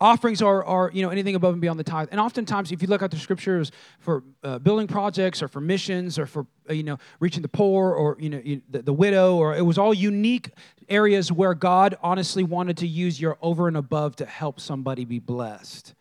offerings 0.00 0.42
are, 0.42 0.64
are 0.64 0.90
you 0.92 1.02
know 1.02 1.10
anything 1.10 1.34
above 1.34 1.52
and 1.52 1.60
beyond 1.60 1.78
the 1.78 1.84
tithe. 1.84 2.08
And 2.10 2.20
oftentimes 2.20 2.72
if 2.72 2.82
you 2.82 2.88
look 2.88 3.02
at 3.02 3.10
the 3.10 3.16
scriptures 3.16 3.72
for 3.98 4.22
uh, 4.42 4.58
building 4.58 4.86
projects 4.86 5.42
or 5.42 5.48
for 5.48 5.60
missions 5.60 6.18
or 6.18 6.26
for 6.26 6.46
uh, 6.68 6.72
you 6.72 6.82
know 6.82 6.98
reaching 7.20 7.42
the 7.42 7.48
poor 7.48 7.92
or 7.92 8.16
you 8.20 8.30
know 8.30 8.40
you, 8.44 8.62
the, 8.70 8.82
the, 8.82 8.92
widow 8.92 9.36
or 9.36 9.56
it 9.56 9.62
was 9.62 9.78
all 9.78 9.94
unique 9.94 10.50
areas 10.88 11.30
where 11.30 11.54
god 11.54 11.96
honestly 12.02 12.42
wanted 12.42 12.76
to 12.76 12.86
use 12.86 13.20
your 13.20 13.38
over 13.42 13.68
and 13.68 13.76
above 13.76 14.16
to 14.16 14.26
help 14.26 14.60
somebody 14.60 15.04
be 15.04 15.18
blessed. 15.18 15.94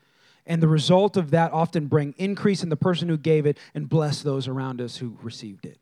And 0.46 0.64
the 0.64 0.68
result 0.68 1.18
of 1.18 1.32
that 1.32 1.52
often 1.52 1.88
bring 1.88 2.16
increase 2.18 2.64
in 2.64 2.70
the 2.70 2.78
person 2.78 3.10
who 3.10 3.18
gave 3.18 3.46
it 3.46 3.58
and 3.74 3.90
bless 3.90 4.22
those 4.22 4.48
around 4.48 4.80
us 4.80 4.96
who 4.96 5.18
received 5.22 5.66
it 5.66 5.78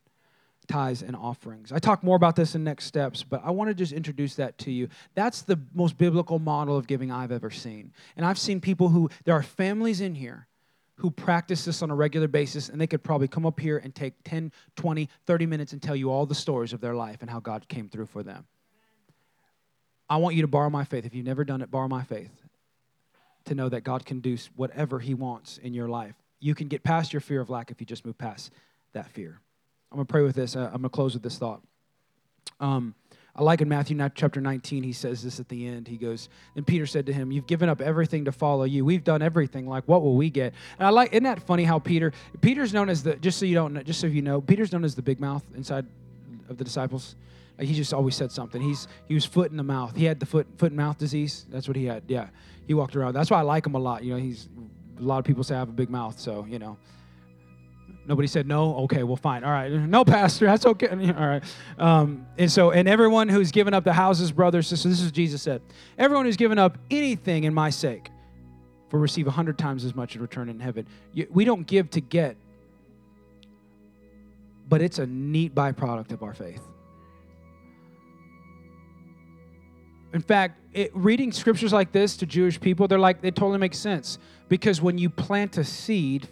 tithes 0.68 1.02
and 1.02 1.16
offerings. 1.16 1.72
I 1.72 1.80
talk 1.80 2.04
more 2.04 2.16
about 2.16 2.36
this 2.36 2.56
in 2.56 2.64
next 2.64 2.86
steps, 2.86 3.24
but 3.24 3.42
I 3.44 3.52
want 3.52 3.70
to 3.70 3.74
just 3.74 3.92
introduce 3.92 4.36
that 4.36 4.58
to 4.60 4.72
you. 4.72 4.90
That's 5.14 5.42
the 5.42 5.60
most 5.74 5.98
biblical 5.98 6.40
model 6.40 6.78
of 6.78 6.88
giving 6.88 7.12
I've 7.12 7.32
ever 7.32 7.50
seen. 7.50 7.92
And 8.18 8.26
I've 8.26 8.40
seen 8.40 8.62
people 8.62 8.90
who, 8.90 9.10
there 9.24 9.36
are 9.36 9.44
families 9.44 10.02
in 10.02 10.16
here 10.16 10.48
who 10.96 11.12
practice 11.12 11.66
this 11.66 11.82
on 11.82 11.92
a 11.92 11.96
regular 11.96 12.28
basis, 12.28 12.70
and 12.70 12.80
they 12.80 12.88
could 12.88 13.04
probably 13.04 13.28
come 13.28 13.46
up 13.46 13.60
here 13.60 13.78
and 13.78 13.94
take 13.94 14.14
10, 14.24 14.52
20, 14.76 15.10
30 15.26 15.46
minutes 15.46 15.74
and 15.74 15.82
tell 15.82 15.96
you 15.96 16.10
all 16.10 16.26
the 16.26 16.36
stories 16.36 16.74
of 16.74 16.82
their 16.82 16.96
life 16.96 17.18
and 17.22 17.30
how 17.30 17.40
God 17.40 17.68
came 17.68 17.90
through 17.90 18.06
for 18.06 18.24
them. 18.24 18.46
I 20.10 20.18
want 20.18 20.36
you 20.36 20.44
to 20.44 20.48
borrow 20.48 20.70
my 20.70 20.84
faith. 20.84 21.06
If 21.06 21.14
you've 21.14 21.26
never 21.26 21.44
done 21.44 21.62
it, 21.62 21.72
borrow 21.72 21.88
my 21.88 22.04
faith 22.04 22.32
to 23.46 23.56
know 23.56 23.70
that 23.70 23.82
God 23.82 24.06
can 24.06 24.20
do 24.20 24.38
whatever 24.56 25.00
He 25.00 25.14
wants 25.14 25.58
in 25.58 25.74
your 25.74 25.90
life. 25.90 26.16
You 26.40 26.56
can 26.56 26.68
get 26.68 26.84
past 26.84 27.14
your 27.14 27.22
fear 27.22 27.42
of 27.42 27.50
lack 27.50 27.72
if 27.72 27.80
you 27.80 27.86
just 27.86 28.06
move 28.06 28.18
past 28.18 28.52
that 28.94 29.10
fear. 29.10 29.40
I'm 29.96 30.00
going 30.00 30.08
to 30.08 30.12
pray 30.12 30.24
with 30.24 30.36
this. 30.36 30.58
Uh, 30.58 30.66
I'm 30.66 30.72
going 30.72 30.84
to 30.84 30.90
close 30.90 31.14
with 31.14 31.24
this 31.24 31.38
thought. 31.38 31.62
Um, 32.60 32.96
I 33.34 33.44
like 33.44 33.62
in 33.62 33.70
Matthew 33.70 33.98
chapter 34.14 34.42
19, 34.42 34.84
he 34.84 34.92
says 34.92 35.24
this 35.24 35.40
at 35.40 35.48
the 35.48 35.66
end. 35.68 35.88
He 35.88 35.96
goes, 35.96 36.28
and 36.58 36.68
Peter 36.68 36.86
said 36.86 37.06
to 37.06 37.14
him, 37.14 37.32
You've 37.32 37.48
given 37.48 37.70
up 37.70 37.80
everything 37.80 38.26
to 38.26 38.34
follow 38.34 38.66
you. 38.66 38.84
We've 38.84 39.06
done 39.06 39.22
everything. 39.22 39.70
Like, 39.70 39.86
what 39.86 40.02
will 40.02 40.18
we 40.18 40.30
get? 40.30 40.54
And 40.78 40.86
I 40.86 40.90
like, 40.90 41.14
isn't 41.14 41.24
that 41.24 41.42
funny 41.44 41.64
how 41.64 41.80
Peter, 41.80 42.12
Peter's 42.42 42.74
known 42.74 42.90
as 42.90 43.04
the, 43.04 43.16
just 43.16 43.40
so 43.40 43.46
you 43.46 43.56
don't 43.56 43.72
know, 43.72 43.84
just 43.84 44.02
so 44.02 44.08
you 44.08 44.22
know, 44.22 44.42
Peter's 44.42 44.74
known 44.74 44.84
as 44.84 44.96
the 44.96 45.02
big 45.02 45.22
mouth 45.22 45.46
inside 45.56 45.86
of 46.50 46.58
the 46.58 46.66
disciples. 46.66 47.16
He 47.58 47.74
just 47.74 47.94
always 47.94 48.18
said 48.18 48.34
something. 48.34 48.62
He's 48.62 48.90
he 49.08 49.14
was 49.14 49.24
foot 49.24 49.50
in 49.50 49.56
the 49.56 49.64
mouth. 49.64 49.96
He 49.96 50.04
had 50.04 50.20
the 50.20 50.26
foot 50.26 50.46
foot 50.58 50.72
and 50.72 50.78
mouth 50.78 50.98
disease. 50.98 51.46
That's 51.50 51.70
what 51.70 51.78
he 51.78 51.86
had. 51.86 52.04
Yeah, 52.10 52.28
he 52.68 52.74
walked 52.74 52.98
around. 52.98 53.14
That's 53.14 53.32
why 53.32 53.40
I 53.40 53.44
like 53.44 53.66
him 53.66 53.76
a 53.76 53.80
lot. 53.80 54.04
You 54.04 54.16
know, 54.16 54.20
he's 54.20 54.50
a 55.00 55.02
lot 55.02 55.20
of 55.20 55.26
people 55.26 55.42
say 55.42 55.56
I 55.56 55.60
have 55.60 55.70
a 55.70 55.72
big 55.72 55.90
mouth, 55.90 56.20
so 56.20 56.46
you 56.50 56.60
know. 56.60 56.76
Nobody 58.08 58.28
said 58.28 58.48
no. 58.48 58.76
Okay, 58.84 59.04
well, 59.04 59.16
fine. 59.16 59.44
All 59.44 59.52
right. 59.52 59.72
No, 59.72 60.06
pastor. 60.06 60.46
That's 60.46 60.66
okay. 60.66 60.88
All 61.18 61.28
right. 61.28 61.44
Um, 61.80 62.28
and 62.38 62.52
so, 62.52 62.72
and 62.72 62.88
everyone 62.88 63.30
who's 63.30 63.52
given 63.52 63.74
up 63.74 63.84
the 63.84 63.94
houses, 63.94 64.32
brothers, 64.32 64.68
sisters, 64.68 64.92
this 64.92 65.02
is 65.02 65.12
Jesus 65.12 65.42
said, 65.42 65.62
everyone 65.98 66.26
who's 66.26 66.38
given 66.38 66.60
up 66.60 66.78
anything 66.92 67.46
in 67.46 67.54
my 67.54 67.70
sake 67.70 68.12
will 68.92 69.00
receive 69.00 69.28
a 69.28 69.32
hundred 69.32 69.58
times 69.58 69.84
as 69.84 69.96
much 69.96 70.16
in 70.16 70.22
return 70.22 70.50
in 70.50 70.60
heaven. 70.60 70.88
We 71.32 71.46
don't 71.46 71.66
give 71.66 71.90
to 71.92 72.02
get, 72.02 72.38
but 74.70 74.82
it's 74.82 75.00
a 75.00 75.08
neat 75.08 75.56
byproduct 75.56 76.12
of 76.12 76.22
our 76.22 76.34
faith. 76.34 76.62
In 80.14 80.22
fact, 80.22 80.60
it, 80.72 80.92
reading 80.94 81.32
scriptures 81.32 81.74
like 81.74 81.92
this 81.92 82.16
to 82.18 82.26
Jewish 82.26 82.62
people, 82.62 82.88
they're 82.88 83.00
like, 83.00 83.22
they 83.22 83.32
totally 83.32 83.58
make 83.58 83.74
sense. 83.74 84.18
Because 84.48 84.82
when 84.82 84.98
you 84.98 85.10
plant 85.10 85.58
a 85.58 85.64
seed, 85.64 86.30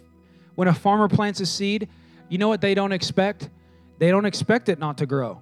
when 0.54 0.68
a 0.68 0.74
farmer 0.74 1.08
plants 1.08 1.40
a 1.40 1.46
seed, 1.46 1.88
you 2.28 2.38
know 2.38 2.48
what 2.48 2.60
they 2.60 2.74
don't 2.74 2.92
expect? 2.92 3.50
They 3.98 4.10
don't 4.10 4.26
expect 4.26 4.68
it 4.68 4.78
not 4.78 4.98
to 4.98 5.06
grow. 5.06 5.40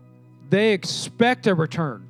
They 0.50 0.72
expect 0.72 1.46
a 1.46 1.54
return. 1.54 2.08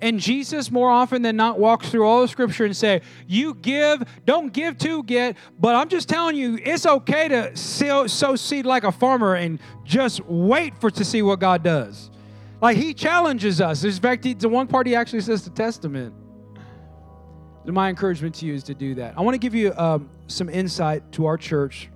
And 0.00 0.20
Jesus, 0.20 0.70
more 0.70 0.90
often 0.90 1.22
than 1.22 1.36
not, 1.36 1.58
walks 1.58 1.88
through 1.88 2.06
all 2.06 2.20
the 2.20 2.28
scripture 2.28 2.64
and 2.64 2.76
say, 2.76 3.00
"You 3.26 3.54
give, 3.54 4.02
don't 4.26 4.52
give 4.52 4.76
to 4.78 5.02
get." 5.02 5.36
But 5.58 5.76
I'm 5.76 5.88
just 5.88 6.08
telling 6.08 6.36
you, 6.36 6.58
it's 6.62 6.84
okay 6.84 7.28
to 7.28 7.56
sow, 7.56 8.06
sow 8.06 8.36
seed 8.36 8.66
like 8.66 8.84
a 8.84 8.92
farmer 8.92 9.34
and 9.34 9.58
just 9.84 10.22
wait 10.26 10.78
for 10.78 10.90
to 10.90 11.04
see 11.04 11.22
what 11.22 11.40
God 11.40 11.62
does. 11.62 12.10
Like 12.60 12.76
He 12.76 12.92
challenges 12.92 13.60
us. 13.60 13.84
In 13.84 13.92
fact, 13.92 14.24
the 14.40 14.48
one 14.48 14.66
part 14.66 14.86
He 14.86 14.94
actually 14.94 15.22
says 15.22 15.44
the 15.44 15.50
Testament. 15.50 16.14
My 17.64 17.88
encouragement 17.88 18.34
to 18.36 18.46
you 18.46 18.52
is 18.52 18.62
to 18.64 18.74
do 18.74 18.94
that. 18.96 19.14
I 19.16 19.22
want 19.22 19.36
to 19.36 19.38
give 19.38 19.54
you 19.54 19.72
um, 19.78 20.10
some 20.26 20.50
insight 20.50 21.12
to 21.12 21.24
our 21.24 21.38
church 21.38 21.88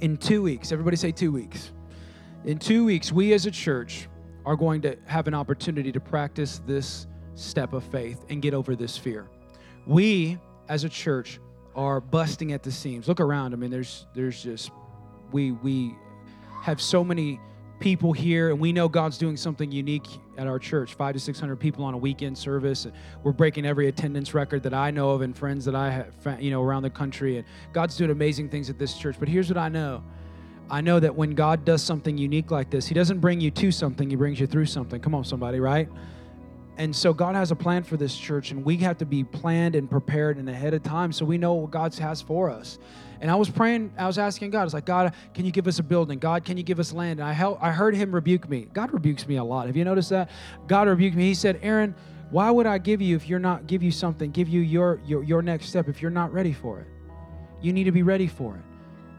in 0.00 0.16
two 0.16 0.42
weeks, 0.42 0.72
everybody 0.72 0.96
say 0.96 1.12
two 1.12 1.32
weeks. 1.32 1.72
In 2.44 2.58
two 2.58 2.84
weeks, 2.84 3.10
we 3.12 3.32
as 3.32 3.46
a 3.46 3.50
church 3.50 4.08
are 4.46 4.56
going 4.56 4.80
to 4.82 4.96
have 5.06 5.26
an 5.26 5.34
opportunity 5.34 5.92
to 5.92 6.00
practice 6.00 6.60
this 6.66 7.06
step 7.34 7.72
of 7.72 7.84
faith 7.84 8.24
and 8.28 8.40
get 8.40 8.54
over 8.54 8.76
this 8.76 8.96
fear. 8.96 9.28
We 9.86 10.38
as 10.68 10.84
a 10.84 10.88
church 10.88 11.40
are 11.74 12.00
busting 12.00 12.52
at 12.52 12.62
the 12.62 12.72
seams. 12.72 13.08
Look 13.08 13.20
around. 13.20 13.52
I 13.52 13.56
mean, 13.56 13.70
there's 13.70 14.06
there's 14.14 14.42
just 14.42 14.70
we 15.32 15.52
we 15.52 15.94
have 16.62 16.80
so 16.80 17.04
many 17.04 17.40
people 17.80 18.12
here, 18.12 18.50
and 18.50 18.58
we 18.58 18.72
know 18.72 18.88
God's 18.88 19.18
doing 19.18 19.36
something 19.36 19.70
unique 19.70 20.06
at 20.38 20.46
our 20.46 20.58
church. 20.58 20.94
Five 20.94 21.14
to 21.14 21.20
six 21.20 21.38
hundred 21.38 21.56
people 21.56 21.84
on 21.84 21.92
a 21.92 21.98
weekend 21.98 22.38
service. 22.38 22.86
We're 23.22 23.32
breaking 23.32 23.66
every 23.66 23.88
attendance 23.88 24.32
record 24.32 24.62
that 24.62 24.72
I 24.72 24.90
know 24.90 25.10
of, 25.10 25.20
and 25.20 25.36
friends 25.36 25.64
that 25.66 25.74
I 25.74 25.90
have, 25.90 26.40
you 26.40 26.50
know, 26.50 26.62
around 26.62 26.84
the 26.84 26.90
country. 26.90 27.36
And 27.38 27.46
God's 27.72 27.96
doing 27.96 28.10
amazing 28.10 28.48
things 28.48 28.70
at 28.70 28.78
this 28.78 28.94
church. 28.94 29.16
But 29.18 29.28
here's 29.28 29.48
what 29.48 29.58
I 29.58 29.68
know: 29.68 30.02
I 30.70 30.80
know 30.80 31.00
that 31.00 31.14
when 31.14 31.32
God 31.34 31.64
does 31.64 31.82
something 31.82 32.16
unique 32.16 32.50
like 32.50 32.70
this, 32.70 32.86
He 32.86 32.94
doesn't 32.94 33.18
bring 33.18 33.40
you 33.40 33.50
to 33.50 33.70
something; 33.70 34.08
He 34.08 34.16
brings 34.16 34.40
you 34.40 34.46
through 34.46 34.66
something. 34.66 35.00
Come 35.00 35.14
on, 35.14 35.24
somebody, 35.24 35.60
right? 35.60 35.88
And 36.78 36.94
so 36.94 37.12
God 37.12 37.34
has 37.34 37.50
a 37.50 37.56
plan 37.56 37.82
for 37.82 37.96
this 37.96 38.16
church, 38.16 38.52
and 38.52 38.64
we 38.64 38.76
have 38.78 38.98
to 38.98 39.04
be 39.04 39.24
planned 39.24 39.74
and 39.74 39.90
prepared 39.90 40.36
and 40.36 40.48
ahead 40.48 40.74
of 40.74 40.84
time 40.84 41.12
so 41.12 41.24
we 41.24 41.36
know 41.36 41.54
what 41.54 41.72
God 41.72 41.92
has 41.96 42.22
for 42.22 42.48
us. 42.48 42.78
And 43.20 43.32
I 43.32 43.34
was 43.34 43.50
praying, 43.50 43.92
I 43.98 44.06
was 44.06 44.16
asking 44.16 44.50
God, 44.50 44.60
I 44.60 44.64
was 44.64 44.74
like, 44.74 44.86
God, 44.86 45.12
can 45.34 45.44
you 45.44 45.50
give 45.50 45.66
us 45.66 45.80
a 45.80 45.82
building? 45.82 46.20
God, 46.20 46.44
can 46.44 46.56
you 46.56 46.62
give 46.62 46.78
us 46.78 46.92
land? 46.92 47.18
And 47.18 47.28
I, 47.28 47.56
I 47.60 47.72
heard 47.72 47.96
him 47.96 48.14
rebuke 48.14 48.48
me. 48.48 48.68
God 48.72 48.92
rebukes 48.92 49.26
me 49.26 49.38
a 49.38 49.44
lot. 49.44 49.66
Have 49.66 49.76
you 49.76 49.84
noticed 49.84 50.10
that? 50.10 50.30
God 50.68 50.86
rebuked 50.86 51.16
me. 51.16 51.24
He 51.24 51.34
said, 51.34 51.58
Aaron, 51.62 51.96
why 52.30 52.48
would 52.48 52.66
I 52.66 52.78
give 52.78 53.02
you 53.02 53.16
if 53.16 53.28
you're 53.28 53.40
not 53.40 53.66
give 53.66 53.82
you 53.82 53.90
something, 53.90 54.30
give 54.30 54.48
you 54.48 54.60
your, 54.60 55.00
your 55.04 55.24
your 55.24 55.42
next 55.42 55.66
step 55.66 55.88
if 55.88 56.00
you're 56.00 56.12
not 56.12 56.32
ready 56.32 56.52
for 56.52 56.78
it? 56.78 56.86
You 57.60 57.72
need 57.72 57.84
to 57.84 57.92
be 57.92 58.04
ready 58.04 58.28
for 58.28 58.54
it. 58.54 58.62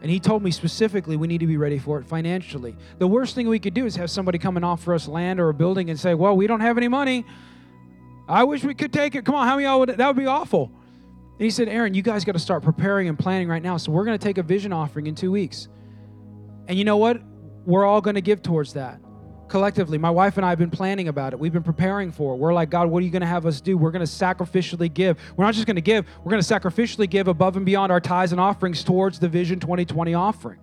And 0.02 0.10
he 0.10 0.18
told 0.18 0.42
me 0.42 0.50
specifically 0.50 1.16
we 1.16 1.26
need 1.26 1.38
to 1.38 1.46
be 1.46 1.56
ready 1.56 1.78
for 1.78 1.98
it 1.98 2.06
financially. 2.06 2.76
The 2.98 3.06
worst 3.06 3.34
thing 3.34 3.48
we 3.48 3.58
could 3.58 3.74
do 3.74 3.84
is 3.84 3.96
have 3.96 4.10
somebody 4.10 4.38
come 4.38 4.56
and 4.56 4.64
offer 4.64 4.94
us 4.94 5.06
land 5.06 5.40
or 5.40 5.50
a 5.50 5.54
building 5.54 5.90
and 5.90 5.98
say, 5.98 6.14
Well, 6.14 6.36
we 6.36 6.46
don't 6.46 6.60
have 6.60 6.78
any 6.78 6.88
money. 6.88 7.26
I 8.28 8.44
wish 8.44 8.64
we 8.64 8.74
could 8.74 8.92
take 8.92 9.14
it. 9.14 9.24
Come 9.24 9.34
on, 9.34 9.46
how 9.46 9.56
many 9.56 9.66
y'all 9.66 9.80
would 9.80 9.90
that 9.90 10.06
would 10.06 10.16
be 10.16 10.26
awful? 10.26 10.70
And 11.32 11.44
he 11.44 11.50
said, 11.50 11.68
Aaron, 11.68 11.94
you 11.94 12.02
guys 12.02 12.24
got 12.24 12.32
to 12.32 12.38
start 12.38 12.62
preparing 12.62 13.08
and 13.08 13.18
planning 13.18 13.48
right 13.48 13.62
now. 13.62 13.76
So 13.76 13.92
we're 13.92 14.04
going 14.04 14.18
to 14.18 14.22
take 14.22 14.38
a 14.38 14.42
vision 14.42 14.72
offering 14.72 15.06
in 15.06 15.14
two 15.14 15.32
weeks. 15.32 15.68
And 16.68 16.78
you 16.78 16.84
know 16.84 16.98
what? 16.98 17.20
We're 17.66 17.84
all 17.84 18.00
going 18.00 18.14
to 18.14 18.20
give 18.20 18.42
towards 18.42 18.74
that 18.74 19.00
collectively. 19.50 19.98
My 19.98 20.10
wife 20.10 20.38
and 20.38 20.46
I 20.46 20.50
have 20.50 20.58
been 20.58 20.70
planning 20.70 21.08
about 21.08 21.32
it. 21.34 21.38
We've 21.38 21.52
been 21.52 21.62
preparing 21.62 22.10
for 22.12 22.32
it. 22.34 22.36
We're 22.38 22.54
like, 22.54 22.70
God, 22.70 22.88
what 22.88 23.02
are 23.02 23.04
you 23.04 23.10
going 23.10 23.20
to 23.20 23.26
have 23.26 23.44
us 23.44 23.60
do? 23.60 23.76
We're 23.76 23.90
going 23.90 24.06
to 24.06 24.10
sacrificially 24.10 24.92
give. 24.92 25.18
We're 25.36 25.44
not 25.44 25.54
just 25.54 25.66
going 25.66 25.76
to 25.76 25.82
give, 25.82 26.06
we're 26.24 26.30
going 26.30 26.42
to 26.42 26.54
sacrificially 26.54 27.10
give 27.10 27.28
above 27.28 27.56
and 27.56 27.66
beyond 27.66 27.92
our 27.92 28.00
tithes 28.00 28.32
and 28.32 28.40
offerings 28.40 28.82
towards 28.82 29.18
the 29.18 29.28
Vision 29.28 29.60
2020 29.60 30.14
offering. 30.14 30.60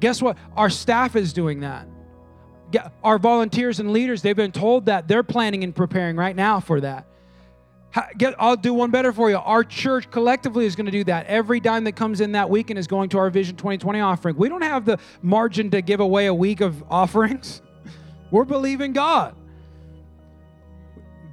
Guess 0.00 0.22
what? 0.22 0.38
Our 0.56 0.70
staff 0.70 1.16
is 1.16 1.32
doing 1.32 1.60
that. 1.60 1.86
Our 3.02 3.18
volunteers 3.18 3.80
and 3.80 3.92
leaders, 3.92 4.22
they've 4.22 4.36
been 4.36 4.52
told 4.52 4.86
that 4.86 5.08
they're 5.08 5.22
planning 5.22 5.64
and 5.64 5.74
preparing 5.74 6.16
right 6.16 6.36
now 6.36 6.60
for 6.60 6.80
that. 6.80 7.06
I'll 8.38 8.56
do 8.56 8.74
one 8.74 8.90
better 8.90 9.12
for 9.12 9.30
you. 9.30 9.36
Our 9.36 9.64
church 9.64 10.10
collectively 10.10 10.66
is 10.66 10.76
going 10.76 10.86
to 10.86 10.92
do 10.92 11.04
that. 11.04 11.26
Every 11.26 11.58
dime 11.58 11.84
that 11.84 11.96
comes 11.96 12.20
in 12.20 12.32
that 12.32 12.50
weekend 12.50 12.78
is 12.78 12.86
going 12.86 13.08
to 13.10 13.18
our 13.18 13.30
Vision 13.30 13.56
2020 13.56 14.00
offering. 14.00 14.36
We 14.36 14.48
don't 14.48 14.62
have 14.62 14.84
the 14.84 14.98
margin 15.22 15.70
to 15.70 15.80
give 15.80 16.00
away 16.00 16.26
a 16.26 16.34
week 16.34 16.60
of 16.60 16.84
offerings. 16.90 17.62
We're 18.30 18.44
believing 18.44 18.92
God. 18.92 19.34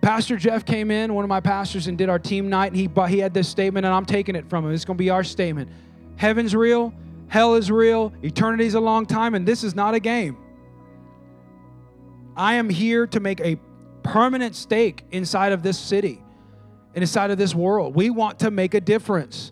Pastor 0.01 0.37
Jeff 0.37 0.65
came 0.65 0.91
in, 0.91 1.13
one 1.13 1.25
of 1.25 1.29
my 1.29 1.39
pastors, 1.39 1.87
and 1.87 1.97
did 1.97 2.09
our 2.09 2.19
team 2.19 2.49
night, 2.49 2.71
and 2.71 2.75
he, 2.75 2.89
he 3.09 3.19
had 3.19 3.33
this 3.33 3.49
statement, 3.49 3.85
and 3.85 3.95
I'm 3.95 4.05
taking 4.05 4.35
it 4.35 4.47
from 4.49 4.65
him. 4.65 4.71
It's 4.71 4.85
going 4.85 4.97
to 4.97 5.03
be 5.03 5.09
our 5.09 5.23
statement. 5.23 5.71
Heaven's 6.17 6.55
real, 6.55 6.93
Hell 7.27 7.55
is 7.55 7.71
real, 7.71 8.13
eternity's 8.23 8.75
a 8.75 8.79
long 8.79 9.05
time, 9.05 9.35
and 9.35 9.47
this 9.47 9.63
is 9.63 9.75
not 9.75 9.93
a 9.93 9.99
game. 9.99 10.37
I 12.37 12.55
am 12.55 12.69
here 12.69 13.07
to 13.07 13.19
make 13.19 13.39
a 13.41 13.57
permanent 14.03 14.55
stake 14.55 15.03
inside 15.11 15.51
of 15.51 15.63
this 15.63 15.79
city 15.79 16.21
and 16.93 17.03
inside 17.03 17.31
of 17.31 17.37
this 17.37 17.55
world. 17.55 17.95
We 17.95 18.09
want 18.09 18.39
to 18.39 18.51
make 18.51 18.73
a 18.73 18.81
difference. 18.81 19.51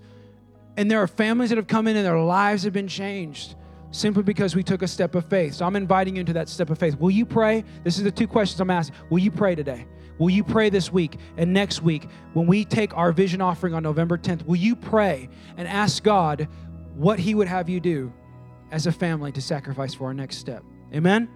And 0.78 0.89
there 0.89 1.02
are 1.02 1.08
families 1.08 1.50
that 1.50 1.58
have 1.58 1.68
come 1.68 1.88
in 1.88 1.96
and 1.96 2.06
their 2.06 2.20
lives 2.20 2.64
have 2.64 2.74
been 2.74 2.88
changed 2.88 3.56
simply 3.94 4.24
because 4.24 4.56
we 4.56 4.64
took 4.64 4.82
a 4.82 4.88
step 4.88 5.16
of 5.16 5.26
faith. 5.26 5.54
So 5.54 5.66
I'm 5.66 5.76
inviting 5.76 6.16
you 6.16 6.20
into 6.20 6.34
that 6.34 6.50
step 6.50 6.70
of 6.70 6.78
faith. 6.78 7.00
Will 7.00 7.12
you 7.12 7.26
pray? 7.26 7.64
This 7.84 7.98
is 7.98 8.04
the 8.04 8.12
two 8.12 8.28
questions 8.28 8.60
I'm 8.60 8.70
asking. 8.70 8.98
Will 9.10 9.20
you 9.20 9.32
pray 9.32 9.56
today? 9.56 9.86
Will 10.18 10.30
you 10.30 10.44
pray 10.44 10.70
this 10.70 10.91
week 10.91 11.18
and 11.38 11.54
next 11.54 11.82
week 11.82 12.08
when 12.34 12.46
we 12.46 12.66
take 12.66 12.96
our 12.98 13.12
vision 13.12 13.39
offering 13.39 13.74
on 13.74 13.84
November 13.84 14.18
10th? 14.18 14.46
Will 14.46 14.58
you 14.58 14.76
pray 14.76 15.30
and 15.58 15.68
ask 15.68 16.04
God 16.04 16.48
what 16.96 17.20
He 17.20 17.36
would 17.36 17.48
have 17.48 17.70
you 17.70 17.80
do 17.80 18.12
as 18.72 18.88
a 18.88 18.91
family 18.91 19.32
to 19.32 19.41
sacrifice 19.41 19.94
for 19.94 20.06
our 20.06 20.14
next 20.14 20.38
step? 20.38 20.64
Amen? 20.94 21.30